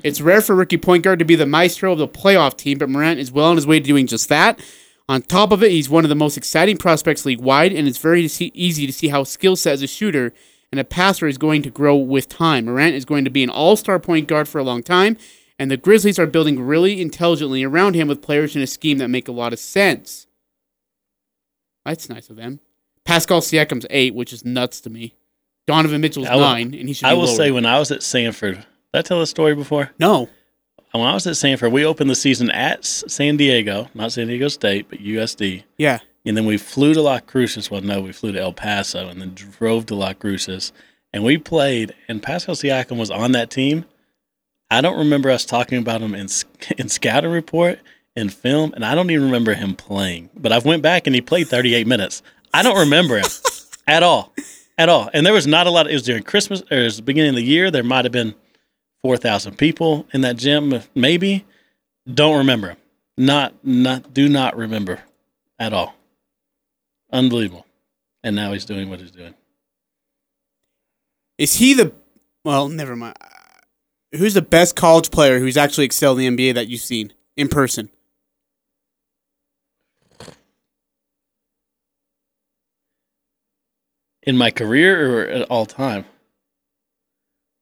It's 0.04 0.20
rare 0.20 0.40
for 0.40 0.54
rookie 0.54 0.76
point 0.76 1.02
guard 1.02 1.18
to 1.18 1.24
be 1.24 1.34
the 1.34 1.46
maestro 1.46 1.92
of 1.92 1.98
the 1.98 2.06
playoff 2.06 2.56
team, 2.56 2.78
but 2.78 2.88
Morant 2.88 3.18
is 3.18 3.32
well 3.32 3.46
on 3.46 3.56
his 3.56 3.66
way 3.66 3.80
to 3.80 3.84
doing 3.84 4.06
just 4.06 4.28
that. 4.28 4.60
On 5.08 5.22
top 5.22 5.50
of 5.50 5.62
it, 5.62 5.72
he's 5.72 5.88
one 5.88 6.04
of 6.04 6.10
the 6.10 6.14
most 6.14 6.36
exciting 6.36 6.76
prospects 6.76 7.26
league 7.26 7.40
wide, 7.40 7.72
and 7.72 7.88
it's 7.88 7.98
very 7.98 8.22
easy 8.22 8.86
to 8.86 8.92
see 8.92 9.08
how 9.08 9.24
skill 9.24 9.56
set 9.56 9.72
as 9.72 9.82
a 9.82 9.88
shooter 9.88 10.32
and 10.70 10.78
a 10.78 10.84
passer 10.84 11.26
is 11.26 11.38
going 11.38 11.62
to 11.62 11.70
grow 11.70 11.96
with 11.96 12.28
time. 12.28 12.66
Morant 12.66 12.94
is 12.94 13.04
going 13.04 13.24
to 13.24 13.30
be 13.30 13.42
an 13.42 13.50
all 13.50 13.74
star 13.74 13.98
point 13.98 14.28
guard 14.28 14.46
for 14.46 14.58
a 14.58 14.64
long 14.64 14.84
time, 14.84 15.16
and 15.58 15.72
the 15.72 15.76
Grizzlies 15.76 16.20
are 16.20 16.26
building 16.26 16.60
really 16.60 17.00
intelligently 17.00 17.64
around 17.64 17.94
him 17.94 18.06
with 18.06 18.22
players 18.22 18.54
in 18.54 18.62
a 18.62 18.66
scheme 18.68 18.98
that 18.98 19.08
make 19.08 19.26
a 19.26 19.32
lot 19.32 19.52
of 19.52 19.58
sense. 19.58 20.27
That's 21.88 22.08
nice 22.08 22.28
of 22.30 22.36
them. 22.36 22.60
Pascal 23.04 23.40
Siakam's 23.40 23.86
eight, 23.90 24.14
which 24.14 24.32
is 24.32 24.44
nuts 24.44 24.80
to 24.82 24.90
me. 24.90 25.14
Donovan 25.66 26.00
Mitchell's 26.00 26.28
will- 26.28 26.40
nine, 26.40 26.74
and 26.74 26.88
he 26.88 26.92
should 26.94 27.04
be 27.04 27.10
I 27.10 27.14
will 27.14 27.24
lower. 27.26 27.34
say 27.36 27.50
when 27.50 27.66
I 27.66 27.78
was 27.78 27.90
at 27.90 28.00
Samford, 28.00 28.56
did 28.56 28.64
I 28.94 29.02
tell 29.02 29.20
this 29.20 29.30
story 29.30 29.54
before? 29.54 29.90
no. 29.98 30.28
When 30.92 31.06
I 31.06 31.12
was 31.12 31.26
at 31.26 31.34
Samford, 31.34 31.70
we 31.70 31.84
opened 31.84 32.08
the 32.08 32.14
season 32.14 32.50
at 32.50 32.82
San 32.84 33.36
Diego, 33.36 33.88
not 33.94 34.10
San 34.10 34.26
Diego 34.26 34.48
State, 34.48 34.86
but 34.88 35.00
USD. 35.00 35.62
Yeah. 35.76 35.98
And 36.24 36.34
then 36.36 36.46
we 36.46 36.56
flew 36.56 36.94
to 36.94 37.02
La 37.02 37.20
Cruces. 37.20 37.70
Well, 37.70 37.82
no, 37.82 38.00
we 38.00 38.10
flew 38.12 38.32
to 38.32 38.40
El 38.40 38.54
Paso 38.54 39.06
and 39.06 39.20
then 39.20 39.34
drove 39.34 39.84
to 39.86 39.94
La 39.94 40.14
Cruces. 40.14 40.72
And 41.12 41.22
we 41.24 41.36
played, 41.36 41.94
and 42.08 42.22
Pascal 42.22 42.54
Siakam 42.54 42.96
was 42.96 43.10
on 43.10 43.32
that 43.32 43.50
team. 43.50 43.84
I 44.70 44.80
don't 44.80 44.98
remember 44.98 45.30
us 45.30 45.44
talking 45.44 45.78
about 45.78 46.00
him 46.00 46.14
in, 46.14 46.28
in 46.78 46.88
scouting 46.88 47.30
report 47.30 47.80
and 48.18 48.32
film, 48.32 48.72
and 48.74 48.84
I 48.84 48.94
don't 48.94 49.10
even 49.10 49.26
remember 49.26 49.54
him 49.54 49.74
playing. 49.74 50.30
But 50.34 50.52
I've 50.52 50.64
went 50.64 50.82
back 50.82 51.06
and 51.06 51.14
he 51.14 51.20
played 51.20 51.48
38 51.48 51.86
minutes. 51.86 52.22
I 52.52 52.62
don't 52.62 52.78
remember 52.78 53.18
him 53.18 53.26
at 53.86 54.02
all, 54.02 54.32
at 54.76 54.88
all. 54.88 55.10
And 55.12 55.24
there 55.24 55.32
was 55.32 55.46
not 55.46 55.66
a 55.66 55.70
lot. 55.70 55.88
It 55.88 55.92
was 55.92 56.02
during 56.02 56.22
Christmas, 56.22 56.62
or 56.70 56.78
it 56.78 56.84
was 56.84 56.96
the 56.96 57.02
beginning 57.02 57.30
of 57.30 57.36
the 57.36 57.42
year. 57.42 57.70
There 57.70 57.82
might 57.82 58.04
have 58.04 58.12
been 58.12 58.34
4,000 59.02 59.56
people 59.56 60.06
in 60.12 60.22
that 60.22 60.36
gym, 60.36 60.82
maybe. 60.94 61.44
Don't 62.12 62.38
remember 62.38 62.70
him. 62.70 62.76
Not, 63.16 63.54
not, 63.64 64.14
do 64.14 64.28
not 64.28 64.56
remember 64.56 65.00
at 65.58 65.72
all. 65.72 65.94
Unbelievable. 67.12 67.66
And 68.22 68.36
now 68.36 68.52
he's 68.52 68.64
doing 68.64 68.90
what 68.90 69.00
he's 69.00 69.10
doing. 69.10 69.34
Is 71.36 71.54
he 71.54 71.74
the? 71.74 71.92
Well, 72.44 72.68
never 72.68 72.96
mind. 72.96 73.16
Who's 74.12 74.34
the 74.34 74.42
best 74.42 74.74
college 74.74 75.10
player 75.10 75.38
who's 75.38 75.56
actually 75.56 75.84
excelled 75.84 76.18
in 76.18 76.34
the 76.34 76.50
NBA 76.50 76.54
that 76.54 76.68
you've 76.68 76.80
seen 76.80 77.12
in 77.36 77.48
person? 77.48 77.90
In 84.28 84.36
my 84.36 84.50
career 84.50 85.22
or 85.22 85.26
at 85.26 85.42
all 85.48 85.64
time? 85.64 86.04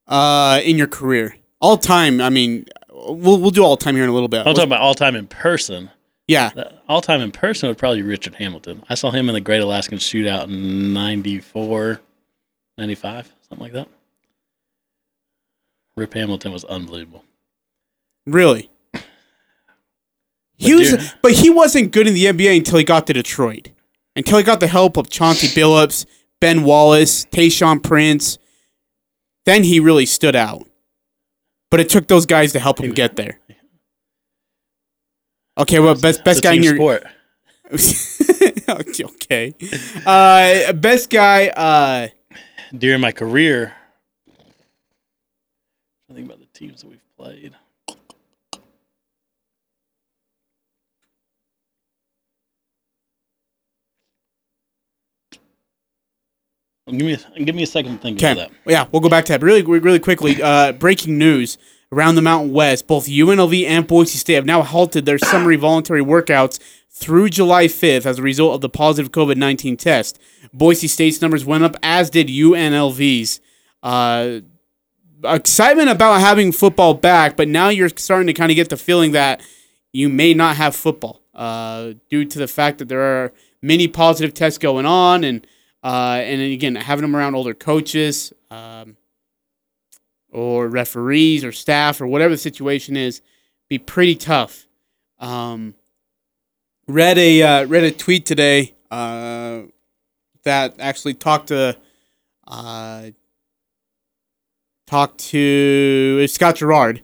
Uh, 0.08 0.60
in 0.64 0.76
your 0.76 0.88
career, 0.88 1.36
all 1.60 1.76
time. 1.76 2.20
I 2.20 2.28
mean, 2.28 2.66
we'll 2.90 3.38
we'll 3.40 3.50
do 3.52 3.64
all 3.64 3.76
time 3.76 3.94
here 3.94 4.02
in 4.04 4.10
a 4.10 4.12
little 4.12 4.28
bit. 4.28 4.40
I'm 4.40 4.54
talking 4.54 4.64
about 4.68 4.80
all 4.80 4.94
time 4.94 5.14
in 5.14 5.26
person. 5.28 5.90
yeah, 6.26 6.50
All 6.88 7.00
time 7.00 7.20
in 7.20 7.30
person 7.30 7.68
would 7.68 7.78
probably 7.78 8.02
be 8.02 8.08
Richard 8.08 8.34
Hamilton. 8.34 8.82
I 8.88 8.94
saw 8.96 9.10
him 9.12 9.28
in 9.28 9.34
the 9.34 9.40
Great 9.40 9.60
Alaskan 9.60 9.98
Shootout 9.98 10.44
in 10.48 10.92
94, 10.92 12.00
95, 12.78 13.32
something 13.48 13.62
like 13.64 13.72
that. 13.74 13.88
Rip 15.96 16.12
Hamilton 16.14 16.52
was 16.52 16.64
unbelievable. 16.64 17.24
really. 18.26 18.70
He 20.58 20.72
But 20.72 20.78
was, 21.00 21.14
but 21.22 21.32
he 21.32 21.50
wasn't 21.50 21.92
good 21.92 22.06
in 22.08 22.14
the 22.14 22.24
NBA 22.24 22.56
until 22.58 22.78
he 22.78 22.84
got 22.84 23.06
to 23.08 23.12
Detroit. 23.12 23.68
Until 24.16 24.38
he 24.38 24.44
got 24.44 24.58
the 24.60 24.66
help 24.66 24.96
of 24.96 25.10
Chauncey 25.10 25.48
Billups, 25.48 26.06
Ben 26.40 26.62
Wallace, 26.64 27.24
Tayshaun 27.26 27.82
Prince. 27.82 28.38
Then 29.44 29.62
he 29.64 29.80
really 29.80 30.06
stood 30.06 30.36
out. 30.36 30.66
but 31.70 31.80
it 31.80 31.88
took 31.88 32.06
those 32.08 32.26
guys 32.26 32.52
to 32.52 32.58
help 32.60 32.80
him 32.80 32.92
get 32.92 33.16
there. 33.16 33.38
Okay, 35.58 35.78
well, 35.80 35.94
best 35.94 36.22
best 36.24 36.42
guy 36.42 36.52
in 36.52 36.62
your 36.62 36.76
sport. 36.76 37.04
okay, 38.68 39.54
uh, 40.06 40.72
best 40.74 41.10
guy. 41.10 41.48
Uh, 41.48 42.08
During 42.76 43.00
my 43.00 43.12
career, 43.12 43.72
I 46.10 46.14
think 46.14 46.26
about 46.26 46.40
the 46.40 46.46
teams 46.46 46.82
that 46.82 46.88
we've 46.88 47.00
played. 47.16 47.54
Give 56.88 57.00
me 57.00 57.14
a, 57.14 57.42
give 57.44 57.54
me 57.56 57.64
a 57.64 57.66
second 57.66 57.96
to 57.96 58.02
think 58.02 58.18
Okay. 58.22 58.32
about 58.32 58.52
Yeah, 58.64 58.86
we'll 58.92 59.00
go 59.00 59.08
back 59.08 59.24
to 59.26 59.32
that. 59.32 59.40
But 59.40 59.46
really, 59.46 59.62
really 59.62 59.98
quickly, 59.98 60.40
uh, 60.40 60.70
breaking 60.72 61.18
news 61.18 61.58
around 61.92 62.14
the 62.14 62.22
Mountain 62.22 62.52
West. 62.52 62.86
Both 62.86 63.08
UNLV 63.08 63.66
and 63.66 63.86
Boise 63.86 64.18
State 64.18 64.34
have 64.34 64.46
now 64.46 64.62
halted 64.62 65.04
their 65.04 65.18
summary 65.18 65.56
voluntary 65.56 66.00
workouts 66.02 66.60
through 66.90 67.30
July 67.30 67.66
5th 67.66 68.06
as 68.06 68.18
a 68.18 68.22
result 68.22 68.54
of 68.54 68.60
the 68.60 68.68
positive 68.68 69.10
COVID 69.10 69.36
19 69.36 69.76
test. 69.76 70.18
Boise 70.52 70.86
State's 70.86 71.20
numbers 71.20 71.44
went 71.44 71.64
up, 71.64 71.76
as 71.82 72.08
did 72.08 72.28
UNLV's. 72.28 73.40
Uh, 73.82 74.40
excitement 75.24 75.88
about 75.88 76.20
having 76.20 76.52
football 76.52 76.94
back, 76.94 77.36
but 77.36 77.48
now 77.48 77.68
you're 77.68 77.88
starting 77.88 78.26
to 78.28 78.32
kind 78.32 78.50
of 78.50 78.56
get 78.56 78.68
the 78.68 78.76
feeling 78.76 79.12
that 79.12 79.40
you 79.92 80.08
may 80.08 80.34
not 80.34 80.56
have 80.56 80.74
football 80.76 81.20
uh, 81.34 81.94
due 82.10 82.24
to 82.24 82.38
the 82.38 82.46
fact 82.48 82.78
that 82.78 82.88
there 82.88 83.00
are 83.02 83.32
many 83.62 83.88
positive 83.88 84.34
tests 84.34 84.58
going 84.58 84.86
on 84.86 85.24
and 85.24 85.46
uh, 85.86 86.20
and 86.20 86.40
then 86.40 86.50
again, 86.50 86.74
having 86.74 87.02
them 87.02 87.14
around 87.14 87.36
older 87.36 87.54
coaches 87.54 88.32
um, 88.50 88.96
or 90.32 90.66
referees 90.66 91.44
or 91.44 91.52
staff 91.52 92.00
or 92.00 92.08
whatever 92.08 92.34
the 92.34 92.38
situation 92.38 92.96
is, 92.96 93.22
be 93.68 93.78
pretty 93.78 94.16
tough. 94.16 94.66
Um, 95.20 95.76
read 96.88 97.18
a 97.18 97.40
uh, 97.40 97.66
read 97.66 97.84
a 97.84 97.92
tweet 97.92 98.26
today 98.26 98.74
uh, 98.90 99.60
that 100.42 100.74
actually 100.80 101.14
talked 101.14 101.48
to 101.48 101.76
uh, 102.48 103.10
talked 104.88 105.18
to 105.18 106.26
Scott 106.26 106.56
Gerard. 106.56 107.02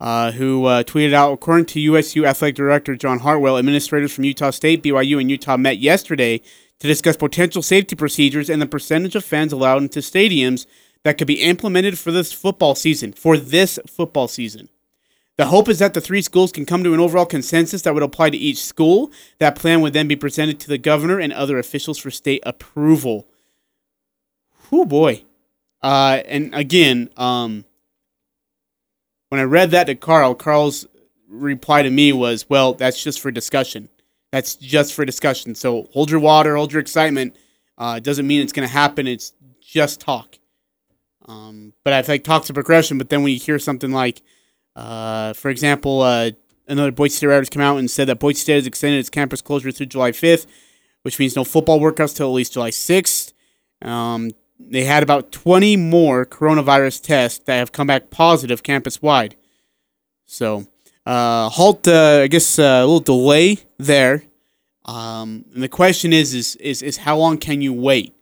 Uh, 0.00 0.32
who 0.32 0.64
uh, 0.64 0.82
tweeted 0.82 1.12
out, 1.12 1.32
according 1.32 1.64
to 1.64 1.78
USU 1.78 2.26
athletic 2.26 2.56
director 2.56 2.96
John 2.96 3.20
Hartwell, 3.20 3.56
administrators 3.56 4.12
from 4.12 4.24
Utah 4.24 4.50
State, 4.50 4.82
BYU, 4.82 5.20
and 5.20 5.30
Utah 5.30 5.56
met 5.56 5.78
yesterday 5.78 6.42
to 6.82 6.88
discuss 6.88 7.16
potential 7.16 7.62
safety 7.62 7.94
procedures 7.94 8.50
and 8.50 8.60
the 8.60 8.66
percentage 8.66 9.14
of 9.14 9.24
fans 9.24 9.52
allowed 9.52 9.82
into 9.82 10.00
stadiums 10.00 10.66
that 11.04 11.16
could 11.16 11.28
be 11.28 11.40
implemented 11.40 11.96
for 11.96 12.10
this 12.10 12.32
football 12.32 12.74
season. 12.74 13.12
For 13.12 13.36
this 13.36 13.78
football 13.86 14.26
season. 14.26 14.68
The 15.36 15.46
hope 15.46 15.68
is 15.68 15.78
that 15.78 15.94
the 15.94 16.00
three 16.00 16.22
schools 16.22 16.50
can 16.50 16.66
come 16.66 16.82
to 16.82 16.92
an 16.92 16.98
overall 16.98 17.24
consensus 17.24 17.82
that 17.82 17.94
would 17.94 18.02
apply 18.02 18.30
to 18.30 18.36
each 18.36 18.60
school. 18.60 19.12
That 19.38 19.54
plan 19.54 19.80
would 19.80 19.92
then 19.92 20.08
be 20.08 20.16
presented 20.16 20.58
to 20.58 20.68
the 20.68 20.76
governor 20.76 21.20
and 21.20 21.32
other 21.32 21.56
officials 21.56 21.98
for 21.98 22.10
state 22.10 22.42
approval. 22.44 23.28
Oh 24.72 24.84
boy. 24.84 25.22
Uh, 25.84 26.20
and 26.26 26.52
again, 26.52 27.10
um, 27.16 27.64
when 29.28 29.40
I 29.40 29.44
read 29.44 29.70
that 29.70 29.84
to 29.84 29.94
Karl, 29.94 30.34
Karl's 30.34 30.88
reply 31.28 31.82
to 31.82 31.90
me 31.90 32.12
was, 32.12 32.50
well, 32.50 32.74
that's 32.74 33.00
just 33.00 33.20
for 33.20 33.30
discussion. 33.30 33.88
That's 34.32 34.56
just 34.56 34.94
for 34.94 35.04
discussion. 35.04 35.54
So 35.54 35.88
hold 35.92 36.10
your 36.10 36.20
water, 36.20 36.56
hold 36.56 36.72
your 36.72 36.80
excitement. 36.80 37.36
Uh, 37.78 37.94
it 37.98 38.04
doesn't 38.04 38.26
mean 38.26 38.40
it's 38.40 38.52
going 38.52 38.66
to 38.66 38.72
happen. 38.72 39.06
It's 39.06 39.32
just 39.60 40.00
talk. 40.00 40.38
Um, 41.26 41.74
but 41.84 41.92
I 41.92 42.02
think 42.02 42.24
talk's 42.24 42.50
a 42.50 42.54
progression. 42.54 42.98
But 42.98 43.10
then 43.10 43.22
when 43.22 43.32
you 43.32 43.38
hear 43.38 43.58
something 43.58 43.92
like, 43.92 44.22
uh, 44.74 45.34
for 45.34 45.50
example, 45.50 46.00
uh, 46.00 46.30
another 46.66 46.90
Boise 46.90 47.16
State 47.16 47.26
writers 47.26 47.50
come 47.50 47.62
out 47.62 47.76
and 47.76 47.90
said 47.90 48.08
that 48.08 48.18
Boise 48.18 48.40
State 48.40 48.54
has 48.54 48.66
extended 48.66 48.98
its 48.98 49.10
campus 49.10 49.42
closure 49.42 49.70
through 49.70 49.86
July 49.86 50.12
5th, 50.12 50.46
which 51.02 51.18
means 51.18 51.36
no 51.36 51.44
football 51.44 51.78
workouts 51.78 52.16
till 52.16 52.28
at 52.28 52.34
least 52.34 52.54
July 52.54 52.70
6th. 52.70 53.32
Um, 53.82 54.30
they 54.58 54.84
had 54.84 55.02
about 55.02 55.32
20 55.32 55.76
more 55.76 56.24
coronavirus 56.24 57.02
tests 57.02 57.40
that 57.44 57.56
have 57.56 57.72
come 57.72 57.88
back 57.88 58.10
positive 58.10 58.62
campus 58.62 59.02
wide. 59.02 59.36
So, 60.24 60.66
uh, 61.06 61.48
halt, 61.48 61.88
uh, 61.88 62.20
I 62.22 62.26
guess, 62.28 62.58
uh, 62.58 62.62
a 62.62 62.80
little 62.80 63.00
delay 63.00 63.58
there. 63.78 64.24
Um, 64.84 65.44
and 65.54 65.62
the 65.62 65.68
question 65.68 66.12
is, 66.12 66.34
is, 66.34 66.56
is, 66.56 66.82
is 66.82 66.96
how 66.98 67.16
long 67.16 67.38
can 67.38 67.60
you 67.62 67.72
wait 67.72 68.14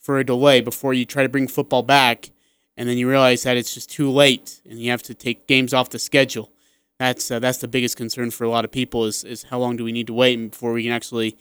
for 0.00 0.18
a 0.18 0.24
delay 0.24 0.60
before 0.60 0.92
you 0.92 1.04
try 1.06 1.22
to 1.22 1.28
bring 1.28 1.48
football 1.48 1.82
back, 1.82 2.30
and 2.76 2.88
then 2.88 2.98
you 2.98 3.08
realize 3.08 3.42
that 3.44 3.56
it's 3.56 3.72
just 3.72 3.90
too 3.90 4.10
late, 4.10 4.60
and 4.68 4.78
you 4.78 4.90
have 4.90 5.02
to 5.04 5.14
take 5.14 5.46
games 5.46 5.72
off 5.72 5.90
the 5.90 5.98
schedule. 5.98 6.50
That's 6.98 7.30
uh, 7.30 7.38
that's 7.38 7.58
the 7.58 7.68
biggest 7.68 7.96
concern 7.96 8.30
for 8.30 8.44
a 8.44 8.50
lot 8.50 8.64
of 8.64 8.70
people 8.70 9.06
is 9.06 9.24
is 9.24 9.44
how 9.44 9.58
long 9.58 9.76
do 9.76 9.84
we 9.84 9.92
need 9.92 10.06
to 10.06 10.12
wait 10.12 10.36
before 10.50 10.72
we 10.72 10.84
can 10.84 10.92
actually 10.92 11.36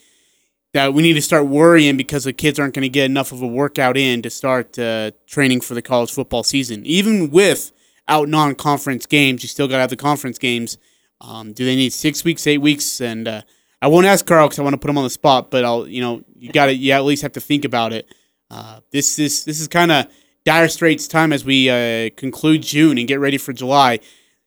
that 0.74 0.94
we 0.94 1.04
need 1.04 1.14
to 1.14 1.22
start 1.22 1.46
worrying 1.46 1.98
because 1.98 2.24
the 2.24 2.34
kids 2.34 2.58
aren't 2.58 2.74
going 2.74 2.84
to 2.84 2.90
get 2.90 3.06
enough 3.06 3.32
of 3.32 3.42
a 3.42 3.48
workout 3.48 3.96
in 3.96 4.22
to 4.24 4.30
start 4.30 4.78
uh, 4.80 5.12
training 5.28 5.62
for 5.62 5.76
the 5.76 5.82
college 5.82 6.12
football 6.12 6.44
season. 6.44 6.84
Even 6.86 7.30
with 7.30 7.72
out 8.08 8.28
non-conference 8.28 9.06
games, 9.06 9.44
you 9.44 9.50
still 9.50 9.68
got 9.68 9.76
to 9.76 9.82
have 9.82 9.90
the 9.90 9.96
conference 9.96 10.38
games. 10.38 10.78
Um, 11.22 11.54
do 11.54 11.66
they 11.66 11.76
need 11.76 11.94
six 11.94 12.24
weeks, 12.24 12.46
eight 12.48 12.60
weeks? 12.60 13.02
And 13.02 13.28
uh, 13.28 13.42
I 13.82 13.88
won't 13.88 14.06
ask 14.06 14.26
Karl 14.26 14.48
because 14.48 14.60
I 14.60 14.64
want 14.64 14.74
to 14.74 14.78
put 14.78 14.90
him 14.90 14.98
on 14.98 15.04
the 15.04 15.10
spot, 15.10 15.52
but 15.52 15.64
I'll 15.64 15.88
you 15.88 16.02
know 16.02 16.24
you 16.36 16.52
got 16.52 16.68
to 16.68 16.76
you 16.76 16.92
at 16.92 17.06
least 17.06 17.22
have 17.22 17.34
to 17.34 17.42
think 17.42 17.66
about 17.66 17.94
it. 17.94 18.14
Uh, 18.50 18.82
this 18.92 19.20
is 19.20 19.46
this 19.46 19.60
is 19.60 19.68
kind 19.68 19.92
of 19.92 20.08
dire 20.46 20.68
straits 20.68 21.08
time 21.08 21.34
as 21.34 21.46
we 21.46 21.70
uh, 21.70 22.10
conclude 22.16 22.62
June 22.62 22.98
and 22.98 23.08
get 23.08 23.20
ready 23.20 23.38
for 23.38 23.54
July. 23.54 24.00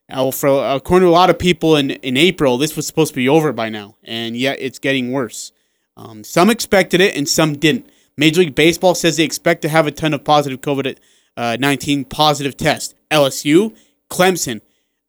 Uh, 0.09 0.31
for 0.31 0.47
according 0.75 1.05
to 1.05 1.09
a 1.09 1.11
lot 1.11 1.29
of 1.29 1.37
people 1.37 1.75
in 1.75 1.91
in 1.91 2.15
April, 2.15 2.57
this 2.57 2.75
was 2.75 2.87
supposed 2.87 3.13
to 3.13 3.17
be 3.17 3.27
over 3.27 3.51
by 3.51 3.69
now, 3.69 3.95
and 4.03 4.37
yet 4.37 4.57
it's 4.59 4.79
getting 4.79 5.11
worse. 5.11 5.51
Um, 5.97 6.23
some 6.23 6.49
expected 6.49 7.01
it 7.01 7.15
and 7.15 7.27
some 7.27 7.57
didn't. 7.57 7.89
Major 8.15 8.41
League 8.41 8.55
Baseball 8.55 8.95
says 8.95 9.17
they 9.17 9.23
expect 9.23 9.61
to 9.63 9.69
have 9.69 9.87
a 9.87 9.91
ton 9.91 10.13
of 10.13 10.23
positive 10.23 10.61
COVID 10.61 10.97
uh, 11.37 11.55
19 11.59 12.05
positive 12.05 12.57
tests. 12.57 12.93
LSU, 13.09 13.73
Clemson, 14.09 14.59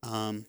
um, 0.04 0.46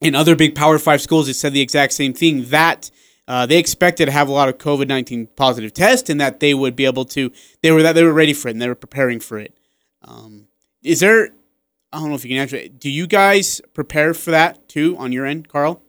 and 0.00 0.16
other 0.16 0.34
big 0.34 0.54
Power 0.54 0.78
Five 0.78 1.02
schools 1.02 1.26
have 1.26 1.36
said 1.36 1.52
the 1.52 1.60
exact 1.60 1.92
same 1.92 2.14
thing 2.14 2.46
that 2.46 2.90
uh, 3.28 3.46
they 3.46 3.58
expected 3.58 4.06
to 4.06 4.12
have 4.12 4.28
a 4.28 4.32
lot 4.32 4.48
of 4.48 4.58
COVID 4.58 4.88
19 4.88 5.28
positive 5.36 5.74
tests 5.74 6.08
and 6.08 6.20
that 6.20 6.40
they 6.40 6.54
would 6.54 6.74
be 6.74 6.84
able 6.84 7.04
to, 7.06 7.30
they 7.62 7.70
were, 7.70 7.82
that 7.82 7.94
they 7.94 8.04
were 8.04 8.12
ready 8.12 8.32
for 8.32 8.48
it 8.48 8.52
and 8.52 8.62
they 8.62 8.68
were 8.68 8.74
preparing 8.74 9.20
for 9.20 9.38
it. 9.38 9.56
Um, 10.02 10.48
is 10.82 11.00
there, 11.00 11.30
I 11.92 11.98
don't 11.98 12.08
know 12.08 12.14
if 12.14 12.24
you 12.24 12.30
can 12.30 12.38
answer 12.38 12.56
it. 12.56 12.80
Do 12.80 12.90
you 12.90 13.06
guys 13.06 13.60
prepare 13.74 14.14
for 14.14 14.30
that 14.30 14.68
too 14.68 14.96
on 14.98 15.12
your 15.12 15.26
end, 15.26 15.48
Karl? 15.48 15.82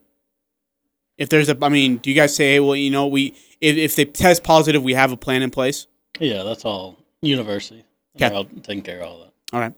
If 1.17 1.29
there's 1.29 1.49
a, 1.49 1.57
I 1.61 1.69
mean, 1.69 1.97
do 1.97 2.09
you 2.09 2.15
guys 2.15 2.35
say, 2.35 2.53
hey, 2.53 2.59
well, 2.59 2.75
you 2.75 2.91
know, 2.91 3.07
we, 3.07 3.35
if, 3.61 3.77
if 3.77 3.95
they 3.95 4.05
test 4.05 4.43
positive, 4.43 4.83
we 4.83 4.93
have 4.93 5.11
a 5.11 5.17
plan 5.17 5.41
in 5.41 5.49
place? 5.49 5.87
Yeah, 6.19 6.43
that's 6.43 6.65
all 6.65 6.97
university. 7.21 7.83
Okay. 8.15 8.33
All 8.33 8.45
taking 8.45 8.83
care 8.83 9.01
of 9.01 9.07
all 9.07 9.19
that. 9.19 9.33
All 9.53 9.59
right. 9.59 9.73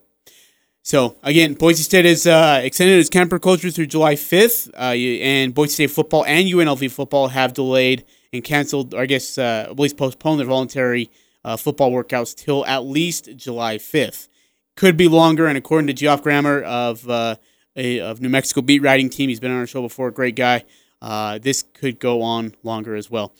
So 0.83 1.15
again, 1.23 1.55
Boise 1.55 1.81
State 1.81 2.05
has 2.05 2.27
uh, 2.27 2.61
extended 2.63 2.99
its 2.99 3.09
camper 3.09 3.39
closure 3.39 3.71
through 3.71 3.87
July 3.87 4.13
5th, 4.13 4.69
uh, 4.75 4.93
and 4.93 5.53
Boise 5.53 5.73
State 5.73 5.91
football 5.91 6.23
and 6.25 6.47
UNLV 6.47 6.91
football 6.91 7.29
have 7.29 7.53
delayed 7.53 8.05
and 8.31 8.43
canceled, 8.43 8.93
or 8.93 9.01
I 9.01 9.05
guess 9.07 9.37
uh, 9.37 9.67
at 9.69 9.79
least 9.79 9.97
postponed 9.97 10.39
their 10.39 10.47
voluntary 10.47 11.09
uh, 11.43 11.57
football 11.57 11.91
workouts 11.91 12.35
till 12.35 12.65
at 12.65 12.83
least 12.83 13.29
July 13.35 13.77
5th. 13.77 14.27
Could 14.75 14.97
be 14.97 15.07
longer, 15.07 15.47
and 15.47 15.57
according 15.57 15.87
to 15.87 15.93
Geoff 15.93 16.21
Grammer 16.21 16.61
of 16.61 17.09
uh, 17.09 17.37
a, 17.75 17.99
of 18.01 18.21
New 18.21 18.29
Mexico 18.29 18.61
beat 18.61 18.81
writing 18.81 19.09
team, 19.09 19.29
he's 19.29 19.39
been 19.39 19.51
on 19.51 19.57
our 19.57 19.67
show 19.67 19.81
before, 19.81 20.11
great 20.11 20.35
guy. 20.35 20.65
Uh, 21.01 21.39
this 21.39 21.63
could 21.63 21.99
go 21.99 22.21
on 22.21 22.53
longer 22.63 22.95
as 22.95 23.09
well. 23.09 23.33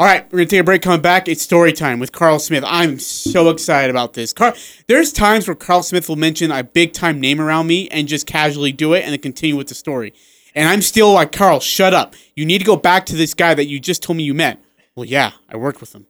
All 0.00 0.06
right, 0.06 0.24
we're 0.30 0.38
gonna 0.38 0.46
take 0.46 0.60
a 0.60 0.64
break. 0.64 0.80
Coming 0.80 1.00
back, 1.00 1.26
it's 1.26 1.42
story 1.42 1.72
time 1.72 1.98
with 1.98 2.12
Karl 2.12 2.38
Smith. 2.38 2.62
I'm 2.64 3.00
so 3.00 3.48
excited 3.48 3.90
about 3.90 4.12
this. 4.12 4.32
Karl, 4.32 4.54
there's 4.86 5.12
times 5.12 5.48
where 5.48 5.56
Karl 5.56 5.82
Smith 5.82 6.08
will 6.08 6.14
mention 6.14 6.52
a 6.52 6.62
big 6.62 6.92
time 6.92 7.18
name 7.18 7.40
around 7.40 7.66
me 7.66 7.88
and 7.88 8.06
just 8.06 8.24
casually 8.24 8.70
do 8.70 8.92
it 8.94 9.02
and 9.02 9.10
then 9.10 9.18
continue 9.18 9.56
with 9.56 9.66
the 9.66 9.74
story. 9.74 10.14
And 10.54 10.68
I'm 10.68 10.82
still 10.82 11.14
like, 11.14 11.32
Karl, 11.32 11.58
shut 11.58 11.94
up. 11.94 12.14
You 12.36 12.46
need 12.46 12.60
to 12.60 12.64
go 12.64 12.76
back 12.76 13.06
to 13.06 13.16
this 13.16 13.34
guy 13.34 13.54
that 13.54 13.66
you 13.66 13.80
just 13.80 14.00
told 14.04 14.18
me 14.18 14.22
you 14.22 14.34
met. 14.34 14.62
Well, 14.94 15.04
yeah, 15.04 15.32
I 15.48 15.56
worked 15.56 15.80
with 15.80 15.96
him. 15.96 16.06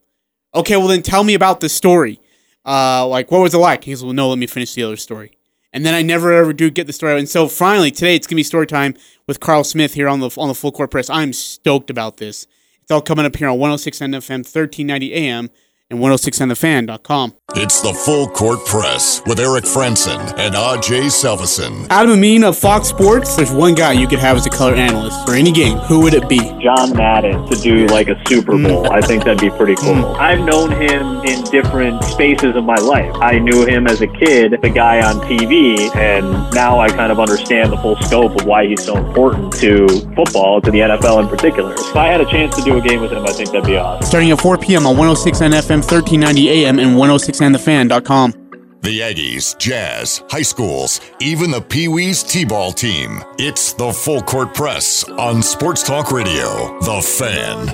Okay, 0.55 0.77
well 0.77 0.89
then 0.89 1.01
tell 1.01 1.25
me 1.25 1.33
about 1.33 1.61
the 1.61 1.71
story. 1.71 2.21
Uh, 2.67 3.07
like 3.07 3.31
what 3.31 3.41
was 3.41 3.55
it 3.55 3.59
like? 3.59 3.85
He 3.85 3.93
goes, 3.93 4.05
well, 4.05 4.13
no, 4.13 4.29
let 4.29 4.39
me 4.39 4.47
finish 4.47 4.75
the 4.75 4.83
other 4.83 4.99
story. 4.99 5.33
And 5.73 5.87
then 5.87 5.95
I 5.95 6.03
never 6.03 6.35
ever 6.35 6.53
do 6.53 6.69
get 6.69 6.87
the 6.87 6.93
story. 6.93 7.19
And 7.19 7.27
so 7.29 7.49
finally 7.49 7.91
today 7.91 8.17
it's 8.17 8.27
gonna 8.27 8.37
be 8.37 8.43
story 8.43 8.67
time 8.67 8.97
with 9.27 9.41
Karl 9.41 9.65
Smith 9.65 9.95
here 9.95 10.09
on 10.09 10.21
the 10.21 10.29
on 10.37 10.49
the 10.49 10.55
full 10.55 10.73
court 10.73 10.91
press. 10.91 11.09
I'm 11.09 11.33
stoked 11.33 11.89
about 11.89 12.19
this. 12.19 12.47
It's 12.89 12.95
all 12.95 13.03
coming 13.03 13.27
up 13.27 13.37
here 13.37 13.49
on 13.49 13.59
106 13.59 13.99
FM, 13.99 14.47
1390 14.47 15.13
AM, 15.13 15.51
and 15.91 16.01
1069thefan.com. 16.01 17.35
It's 17.55 17.81
the 17.81 17.95
Full 17.95 18.29
Court 18.29 18.63
Press 18.67 19.23
with 19.25 19.41
Eric 19.41 19.65
Franson 19.65 20.21
and 20.39 20.55
Ajay 20.55 21.07
Salvesen. 21.07 21.87
Adam 21.89 22.13
Amin 22.13 22.45
of 22.45 22.59
Fox 22.59 22.89
Sports, 22.89 23.37
there's 23.37 23.51
one 23.51 23.75
guy 23.75 23.93
you 23.93 24.07
could 24.07 24.19
have 24.19 24.37
as 24.37 24.45
a 24.45 24.51
color 24.51 24.75
analyst 24.75 25.25
for 25.25 25.35
any 25.35 25.51
game. 25.51 25.79
Who 25.79 26.01
would 26.01 26.13
it 26.13 26.29
be? 26.29 26.41
John 26.63 26.95
Madden 26.95 27.47
to 27.47 27.57
do 27.57 27.87
like 27.87 28.09
a 28.09 28.23
Super 28.29 28.53
mm. 28.53 28.69
Bowl. 28.69 28.93
I 28.93 29.01
think 29.01 29.25
that'd 29.25 29.41
be 29.41 29.49
pretty 29.49 29.77
cool. 29.77 29.95
Mm. 29.95 30.19
I've 30.19 30.41
known 30.41 30.73
him 30.73 31.25
in 31.25 31.43
different 31.45 32.05
spaces 32.05 32.55
of 32.55 32.65
my 32.65 32.75
life. 32.75 33.15
I 33.17 33.39
knew 33.39 33.65
him 33.65 33.87
as 33.87 34.03
a 34.03 34.09
kid, 34.09 34.59
the 34.61 34.69
guy 34.69 35.01
on 35.01 35.19
TV, 35.23 35.79
and 35.97 36.31
now 36.53 36.79
I 36.81 36.91
kind 36.91 37.11
of 37.11 37.19
understand 37.19 37.73
the 37.73 37.79
full 37.79 37.97
scope 38.03 38.39
of 38.39 38.45
why 38.45 38.67
he's 38.67 38.85
so 38.85 38.95
important 38.95 39.55
to 39.55 39.89
football, 40.15 40.61
to 40.61 40.71
the 40.71 40.81
NFL 40.81 41.23
in 41.23 41.29
particular. 41.29 41.73
If 41.73 41.97
I 41.97 42.09
had 42.09 42.21
a 42.21 42.27
chance 42.27 42.55
to 42.57 42.63
do 42.63 42.77
a 42.77 42.83
game 42.83 43.01
with 43.01 43.11
him, 43.11 43.25
I 43.25 43.33
think 43.33 43.53
that'd 43.53 43.65
be 43.65 43.79
awesome. 43.79 44.07
Starting 44.07 44.31
at 44.31 44.39
4 44.39 44.59
p.m. 44.59 44.87
on 44.87 44.99
1069 44.99 45.53
FM, 45.79 45.91
1390 45.91 46.51
AM, 46.51 46.79
and 46.79 46.97
1069thefan.com. 46.97 48.33
The 48.81 49.01
Aggies, 49.01 49.59
Jazz, 49.59 50.23
high 50.31 50.43
schools, 50.43 51.01
even 51.21 51.51
the 51.51 51.61
Pee 51.61 51.89
Wee's 51.89 52.23
T 52.23 52.45
ball 52.45 52.73
team. 52.73 53.23
It's 53.39 53.73
the 53.73 53.93
Full 53.93 54.23
Court 54.23 54.55
Press 54.55 55.05
on 55.09 55.43
Sports 55.43 55.83
Talk 55.83 56.13
Radio. 56.13 56.79
The 56.81 57.03
Fan. 57.03 57.69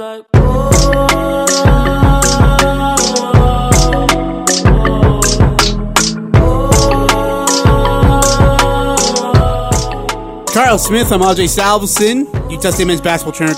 Karl 10.55 10.79
Smith, 10.79 11.13
I'm 11.13 11.21
Ajay 11.21 11.49
Salvesen, 11.49 12.51
Utah 12.51 12.71
State 12.71 12.87
men's 12.87 13.01
basketball 13.01 13.33
trainer. 13.33 13.55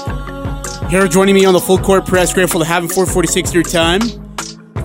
Here 0.89 1.07
joining 1.07 1.35
me 1.35 1.45
on 1.45 1.53
the 1.53 1.61
full 1.61 1.79
court 1.79 2.07
press. 2.07 2.33
Grateful 2.33 2.61
to 2.61 2.67
have 2.67 2.83
him 2.83 2.89
446 2.89 3.53
your 3.53 3.63
time. 3.63 4.26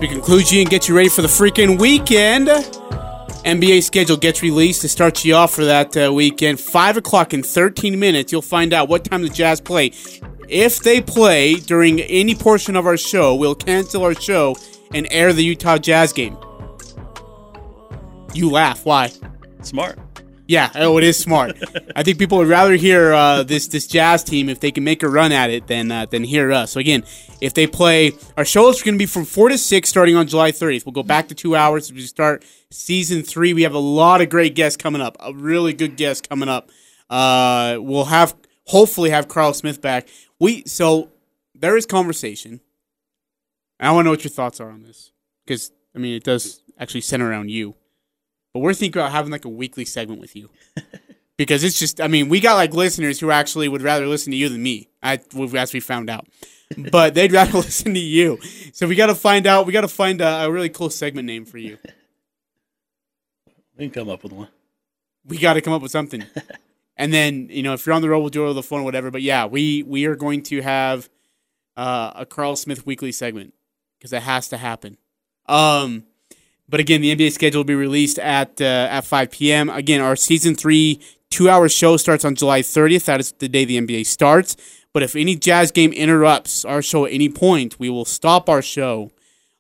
We 0.02 0.08
conclude 0.08 0.52
you 0.52 0.62
and 0.62 0.70
get 0.70 0.90
you 0.90 0.98
ready 0.98 1.10
for 1.10 1.22
the 1.22 1.28
freaking 1.28 1.80
weekend. 1.80 2.48
NBA 2.48 3.84
schedule 3.84 4.18
gets 4.18 4.42
released 4.42 4.82
to 4.82 4.90
start 4.90 5.24
you 5.24 5.36
off 5.36 5.54
for 5.54 5.64
that 5.66 5.96
uh, 5.96 6.12
weekend. 6.12 6.60
5 6.60 6.98
o'clock 6.98 7.36
in 7.36 7.44
13 7.44 8.00
minutes, 8.00 8.32
you'll 8.32 8.42
find 8.42 8.74
out 8.74 8.90
what 8.90 9.06
time 9.06 9.22
the 9.22 9.30
Jazz 9.30 9.62
play. 9.62 9.92
If 10.50 10.80
they 10.80 11.02
play 11.02 11.54
during 11.54 12.02
any 12.02 12.34
portion 12.34 12.76
of 12.76 12.88
our 12.88 12.98
show, 12.98 13.36
we'll 13.36 13.54
cancel 13.54 14.04
our 14.04 14.16
show 14.16 14.56
and 14.92 15.08
air 15.12 15.34
the 15.34 15.44
Utah 15.44 15.78
Jazz 15.78 16.14
game. 16.14 16.36
You 18.34 18.50
laugh. 18.50 18.84
Why? 18.88 19.12
Smart. 19.62 20.00
Yeah, 20.48 20.70
oh, 20.76 20.98
it 20.98 21.04
is 21.04 21.18
smart. 21.18 21.58
I 21.96 22.04
think 22.04 22.20
people 22.20 22.38
would 22.40 22.48
rather 22.48 22.76
hear 22.76 23.14
uh, 23.14 23.44
this 23.44 23.68
this 23.68 23.88
Jazz 23.88 24.24
team 24.24 24.50
if 24.50 24.60
they 24.60 24.72
can 24.72 24.84
make 24.84 25.04
a 25.04 25.10
run 25.10 25.32
at 25.32 25.50
it 25.50 25.68
than 25.68 25.92
uh, 25.92 26.06
than 26.06 26.24
hear 26.24 26.52
us. 26.52 26.72
So 26.72 26.80
again, 26.80 27.04
if 27.40 27.54
they 27.54 27.68
play, 27.68 28.14
our 28.38 28.46
show 28.46 28.70
is 28.70 28.82
going 28.82 28.96
to 28.96 29.00
be 29.00 29.06
from 29.06 29.26
four 29.26 29.50
to 29.50 29.58
six, 29.58 29.90
starting 29.90 30.16
on 30.16 30.28
July 30.28 30.52
30th. 30.52 30.86
We'll 30.86 30.94
go 30.94 31.04
back 31.04 31.28
to 31.30 31.36
two 31.36 31.56
hours 31.56 31.90
as 31.90 31.94
we 31.94 32.02
start 32.02 32.44
season 32.70 33.24
three. 33.24 33.54
We 33.54 33.64
have 33.64 33.74
a 33.74 33.80
lot 33.80 34.22
of 34.22 34.30
great 34.30 34.56
guests 34.56 34.78
coming 34.78 35.02
up. 35.02 35.16
A 35.20 35.34
really 35.34 35.74
good 35.74 35.96
guest 35.96 36.28
coming 36.28 36.50
up. 36.50 36.70
Uh, 37.10 37.78
we'll 37.80 38.06
have 38.06 38.36
hopefully 38.68 39.10
have 39.10 39.28
Karl 39.28 39.54
Smith 39.54 39.82
back. 39.82 40.08
We 40.40 40.64
so 40.66 41.12
there 41.56 41.78
is 41.78 41.86
conversation. 41.86 42.62
I 43.80 43.92
want 43.92 44.02
to 44.02 44.06
know 44.06 44.12
what 44.12 44.24
your 44.24 44.32
thoughts 44.32 44.60
are 44.60 44.70
on 44.70 44.84
this 44.84 45.12
because 45.46 45.72
I 45.96 46.00
mean 46.00 46.16
it 46.16 46.24
does 46.24 46.62
actually 46.80 47.02
center 47.02 47.30
around 47.30 47.50
you. 47.50 47.76
But 48.54 48.60
we're 48.60 48.74
thinking 48.74 49.02
about 49.02 49.12
having 49.12 49.32
like 49.32 49.46
a 49.46 49.50
weekly 49.50 49.86
segment 49.86 50.20
with 50.20 50.36
you. 50.36 50.50
because 51.38 51.64
it's 51.64 51.80
just, 51.80 52.00
I 52.02 52.08
mean, 52.08 52.30
we 52.30 52.40
got 52.40 52.56
like 52.56 52.74
listeners 52.74 53.20
who 53.20 53.32
actually 53.32 53.68
would 53.68 53.82
rather 53.82 54.06
listen 54.06 54.32
to 54.32 54.38
you 54.38 54.50
than 54.50 54.62
me, 54.62 54.90
I, 55.02 55.20
as 55.56 55.74
we 55.74 55.80
found 55.80 56.10
out. 56.10 56.28
But 56.90 57.16
they'd 57.16 57.34
rather 57.34 57.52
listen 57.58 57.94
to 57.96 58.00
you. 58.00 58.40
So 58.72 58.88
we 58.88 58.96
got 58.96 59.08
to 59.08 59.16
find 59.16 59.46
out, 59.46 59.66
we 59.66 59.74
got 59.74 59.82
to 59.82 59.90
find 59.90 60.22
a, 60.22 60.46
a 60.46 60.52
really 60.52 60.70
cool 60.70 60.90
segment 60.90 61.26
name 61.26 61.44
for 61.44 61.58
you. 61.58 61.78
We 63.78 63.90
can 63.90 63.92
come 63.92 64.10
up 64.10 64.24
with 64.24 64.32
one. 64.32 64.48
We 65.26 65.38
got 65.38 65.56
to 65.56 65.62
come 65.62 65.74
up 65.74 65.82
with 65.82 65.92
something. 65.92 66.24
and 66.96 67.14
then, 67.14 67.50
you 67.52 67.62
know, 67.62 67.74
if 67.74 67.86
you're 67.86 67.94
on 67.94 68.02
the 68.02 68.08
road, 68.08 68.22
we'll 68.22 68.30
do 68.30 68.44
it 68.44 68.46
over 68.46 68.54
the 68.54 68.64
phone 68.64 68.82
or 68.82 68.84
whatever. 68.84 69.12
But 69.12 69.22
yeah, 69.22 69.48
we, 69.48 69.84
we 69.84 70.06
are 70.06 70.16
going 70.16 70.44
to 70.44 70.62
have 70.62 71.10
uh, 71.76 72.14
a 72.16 72.26
Karl 72.26 72.56
Smith 72.56 72.86
weekly 72.86 73.12
segment 73.12 73.54
because 74.00 74.14
it 74.14 74.22
has 74.22 74.48
to 74.48 74.58
happen. 74.58 74.98
Um, 75.48 76.06
but 76.72 76.80
again, 76.80 77.02
the 77.02 77.14
NBA 77.14 77.34
schedule 77.34 77.60
will 77.60 77.66
be 77.66 77.76
released 77.76 78.18
at 78.18 78.60
uh, 78.62 78.88
at 78.90 79.02
5 79.02 79.30
p.m. 79.30 79.70
Again, 79.70 80.00
our 80.02 80.16
season 80.16 80.56
three 80.56 81.02
two 81.30 81.50
hour 81.50 81.68
show 81.70 81.98
starts 81.98 82.24
on 82.24 82.34
July 82.34 82.62
30th. 82.62 83.06
That 83.06 83.20
is 83.20 83.34
the 83.34 83.50
day 83.50 83.66
the 83.66 83.78
NBA 83.80 84.06
starts. 84.06 84.56
But 84.94 85.04
if 85.04 85.16
any 85.16 85.36
Jazz 85.36 85.72
game 85.72 85.92
interrupts 85.94 86.66
our 86.66 86.82
show 86.82 87.06
at 87.06 87.14
any 87.14 87.30
point, 87.30 87.80
we 87.80 87.90
will 87.90 88.06
stop 88.06 88.50
our 88.50 88.62
show, 88.62 89.12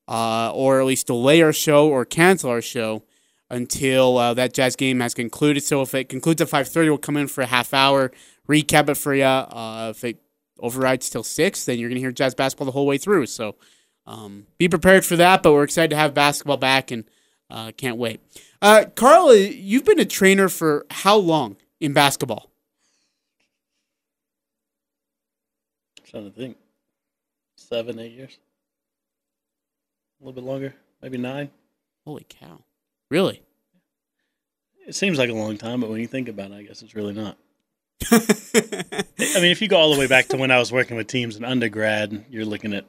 uh, 0.07 0.51
or 0.53 0.80
at 0.80 0.86
least 0.86 1.07
delay 1.07 1.41
our 1.41 1.53
show 1.53 1.88
or 1.88 2.03
cancel 2.05 2.49
our 2.49 2.62
show 2.62 3.03
until 3.49 4.18
uh, 4.18 4.34
that 4.34 4.53
Jazz 4.53 4.78
game 4.78 5.01
has 5.01 5.14
concluded. 5.14 5.64
So 5.64 5.82
if 5.82 5.93
it 5.93 6.07
concludes 6.07 6.41
at 6.41 6.47
5:30, 6.47 6.89
we'll 6.89 6.97
come 6.97 7.18
in 7.18 7.28
for 7.28 7.41
a 7.41 7.47
half 7.47 7.74
hour, 7.74 8.12
recap 8.47 8.88
it 8.88 8.95
for 8.95 9.14
you. 9.14 9.24
Uh, 9.24 9.91
if 9.93 10.03
it 10.05 10.22
overrides 10.59 11.09
till 11.09 11.24
six, 11.24 11.66
then 11.66 11.78
you're 11.78 11.89
gonna 11.89 11.99
hear 11.99 12.14
Jazz 12.14 12.36
basketball 12.36 12.68
the 12.68 12.72
whole 12.72 12.88
way 12.88 12.97
through. 12.97 13.26
So. 13.26 13.55
Um, 14.06 14.47
be 14.58 14.68
prepared 14.68 15.06
for 15.06 15.16
that, 15.16 15.43
but 15.43 15.54
we're 15.54 15.64
excited 15.64 15.91
to 15.91 15.95
have 15.95 16.14
basketball 16.14 16.58
back 16.58 16.91
and 16.91 17.06
uh, 17.49 17.72
can't 17.78 17.97
wait. 17.97 18.22
Uh, 18.62 18.86
Karl, 18.95 19.36
you've 19.36 19.86
been 19.86 19.99
a 19.99 20.06
trainer 20.06 20.49
for 20.49 20.86
how 20.89 21.18
long 21.18 21.58
in 21.80 21.93
basketball? 21.93 22.52
trying 26.12 26.26
to 26.26 26.38
think. 26.38 26.58
Seven, 27.56 27.99
eight 27.99 28.12
years. 28.12 28.38
A 30.20 30.26
little 30.26 30.39
bit 30.41 30.47
longer, 30.47 30.76
maybe 31.02 31.18
nine. 31.18 31.49
Holy 32.06 32.26
cow! 32.28 32.64
Really? 33.10 33.41
It 34.88 34.95
seems 34.95 35.18
like 35.18 35.30
a 35.30 35.34
long 35.34 35.58
time, 35.58 35.80
but 35.80 35.89
when 35.89 36.02
you 36.02 36.08
think 36.08 36.28
about 36.28 36.52
it, 36.52 36.56
I 36.56 36.64
guess 36.64 36.82
it's 36.82 36.95
really 36.95 37.14
not. 37.14 37.38
I 38.12 39.39
mean, 39.39 39.52
if 39.52 39.62
you 39.62 39.68
go 39.68 39.78
all 39.78 39.93
the 39.93 39.99
way 39.99 40.08
back 40.08 40.28
to 40.30 40.38
when 40.38 40.52
I 40.52 40.60
was 40.60 40.72
working 40.72 40.97
with 40.97 41.08
teams 41.08 41.38
in 41.38 41.45
undergrad, 41.45 42.26
you're 42.30 42.45
looking 42.45 42.74
at 42.74 42.86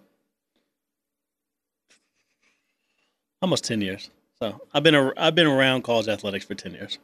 almost 3.43 3.65
ten 3.65 3.81
years. 3.81 4.11
So 4.39 4.61
I've 4.73 4.83
been 4.83 4.95
a, 4.95 5.13
I've 5.17 5.35
been 5.35 5.47
around 5.47 5.83
college 5.83 6.09
athletics 6.09 6.45
for 6.45 6.55
ten 6.55 6.73
years. 6.73 6.99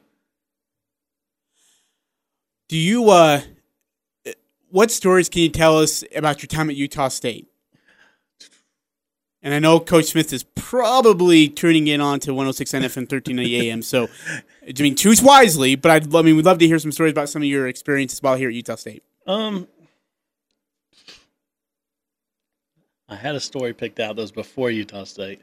Do 2.68 2.76
you? 2.76 3.10
Uh, 3.10 3.40
what 4.70 4.90
stories 4.90 5.28
can 5.28 5.42
you 5.42 5.48
tell 5.48 5.78
us 5.78 6.04
about 6.14 6.42
your 6.42 6.48
time 6.48 6.70
at 6.70 6.76
Utah 6.76 7.08
State? 7.08 7.48
And 9.42 9.54
I 9.54 9.60
know 9.60 9.78
Coach 9.78 10.06
Smith 10.06 10.32
is 10.32 10.42
probably 10.54 11.48
tuning 11.48 11.86
in 11.86 12.00
on 12.00 12.18
to 12.20 12.34
106 12.34 12.72
FM 12.72 12.82
1390 12.82 13.70
AM. 13.70 13.82
So, 13.82 14.08
I 14.66 14.82
mean, 14.82 14.96
choose 14.96 15.22
wisely. 15.22 15.76
But 15.76 15.90
I'd, 15.90 16.14
I 16.14 16.22
mean, 16.22 16.36
we'd 16.36 16.44
love 16.44 16.58
to 16.58 16.66
hear 16.66 16.78
some 16.78 16.92
stories 16.92 17.12
about 17.12 17.28
some 17.28 17.42
of 17.42 17.48
your 17.48 17.68
experiences 17.68 18.20
while 18.20 18.34
here 18.34 18.48
at 18.48 18.54
Utah 18.54 18.74
State. 18.74 19.02
Um, 19.26 19.68
I 23.08 23.14
had 23.14 23.36
a 23.36 23.40
story 23.40 23.72
picked 23.72 24.00
out 24.00 24.16
that 24.16 24.22
was 24.22 24.32
before 24.32 24.70
Utah 24.70 25.04
State. 25.04 25.40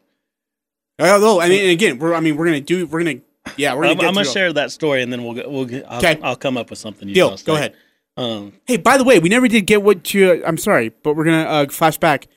Oh, 1.00 1.20
no, 1.20 1.41
I 1.41 1.50
mean, 1.50 1.70
again, 1.70 2.00
we're 2.00 2.14
I 2.14 2.20
mean, 2.22 2.38
we're 2.38 2.46
gonna 2.46 2.62
do, 2.62 2.88
we're 2.88 3.04
gonna, 3.04 3.20
yeah, 3.58 3.74
we're 3.74 3.82
gonna. 3.84 3.91
I'm, 3.91 3.98
get 3.98 4.08
I'm 4.08 4.14
gonna 4.14 4.26
share 4.26 4.54
that 4.54 4.72
story, 4.72 5.02
and 5.02 5.12
then 5.12 5.24
we'll 5.24 5.34
go, 5.34 5.50
we'll 5.50 5.84
I'll, 5.88 6.00
'Kay. 6.02 6.20
I'll 6.24 6.36
come 6.36 6.58
up 6.58 6.70
with 6.70 6.80
something. 6.80 7.12
Deal. 7.12 7.36
Go 7.38 7.56
ahead. 7.56 7.76
Um, 8.18 8.54
Hey, 8.66 8.78
by 8.78 8.98
the 8.98 9.04
way, 9.04 9.20
we 9.20 9.28
never 9.30 9.48
did 9.48 9.62
get 9.62 9.84
what 9.84 10.14
you. 10.14 10.43
I'm 10.46 10.58
sorry, 10.58 10.89
but 11.04 11.16
we're 11.16 11.26
gonna 11.26 11.43
uh, 11.43 11.66
flash 11.68 11.98
back. 11.98 12.28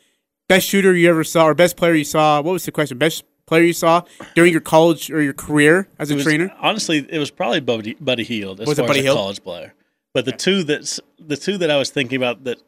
Best 0.49 0.67
shooter 0.67 0.95
you 0.95 1.09
ever 1.11 1.23
saw, 1.25 1.45
or 1.47 1.55
best 1.55 1.77
player 1.77 1.95
you 1.95 2.05
saw? 2.05 2.41
What 2.41 2.53
was 2.53 2.65
the 2.65 2.73
question? 2.73 2.99
Best 2.99 3.23
player 3.47 3.63
you 3.63 3.73
saw 3.73 4.03
during 4.35 4.51
your 4.53 4.61
college 4.61 5.11
or 5.11 5.23
your 5.23 5.33
career 5.35 5.89
as 5.99 6.11
a 6.11 6.15
was- 6.17 6.25
trainer? 6.25 6.53
honestly, 6.61 7.07
it 7.09 7.19
was 7.19 7.31
probably 7.31 7.61
Buddy, 7.61 7.95
Buddy 8.01 8.25
Hield 8.25 8.61
as 8.61 8.67
Was 8.67 8.79
it 8.79 8.87
Buddy 8.87 9.01
as 9.01 9.07
a 9.07 9.15
college 9.17 9.43
player. 9.43 9.75
But 10.15 10.25
the 10.25 10.33
two 10.33 10.65
that's 10.65 10.99
the 11.19 11.37
two 11.37 11.59
that 11.59 11.71
I 11.71 11.77
was 11.77 11.91
thinking 11.91 12.17
about 12.17 12.45
that 12.45 12.59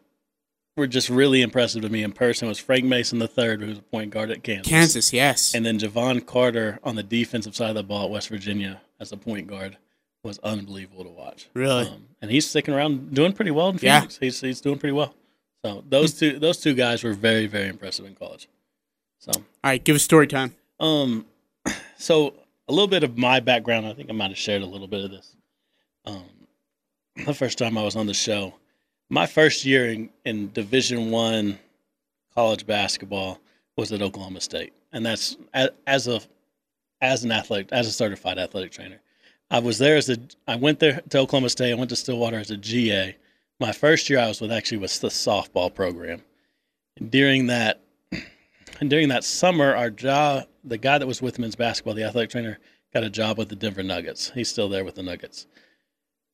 were 0.77 0.87
just 0.87 1.11
really 1.11 1.43
impressive 1.43 1.83
to 1.83 1.89
me 1.89 2.03
in 2.03 2.13
person 2.13 2.49
was 2.49 2.59
Frank 2.59 2.85
Mason 2.85 3.21
III, 3.21 3.29
who 3.59 3.67
was 3.67 3.79
a 3.79 3.83
point 3.83 4.11
guard 4.11 4.31
at 4.31 4.43
Kansas, 4.43 4.69
Kansas, 4.69 5.13
yes. 5.13 5.55
and 5.55 5.67
then 5.67 5.79
Jevon 5.79 6.25
Carter 6.25 6.79
on 6.83 6.97
the 6.97 7.03
defensive 7.03 7.55
side 7.55 7.71
of 7.71 7.75
the 7.77 7.83
ball 7.83 8.05
at 8.05 8.11
West 8.11 8.29
Virginia 8.29 8.81
as 8.99 9.13
a 9.13 9.17
point 9.17 9.47
guard 9.47 9.77
was 10.23 10.39
unbelievable 10.41 11.05
to 11.05 11.11
watch. 11.11 11.49
Really? 11.55 11.87
Um, 11.87 12.09
and 12.21 12.31
he's 12.31 12.49
sticking 12.49 12.75
around, 12.75 13.15
doing 13.15 13.33
pretty 13.33 13.51
well 13.51 13.71
in 13.71 13.79
Yeah. 13.81 14.07
He's 14.21 14.41
he's 14.41 14.61
doing 14.61 14.79
pretty 14.79 14.93
well. 14.93 15.15
So 15.65 15.85
those 15.89 16.15
two 16.15 16.39
those 16.39 16.59
two 16.59 16.75
guys 16.75 17.03
were 17.03 17.13
very 17.13 17.47
very 17.47 17.69
impressive 17.69 18.05
in 18.07 18.15
college. 18.15 18.49
So 19.19 19.33
All 19.35 19.43
right, 19.65 19.83
give 19.83 19.97
us 19.97 20.03
story 20.03 20.27
time. 20.27 20.55
um, 20.79 21.27
so 21.99 22.35
a 22.69 22.73
little 22.73 22.89
bit 22.89 23.03
of 23.03 23.19
my 23.19 23.41
background. 23.41 23.87
I 23.87 23.93
think 23.93 24.09
I 24.09 24.13
might 24.13 24.31
have 24.31 24.39
shared 24.39 24.63
a 24.63 24.67
little 24.67 24.87
bit 24.87 25.05
of 25.05 25.11
this. 25.11 25.37
Um, 26.07 26.25
the 27.27 27.35
first 27.35 27.59
time 27.59 27.77
I 27.77 27.83
was 27.83 27.97
on 27.97 28.07
the 28.07 28.15
show, 28.15 28.55
my 29.11 29.27
first 29.27 29.65
year 29.67 29.89
in, 29.89 30.09
in 30.25 30.53
Division 30.53 31.11
One 31.11 31.59
college 32.35 32.67
basketball 32.67 33.41
was 33.77 33.93
at 33.93 34.01
Oklahoma 34.01 34.41
State, 34.41 34.73
and 34.93 35.05
that's 35.05 35.37
a- 35.53 35.71
as 35.87 36.09
a 36.09 36.21
as 37.03 37.25
an 37.25 37.33
athletic 37.33 37.73
as 37.73 37.87
a 37.87 37.93
certified 37.93 38.39
athletic 38.39 38.73
trainer. 38.73 39.01
I 39.51 39.59
was 39.59 39.79
there 39.79 39.97
as 39.97 40.09
a 40.09 40.17
I 40.47 40.57
went 40.57 40.79
there 40.79 41.01
to 41.11 41.19
Oklahoma 41.19 41.51
State. 41.51 41.73
I 41.73 41.75
went 41.75 41.91
to 41.91 41.97
Stillwater 41.97 42.39
as 42.39 42.51
a 42.51 42.57
GA. 42.57 43.17
My 43.59 43.73
first 43.73 44.09
year 44.09 44.21
I 44.21 44.29
was 44.29 44.41
with 44.41 44.53
actually 44.53 44.79
was 44.79 44.99
the 45.01 45.09
softball 45.09 45.75
program. 45.75 46.23
And 46.97 47.11
during 47.11 47.49
that 47.49 47.81
and 48.81 48.89
during 48.89 49.09
that 49.09 49.25
summer, 49.25 49.75
our 49.75 49.91
job, 49.91 50.47
the 50.65 50.79
guy 50.79 50.99
that 50.99 51.07
was 51.07 51.21
with 51.21 51.39
men's 51.39 51.57
basketball, 51.57 51.95
the 51.95 52.05
athletic 52.05 52.31
trainer, 52.31 52.59
got 52.95 53.03
a 53.03 53.11
job 53.11 53.39
with 53.39 53.49
the 53.49 53.57
Denver 53.57 53.83
Nuggets. 53.83 54.31
He's 54.35 54.49
still 54.49 54.69
there 54.69 54.85
with 54.85 54.95
the 54.95 55.03
Nuggets. 55.03 55.47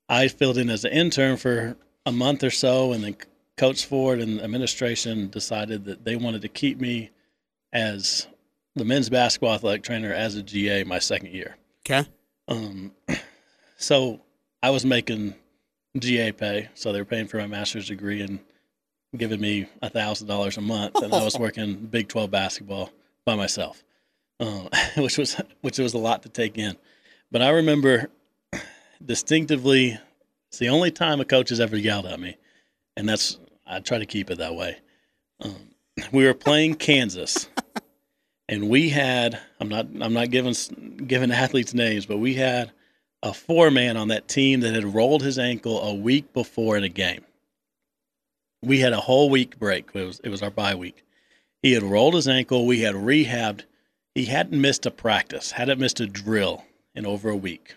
I 0.09 0.29
filled 0.29 0.59
in 0.59 0.71
as 0.71 0.85
an 0.85 0.93
intern 0.93 1.37
for 1.37 1.77
a 2.07 2.13
month 2.13 2.43
or 2.43 2.51
so, 2.51 2.93
and 2.93 3.05
then 3.05 3.17
Coach 3.57 3.85
Ford 3.85 4.21
and 4.21 4.41
administration 4.41 5.29
decided 5.29 5.85
that 5.85 6.05
they 6.05 6.17
wanted 6.17 6.43
to 6.43 6.49
keep 6.49 6.81
me 6.81 7.11
as 7.73 8.29
the 8.77 8.85
men's 8.85 9.11
basketball 9.11 9.55
athletic 9.55 9.83
trainer 9.83 10.13
as 10.13 10.37
a 10.37 10.43
GA 10.43 10.85
my 10.85 10.99
second 10.99 11.33
year. 11.33 11.57
Okay. 11.81 12.09
Um, 12.49 12.93
so 13.77 14.21
I 14.63 14.71
was 14.71 14.87
making 14.87 15.35
GA 15.99 16.33
pay, 16.33 16.69
so 16.75 16.93
they 16.93 17.01
were 17.01 17.05
paying 17.05 17.27
for 17.27 17.39
my 17.39 17.47
master's 17.47 17.89
degree 17.89 18.23
and 18.23 18.39
giving 19.17 19.41
me 19.41 19.67
a 19.83 19.91
thousand 19.91 20.29
dollars 20.29 20.57
a 20.57 20.61
month, 20.61 20.97
and 21.03 21.13
I 21.13 21.25
was 21.25 21.39
working 21.39 21.75
Big 21.75 22.09
Twelve 22.09 22.31
basketball 22.31 22.91
by 23.25 23.35
myself, 23.35 23.83
uh, 24.41 24.69
which 24.97 25.19
was 25.19 25.41
which 25.63 25.79
was 25.79 25.95
a 25.95 25.99
lot 25.99 26.23
to 26.23 26.29
take 26.29 26.59
in. 26.59 26.77
But 27.33 27.43
I 27.43 27.51
remember 27.51 28.11
distinctively, 29.05 29.99
it's 30.57 30.61
the 30.61 30.71
only 30.71 30.91
time 30.91 31.21
a 31.21 31.25
coach 31.27 31.51
has 31.51 31.61
ever 31.61 31.77
yelled 31.77 32.07
at 32.07 32.19
me, 32.19 32.39
and 32.97 33.07
that's 33.07 33.39
I 33.67 33.81
try 33.81 33.99
to 33.99 34.07
keep 34.07 34.31
it 34.31 34.39
that 34.39 34.55
way. 34.55 34.79
Um, 35.43 35.75
we 36.13 36.25
were 36.25 36.33
playing 36.33 36.77
Kansas, 36.77 37.51
and 38.49 38.71
we 38.71 38.89
had 38.89 39.39
I'm 39.61 39.69
not 39.69 39.87
I'm 40.01 40.15
not 40.15 40.31
giving 40.31 40.55
giving 41.07 41.31
athletes 41.31 41.75
names, 41.75 42.07
but 42.07 42.17
we 42.17 42.33
had 42.33 42.73
a 43.23 43.35
four 43.35 43.71
man 43.71 43.99
on 43.99 44.09
that 44.09 44.29
team 44.29 44.61
that 44.61 44.75
had 44.75 44.95
rolled 44.95 45.23
his 45.23 45.39
ankle 45.39 45.79
a 45.83 45.93
week 45.93 46.33
before 46.33 46.79
in 46.79 46.85
a 46.85 46.89
game. 46.89 47.27
We 48.63 48.81
had 48.81 48.95
a 48.95 49.01
whole 49.01 49.29
week 49.29 49.59
break. 49.59 49.91
It 49.93 50.07
was 50.07 50.21
it 50.21 50.31
was 50.31 50.41
our 50.41 50.51
bye 50.51 50.75
week. 50.75 51.05
He 51.61 51.73
had 51.73 51.83
rolled 51.83 52.15
his 52.15 52.29
ankle. 52.29 52.65
We 52.65 52.81
had 52.81 52.95
rehabbed. 52.95 53.65
He 54.15 54.25
hadn't 54.25 54.59
missed 54.59 54.87
a 54.87 54.91
practice, 54.91 55.51
hadn't 55.51 55.81
missed 55.81 56.01
a 56.01 56.07
drill 56.07 56.65
in 56.95 57.05
over 57.05 57.29
a 57.29 57.37
week. 57.37 57.77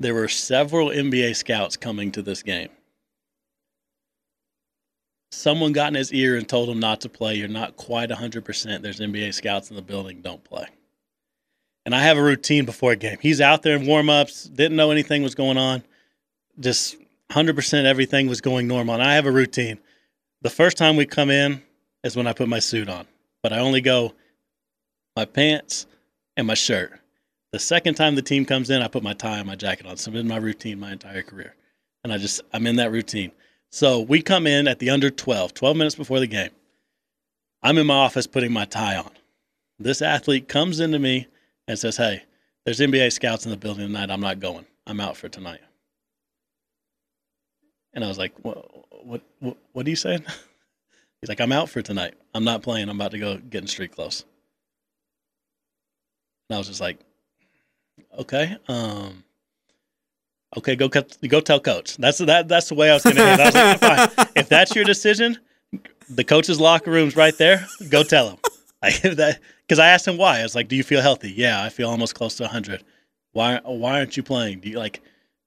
There 0.00 0.14
were 0.14 0.28
several 0.28 0.88
NBA 0.88 1.36
scouts 1.36 1.76
coming 1.76 2.10
to 2.12 2.22
this 2.22 2.42
game. 2.42 2.70
Someone 5.30 5.72
got 5.72 5.88
in 5.88 5.94
his 5.94 6.12
ear 6.12 6.36
and 6.36 6.48
told 6.48 6.68
him 6.68 6.80
not 6.80 7.02
to 7.02 7.08
play. 7.08 7.36
You're 7.36 7.46
not 7.46 7.76
quite 7.76 8.10
100%. 8.10 8.82
There's 8.82 8.98
NBA 8.98 9.32
scouts 9.34 9.70
in 9.70 9.76
the 9.76 9.82
building. 9.82 10.22
Don't 10.22 10.42
play 10.42 10.66
and 11.90 11.94
I 11.94 12.02
have 12.02 12.18
a 12.18 12.22
routine 12.22 12.64
before 12.64 12.92
a 12.92 12.96
game. 12.96 13.18
He's 13.20 13.40
out 13.40 13.62
there 13.62 13.76
in 13.76 13.84
warm 13.84 14.10
ups, 14.10 14.44
didn't 14.44 14.76
know 14.76 14.90
anything 14.90 15.24
was 15.24 15.34
going 15.34 15.58
on, 15.58 15.82
just 16.60 16.96
100% 17.30 17.84
everything 17.84 18.28
was 18.28 18.40
going 18.40 18.68
normal. 18.68 18.94
And 18.94 19.02
I 19.02 19.14
have 19.14 19.26
a 19.26 19.32
routine. 19.32 19.78
The 20.42 20.50
first 20.50 20.76
time 20.76 20.96
we 20.96 21.06
come 21.06 21.30
in 21.30 21.62
is 22.04 22.16
when 22.16 22.28
I 22.28 22.32
put 22.32 22.48
my 22.48 22.58
suit 22.58 22.88
on, 22.88 23.06
but 23.42 23.52
I 23.52 23.58
only 23.58 23.80
go 23.80 24.14
my 25.16 25.24
pants 25.24 25.86
and 26.36 26.46
my 26.46 26.54
shirt. 26.54 26.99
The 27.52 27.58
second 27.58 27.94
time 27.94 28.14
the 28.14 28.22
team 28.22 28.44
comes 28.44 28.70
in, 28.70 28.80
I 28.80 28.88
put 28.88 29.02
my 29.02 29.12
tie 29.12 29.38
and 29.38 29.46
my 29.46 29.56
jacket 29.56 29.86
on. 29.86 29.96
So 29.96 30.10
it's 30.10 30.14
been 30.16 30.28
my 30.28 30.36
routine 30.36 30.78
my 30.78 30.92
entire 30.92 31.22
career. 31.22 31.54
And 32.04 32.12
I 32.12 32.18
just, 32.18 32.40
I'm 32.52 32.66
in 32.66 32.76
that 32.76 32.92
routine. 32.92 33.32
So 33.70 34.00
we 34.00 34.22
come 34.22 34.46
in 34.46 34.68
at 34.68 34.78
the 34.78 34.90
under 34.90 35.10
12, 35.10 35.54
12 35.54 35.76
minutes 35.76 35.94
before 35.96 36.20
the 36.20 36.26
game. 36.26 36.50
I'm 37.62 37.78
in 37.78 37.86
my 37.86 37.94
office 37.94 38.26
putting 38.26 38.52
my 38.52 38.64
tie 38.64 38.96
on. 38.96 39.10
This 39.78 40.02
athlete 40.02 40.48
comes 40.48 40.80
into 40.80 40.98
me 40.98 41.26
and 41.66 41.78
says, 41.78 41.96
"Hey, 41.96 42.22
there's 42.64 42.80
NBA 42.80 43.12
scouts 43.12 43.44
in 43.44 43.50
the 43.50 43.56
building 43.56 43.86
tonight. 43.86 44.10
I'm 44.10 44.20
not 44.20 44.40
going. 44.40 44.66
I'm 44.86 45.00
out 45.00 45.16
for 45.16 45.28
tonight." 45.28 45.60
And 47.92 48.04
I 48.04 48.08
was 48.08 48.18
like, 48.18 48.32
"What? 48.42 49.04
What? 49.04 49.22
What, 49.40 49.56
what 49.72 49.86
are 49.86 49.90
you 49.90 49.96
saying?" 49.96 50.24
He's 51.20 51.28
like, 51.28 51.40
"I'm 51.40 51.52
out 51.52 51.70
for 51.70 51.82
tonight. 51.82 52.14
I'm 52.34 52.44
not 52.44 52.62
playing. 52.62 52.88
I'm 52.88 52.96
about 52.96 53.12
to 53.12 53.18
go 53.18 53.36
get 53.38 53.62
in 53.62 53.68
street 53.68 53.92
clothes." 53.92 54.24
And 56.48 56.56
I 56.56 56.58
was 56.58 56.68
just 56.68 56.80
like, 56.80 56.98
"Okay, 58.18 58.56
um, 58.68 59.24
okay, 60.56 60.76
go 60.76 60.88
cut, 60.88 61.16
go 61.28 61.40
tell 61.40 61.60
coach." 61.60 61.96
That's 61.96 62.18
that. 62.18 62.48
That's 62.48 62.68
the 62.68 62.74
way 62.74 62.90
I 62.90 62.94
was 62.94 63.02
going 63.02 63.16
to 63.16 63.26
hit. 63.26 63.40
I 63.40 63.44
was 63.44 63.54
like, 63.54 64.12
"Fine, 64.12 64.26
if 64.36 64.48
that's 64.48 64.74
your 64.74 64.84
decision, 64.84 65.38
the 66.08 66.24
coach's 66.24 66.60
locker 66.60 66.90
room's 66.90 67.16
right 67.16 67.36
there. 67.38 67.66
Go 67.88 68.02
tell 68.02 68.30
him." 68.30 68.38
Like 68.82 69.02
that, 69.02 69.40
because 69.60 69.78
I 69.78 69.88
asked 69.88 70.08
him 70.08 70.16
why. 70.16 70.40
I 70.40 70.42
was 70.42 70.54
like, 70.54 70.68
"Do 70.68 70.74
you 70.74 70.82
feel 70.82 71.02
healthy?" 71.02 71.30
Yeah, 71.30 71.62
I 71.62 71.68
feel 71.68 71.90
almost 71.90 72.14
close 72.14 72.36
to 72.36 72.44
100. 72.44 72.82
Why? 73.32 73.60
Why 73.62 73.98
aren't 73.98 74.16
you 74.16 74.22
playing? 74.22 74.60
Do 74.60 74.70
you 74.70 74.78
like? 74.78 75.02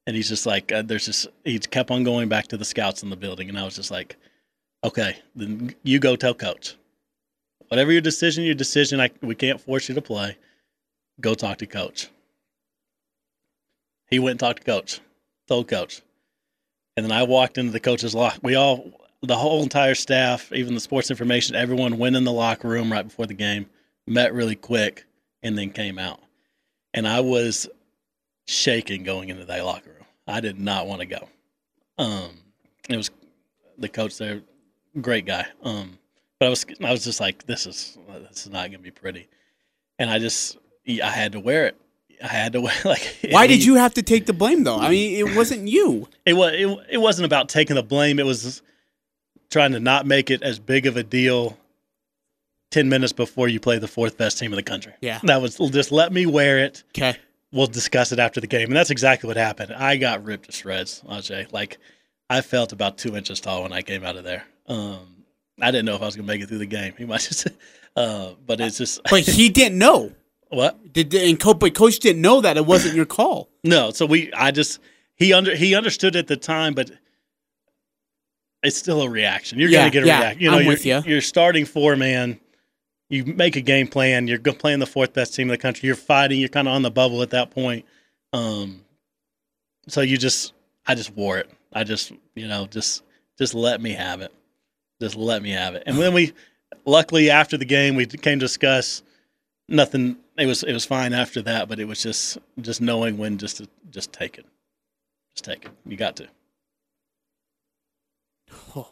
And 0.06 0.14
he's 0.14 0.28
just 0.28 0.46
like, 0.46 0.70
uh, 0.70 0.82
"There's 0.82 1.06
just." 1.06 1.26
He 1.44 1.58
kept 1.58 1.90
on 1.90 2.04
going 2.04 2.28
back 2.28 2.46
to 2.48 2.56
the 2.56 2.64
scouts 2.64 3.02
in 3.02 3.10
the 3.10 3.16
building, 3.16 3.48
and 3.48 3.58
I 3.58 3.64
was 3.64 3.74
just 3.74 3.90
like, 3.90 4.14
"Okay, 4.84 5.16
then 5.34 5.74
you 5.82 5.98
go 5.98 6.14
tell 6.14 6.32
coach. 6.32 6.76
Whatever 7.66 7.90
your 7.90 8.02
decision, 8.02 8.44
your 8.44 8.54
decision. 8.54 9.00
I 9.00 9.10
we 9.20 9.34
can't 9.34 9.60
force 9.60 9.88
you 9.88 9.96
to 9.96 10.00
play. 10.00 10.36
Go 11.20 11.34
talk 11.34 11.58
to 11.58 11.66
coach." 11.66 12.08
He 14.08 14.18
went 14.18 14.32
and 14.32 14.40
talked 14.40 14.60
to 14.60 14.64
coach, 14.64 15.00
told 15.48 15.68
coach, 15.68 16.02
and 16.96 17.04
then 17.04 17.12
I 17.12 17.24
walked 17.24 17.58
into 17.58 17.72
the 17.72 17.80
coach's 17.80 18.14
lock. 18.14 18.38
We 18.42 18.54
all, 18.54 18.90
the 19.22 19.36
whole 19.36 19.62
entire 19.62 19.94
staff, 19.94 20.52
even 20.52 20.74
the 20.74 20.80
sports 20.80 21.10
information, 21.10 21.56
everyone 21.56 21.98
went 21.98 22.16
in 22.16 22.24
the 22.24 22.32
locker 22.32 22.68
room 22.68 22.92
right 22.92 23.02
before 23.02 23.26
the 23.26 23.34
game 23.34 23.66
met 24.06 24.34
really 24.34 24.56
quick, 24.56 25.06
and 25.42 25.56
then 25.56 25.70
came 25.70 25.98
out. 25.98 26.20
And 26.92 27.08
I 27.08 27.20
was 27.20 27.68
shaking 28.46 29.02
going 29.02 29.28
into 29.28 29.44
that 29.44 29.64
locker 29.64 29.90
room. 29.90 30.06
I 30.26 30.40
did 30.40 30.58
not 30.58 30.86
want 30.86 31.00
to 31.00 31.06
go. 31.06 31.28
Um, 31.98 32.30
it 32.88 32.96
was 32.96 33.10
the 33.78 33.88
coach 33.88 34.18
there, 34.18 34.42
great 35.00 35.26
guy. 35.26 35.46
Um, 35.62 35.98
but 36.38 36.46
I 36.46 36.48
was 36.50 36.66
I 36.82 36.90
was 36.90 37.04
just 37.04 37.20
like, 37.20 37.46
this 37.46 37.66
is 37.66 37.98
this 38.28 38.46
is 38.46 38.52
not 38.52 38.70
gonna 38.70 38.78
be 38.78 38.90
pretty, 38.90 39.28
and 39.98 40.10
I 40.10 40.18
just 40.18 40.58
I 40.86 41.10
had 41.10 41.32
to 41.32 41.40
wear 41.40 41.66
it. 41.66 41.76
I 42.22 42.28
had 42.28 42.52
to 42.54 42.60
wear 42.62 42.74
like. 42.84 43.18
Why 43.30 43.46
did 43.46 43.64
you 43.64 43.76
have 43.76 43.94
to 43.94 44.02
take 44.02 44.26
the 44.26 44.32
blame 44.32 44.64
though? 44.64 44.78
I 44.78 44.90
mean, 44.90 45.16
it 45.26 45.36
wasn't 45.36 45.68
you. 45.68 46.08
It 46.26 46.32
was 46.32 46.52
it, 46.54 46.78
it 46.92 46.98
wasn't 46.98 47.26
about 47.26 47.50
taking 47.50 47.76
the 47.76 47.82
blame. 47.82 48.18
It 48.18 48.24
was 48.24 48.62
trying 49.50 49.72
to 49.72 49.80
not 49.80 50.06
make 50.06 50.30
it 50.30 50.42
as 50.42 50.58
big 50.58 50.86
of 50.86 50.96
a 50.96 51.02
deal 51.02 51.58
10 52.70 52.88
minutes 52.88 53.12
before 53.12 53.46
you 53.46 53.60
play 53.60 53.78
the 53.78 53.86
fourth 53.86 54.16
best 54.16 54.38
team 54.38 54.52
in 54.52 54.56
the 54.56 54.62
country. 54.62 54.92
Yeah. 55.00 55.20
That 55.24 55.40
was 55.42 55.56
just 55.56 55.92
let 55.92 56.12
me 56.12 56.26
wear 56.26 56.58
it. 56.58 56.82
Okay. 56.96 57.16
We'll 57.52 57.68
discuss 57.68 58.10
it 58.10 58.18
after 58.18 58.40
the 58.40 58.48
game. 58.48 58.66
And 58.68 58.76
that's 58.76 58.90
exactly 58.90 59.28
what 59.28 59.36
happened. 59.36 59.72
I 59.72 59.96
got 59.96 60.24
ripped 60.24 60.46
to 60.46 60.52
shreds, 60.52 61.02
Ajay. 61.08 61.52
Like, 61.52 61.78
I 62.28 62.40
felt 62.40 62.72
about 62.72 62.98
two 62.98 63.16
inches 63.16 63.38
tall 63.40 63.62
when 63.62 63.72
I 63.72 63.82
came 63.82 64.02
out 64.02 64.16
of 64.16 64.24
there. 64.24 64.44
Um, 64.66 65.24
I 65.60 65.70
didn't 65.70 65.84
know 65.84 65.94
if 65.94 66.02
I 66.02 66.06
was 66.06 66.16
going 66.16 66.26
to 66.26 66.32
make 66.32 66.42
it 66.42 66.48
through 66.48 66.58
the 66.58 66.66
game. 66.66 66.94
He 66.98 67.04
might 67.04 67.20
just, 67.28 67.46
uh, 67.94 68.32
but 68.44 68.60
it's 68.60 68.78
just. 68.78 69.02
But 69.08 69.20
he 69.20 69.50
didn't 69.50 69.78
know. 69.78 70.10
What? 70.54 70.92
Did 70.92 71.14
and 71.14 71.38
coach, 71.38 71.58
but 71.58 71.74
coach 71.74 71.98
didn't 71.98 72.22
know 72.22 72.40
that 72.40 72.56
it 72.56 72.66
wasn't 72.66 72.94
your 72.94 73.06
call. 73.06 73.48
No, 73.66 73.90
so 73.92 74.04
we, 74.04 74.30
I 74.34 74.50
just 74.50 74.78
he 75.16 75.32
under 75.32 75.54
he 75.56 75.74
understood 75.74 76.16
at 76.16 76.26
the 76.26 76.36
time, 76.36 76.74
but 76.74 76.90
it's 78.62 78.76
still 78.76 79.02
a 79.02 79.08
reaction. 79.08 79.58
You're 79.58 79.70
Yeah, 79.70 79.80
gonna 79.80 79.90
get 79.90 80.02
a 80.04 80.06
yeah, 80.06 80.18
reaction. 80.20 80.42
You 80.42 80.50
know, 80.50 80.56
I'm 80.58 80.62
you're, 80.64 80.72
with 80.72 80.84
ya. 80.86 81.02
you're 81.06 81.20
starting 81.22 81.64
four 81.64 81.96
man. 81.96 82.38
You 83.10 83.24
make 83.24 83.56
a 83.56 83.60
game 83.60 83.86
plan. 83.86 84.26
You're 84.28 84.38
playing 84.38 84.80
the 84.80 84.86
fourth 84.86 85.12
best 85.12 85.34
team 85.34 85.44
in 85.44 85.52
the 85.52 85.58
country. 85.58 85.86
You're 85.86 85.96
fighting. 85.96 86.40
You're 86.40 86.48
kind 86.48 86.66
of 86.68 86.74
on 86.74 86.82
the 86.82 86.90
bubble 86.90 87.22
at 87.22 87.30
that 87.30 87.50
point. 87.50 87.84
Um, 88.32 88.82
so 89.88 90.00
you 90.00 90.16
just, 90.16 90.54
I 90.86 90.94
just 90.94 91.14
wore 91.14 91.38
it. 91.38 91.50
I 91.72 91.84
just, 91.84 92.12
you 92.34 92.48
know, 92.48 92.66
just, 92.66 93.02
just 93.38 93.54
let 93.54 93.80
me 93.80 93.92
have 93.92 94.20
it. 94.22 94.32
Just 95.00 95.16
let 95.16 95.42
me 95.42 95.50
have 95.50 95.74
it. 95.74 95.82
And 95.86 95.98
then 95.98 96.14
we, 96.14 96.32
luckily 96.86 97.30
after 97.30 97.56
the 97.58 97.66
game, 97.66 97.94
we 97.94 98.06
came 98.06 98.38
to 98.40 98.44
discuss 98.46 99.02
nothing. 99.68 100.16
It 100.36 100.46
was, 100.46 100.62
it 100.64 100.72
was 100.72 100.84
fine 100.84 101.12
after 101.12 101.42
that, 101.42 101.68
but 101.68 101.78
it 101.78 101.84
was 101.86 102.02
just, 102.02 102.38
just 102.60 102.80
knowing 102.80 103.18
when 103.18 103.38
just 103.38 103.58
to, 103.58 103.68
just 103.90 104.12
take 104.12 104.36
it. 104.38 104.46
Just 105.34 105.44
take 105.44 105.64
it. 105.66 105.70
You 105.86 105.96
got 105.96 106.16
to. 106.16 106.28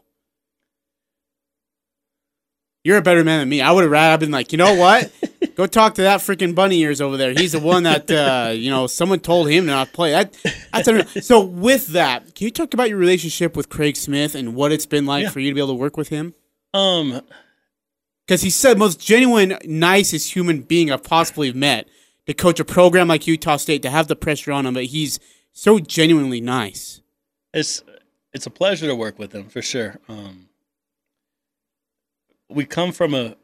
You're 2.85 2.99
a 2.99 3.03
better 3.03 3.23
man 3.23 3.39
than 3.41 3.49
me. 3.49 3.61
I 3.61 3.71
would 3.71 3.83
have 3.83 3.91
rather 3.93 4.19
been 4.25 4.33
like, 4.33 4.51
you 4.51 4.59
know 4.59 4.75
what? 4.75 5.13
Go 5.55 5.67
talk 5.67 5.95
to 5.97 6.03
that 6.03 6.19
freaking 6.21 6.55
bunny 6.55 6.81
ears 6.81 7.01
over 7.01 7.17
there. 7.17 7.33
He's 7.33 7.53
the 7.53 7.61
one 7.61 7.85
that 7.85 8.11
uh, 8.11 8.51
you 8.53 8.71
know 8.71 8.87
someone 8.89 9.21
told 9.21 9.49
him 9.49 9.67
to 9.67 9.71
not 9.71 9.93
play. 9.93 10.11
That 10.11 10.35
that's 10.73 10.89
unreal. 10.89 11.05
so. 11.07 11.45
With 11.45 11.89
that, 11.89 12.35
can 12.35 12.47
you 12.47 12.51
talk 12.51 12.75
about 12.75 12.89
your 12.89 12.99
relationship 12.99 13.55
with 13.57 13.69
Craig 13.69 13.97
Smith 13.97 14.35
and 14.35 14.55
what 14.57 14.73
it's 14.73 14.87
been 14.87 15.07
like 15.07 15.25
Yeah. 15.25 15.31
for 15.31 15.39
you 15.41 15.51
to 15.51 15.55
be 15.55 15.61
able 15.61 15.69
to 15.69 15.75
work 15.75 15.97
with 15.97 16.09
him? 16.09 16.35
Um, 16.75 17.21
Because 18.27 18.43
he's 18.43 18.61
the 18.61 18.77
most 18.77 19.01
genuine, 19.01 19.59
nicest 19.65 20.33
human 20.35 20.63
being 20.63 20.91
I've 20.91 21.03
possibly 21.03 21.53
met. 21.53 21.89
To 22.27 22.35
coach 22.35 22.61
a 22.61 22.65
program 22.65 23.09
like 23.09 23.27
Utah 23.27 23.57
State, 23.57 23.83
to 23.83 23.91
have 23.91 24.07
the 24.07 24.15
pressure 24.15 24.53
on 24.53 24.65
him, 24.65 24.75
but 24.75 24.85
he's 24.85 25.19
so 25.53 25.81
genuinely 25.81 26.41
nice. 26.41 27.01
it's 27.53 27.83
it's 28.33 28.47
a 28.47 28.51
pleasure 28.51 28.87
to 28.87 28.95
work 28.95 29.19
with 29.19 29.33
him 29.33 29.49
for 29.49 29.61
sure. 29.61 29.97
Um, 30.09 30.49
we 32.49 32.65
come 32.65 32.93
from 32.93 33.13
a 33.13 33.37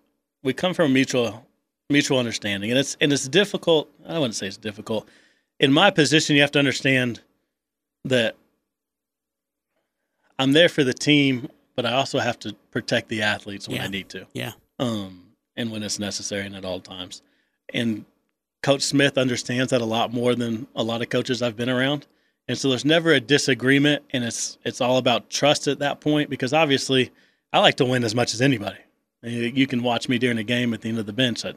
we 0.44 0.52
come 0.52 0.74
from 0.74 0.86
a 0.86 0.94
mutual 0.94 1.44
mutual 1.90 2.18
understanding, 2.20 2.70
and 2.70 2.78
it's 2.78 2.96
and 3.00 3.12
it's 3.12 3.26
difficult. 3.28 3.90
I 4.06 4.18
wouldn't 4.18 4.36
say 4.36 4.46
it's 4.46 4.56
difficult. 4.56 5.08
In 5.58 5.72
my 5.72 5.90
position, 5.90 6.36
you 6.36 6.42
have 6.42 6.52
to 6.52 6.60
understand 6.60 7.20
that 8.04 8.36
I'm 10.38 10.52
there 10.52 10.68
for 10.68 10.84
the 10.84 10.94
team, 10.94 11.48
but 11.74 11.84
I 11.84 11.94
also 11.94 12.20
have 12.20 12.38
to 12.40 12.54
protect 12.70 13.08
the 13.08 13.22
athletes 13.22 13.66
when 13.66 13.78
Yeah. 13.78 13.84
I 13.84 13.88
need 13.88 14.08
to. 14.10 14.26
Yeah. 14.32 14.52
Um, 14.78 15.32
and 15.56 15.70
when 15.70 15.82
it's 15.82 15.98
necessary 15.98 16.46
and 16.46 16.56
at 16.56 16.64
all 16.64 16.80
times. 16.80 17.22
And 17.74 18.04
Coach 18.62 18.82
Smith 18.82 19.18
understands 19.18 19.70
that 19.70 19.80
a 19.80 19.86
lot 19.86 20.12
more 20.12 20.34
than 20.34 20.66
a 20.74 20.82
lot 20.82 21.02
of 21.02 21.08
coaches 21.08 21.42
I've 21.42 21.56
been 21.56 21.68
around. 21.68 22.06
And 22.48 22.56
so 22.56 22.70
there's 22.70 22.84
never 22.84 23.12
a 23.12 23.20
disagreement, 23.20 24.02
and 24.12 24.24
it's 24.24 24.56
it's 24.64 24.80
all 24.80 24.96
about 24.96 25.28
trust 25.28 25.68
at 25.68 25.80
that 25.80 26.00
point 26.00 26.30
because 26.30 26.54
obviously 26.54 27.10
I 27.52 27.58
like 27.58 27.76
to 27.76 27.84
win 27.84 28.04
as 28.04 28.14
much 28.14 28.32
as 28.32 28.40
anybody. 28.40 28.78
You 29.22 29.66
can 29.66 29.82
watch 29.82 30.08
me 30.08 30.18
during 30.18 30.38
a 30.38 30.44
game 30.44 30.72
at 30.72 30.80
the 30.80 30.88
end 30.88 30.98
of 30.98 31.06
the 31.06 31.12
bench. 31.12 31.44
I, 31.44 31.54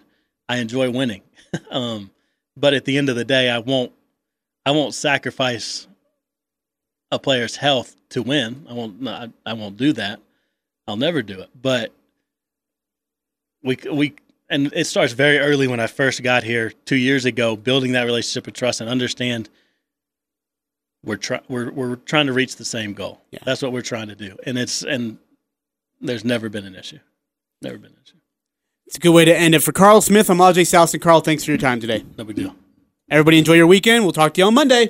I 0.49 0.57
enjoy 0.57 0.89
winning, 0.89 1.21
um, 1.71 2.11
but 2.57 2.73
at 2.73 2.85
the 2.85 2.97
end 2.97 3.07
of 3.07 3.15
the 3.15 3.23
day, 3.23 3.49
I 3.49 3.59
won't 3.59 3.93
I 4.65 4.71
won't 4.71 4.93
sacrifice 4.93 5.87
a 7.09 7.19
player's 7.19 7.55
health 7.55 7.95
to 8.09 8.21
win. 8.21 8.65
I 8.69 8.73
won't 8.73 9.07
I, 9.07 9.29
I 9.45 9.53
won't 9.53 9.77
do 9.77 9.93
that. 9.93 10.19
I'll 10.87 10.97
never 10.97 11.21
do 11.21 11.39
it. 11.39 11.49
But 11.59 11.93
we 13.63 13.77
we 13.91 14.13
and 14.49 14.71
it 14.73 14.85
starts 14.85 15.13
very 15.13 15.39
early 15.39 15.67
when 15.67 15.79
I 15.79 15.87
first 15.87 16.23
got 16.23 16.43
here 16.43 16.71
two 16.85 16.97
years 16.97 17.25
ago, 17.25 17.55
building 17.55 17.93
that 17.93 18.03
relationship 18.03 18.47
of 18.47 18.53
trust 18.53 18.81
and 18.81 18.89
understand 18.89 19.49
we're 21.03 21.17
trying 21.17 21.41
we're 21.47 21.71
we're 21.71 21.95
trying 21.95 22.27
to 22.27 22.33
reach 22.33 22.57
the 22.57 22.65
same 22.65 22.93
goal. 22.93 23.21
Yeah. 23.31 23.39
That's 23.45 23.61
what 23.61 23.71
we're 23.71 23.81
trying 23.81 24.07
to 24.09 24.15
do, 24.15 24.37
and 24.45 24.57
it's 24.57 24.83
and 24.83 25.17
there's 25.99 26.25
never 26.25 26.49
been 26.49 26.65
an 26.65 26.75
issue, 26.75 26.99
never 27.61 27.77
been 27.77 27.91
an 27.91 27.97
issue. 28.03 28.17
It's 28.87 28.97
a 28.97 28.99
good 28.99 29.13
way 29.13 29.23
to 29.25 29.35
end 29.35 29.55
it. 29.55 29.63
For 29.63 29.71
Karl 29.71 30.01
Smith, 30.01 30.29
I'm 30.29 30.65
South. 30.65 30.93
And 30.93 31.01
Karl, 31.01 31.21
thanks 31.21 31.45
for 31.45 31.51
your 31.51 31.57
time 31.57 31.79
today. 31.79 32.03
No 32.17 32.25
big 32.25 32.35
deal. 32.35 32.53
Everybody 33.09 33.37
enjoy 33.37 33.53
your 33.53 33.67
weekend. 33.67 34.03
We'll 34.03 34.11
talk 34.11 34.33
to 34.33 34.41
you 34.41 34.47
on 34.47 34.53
Monday. 34.53 34.89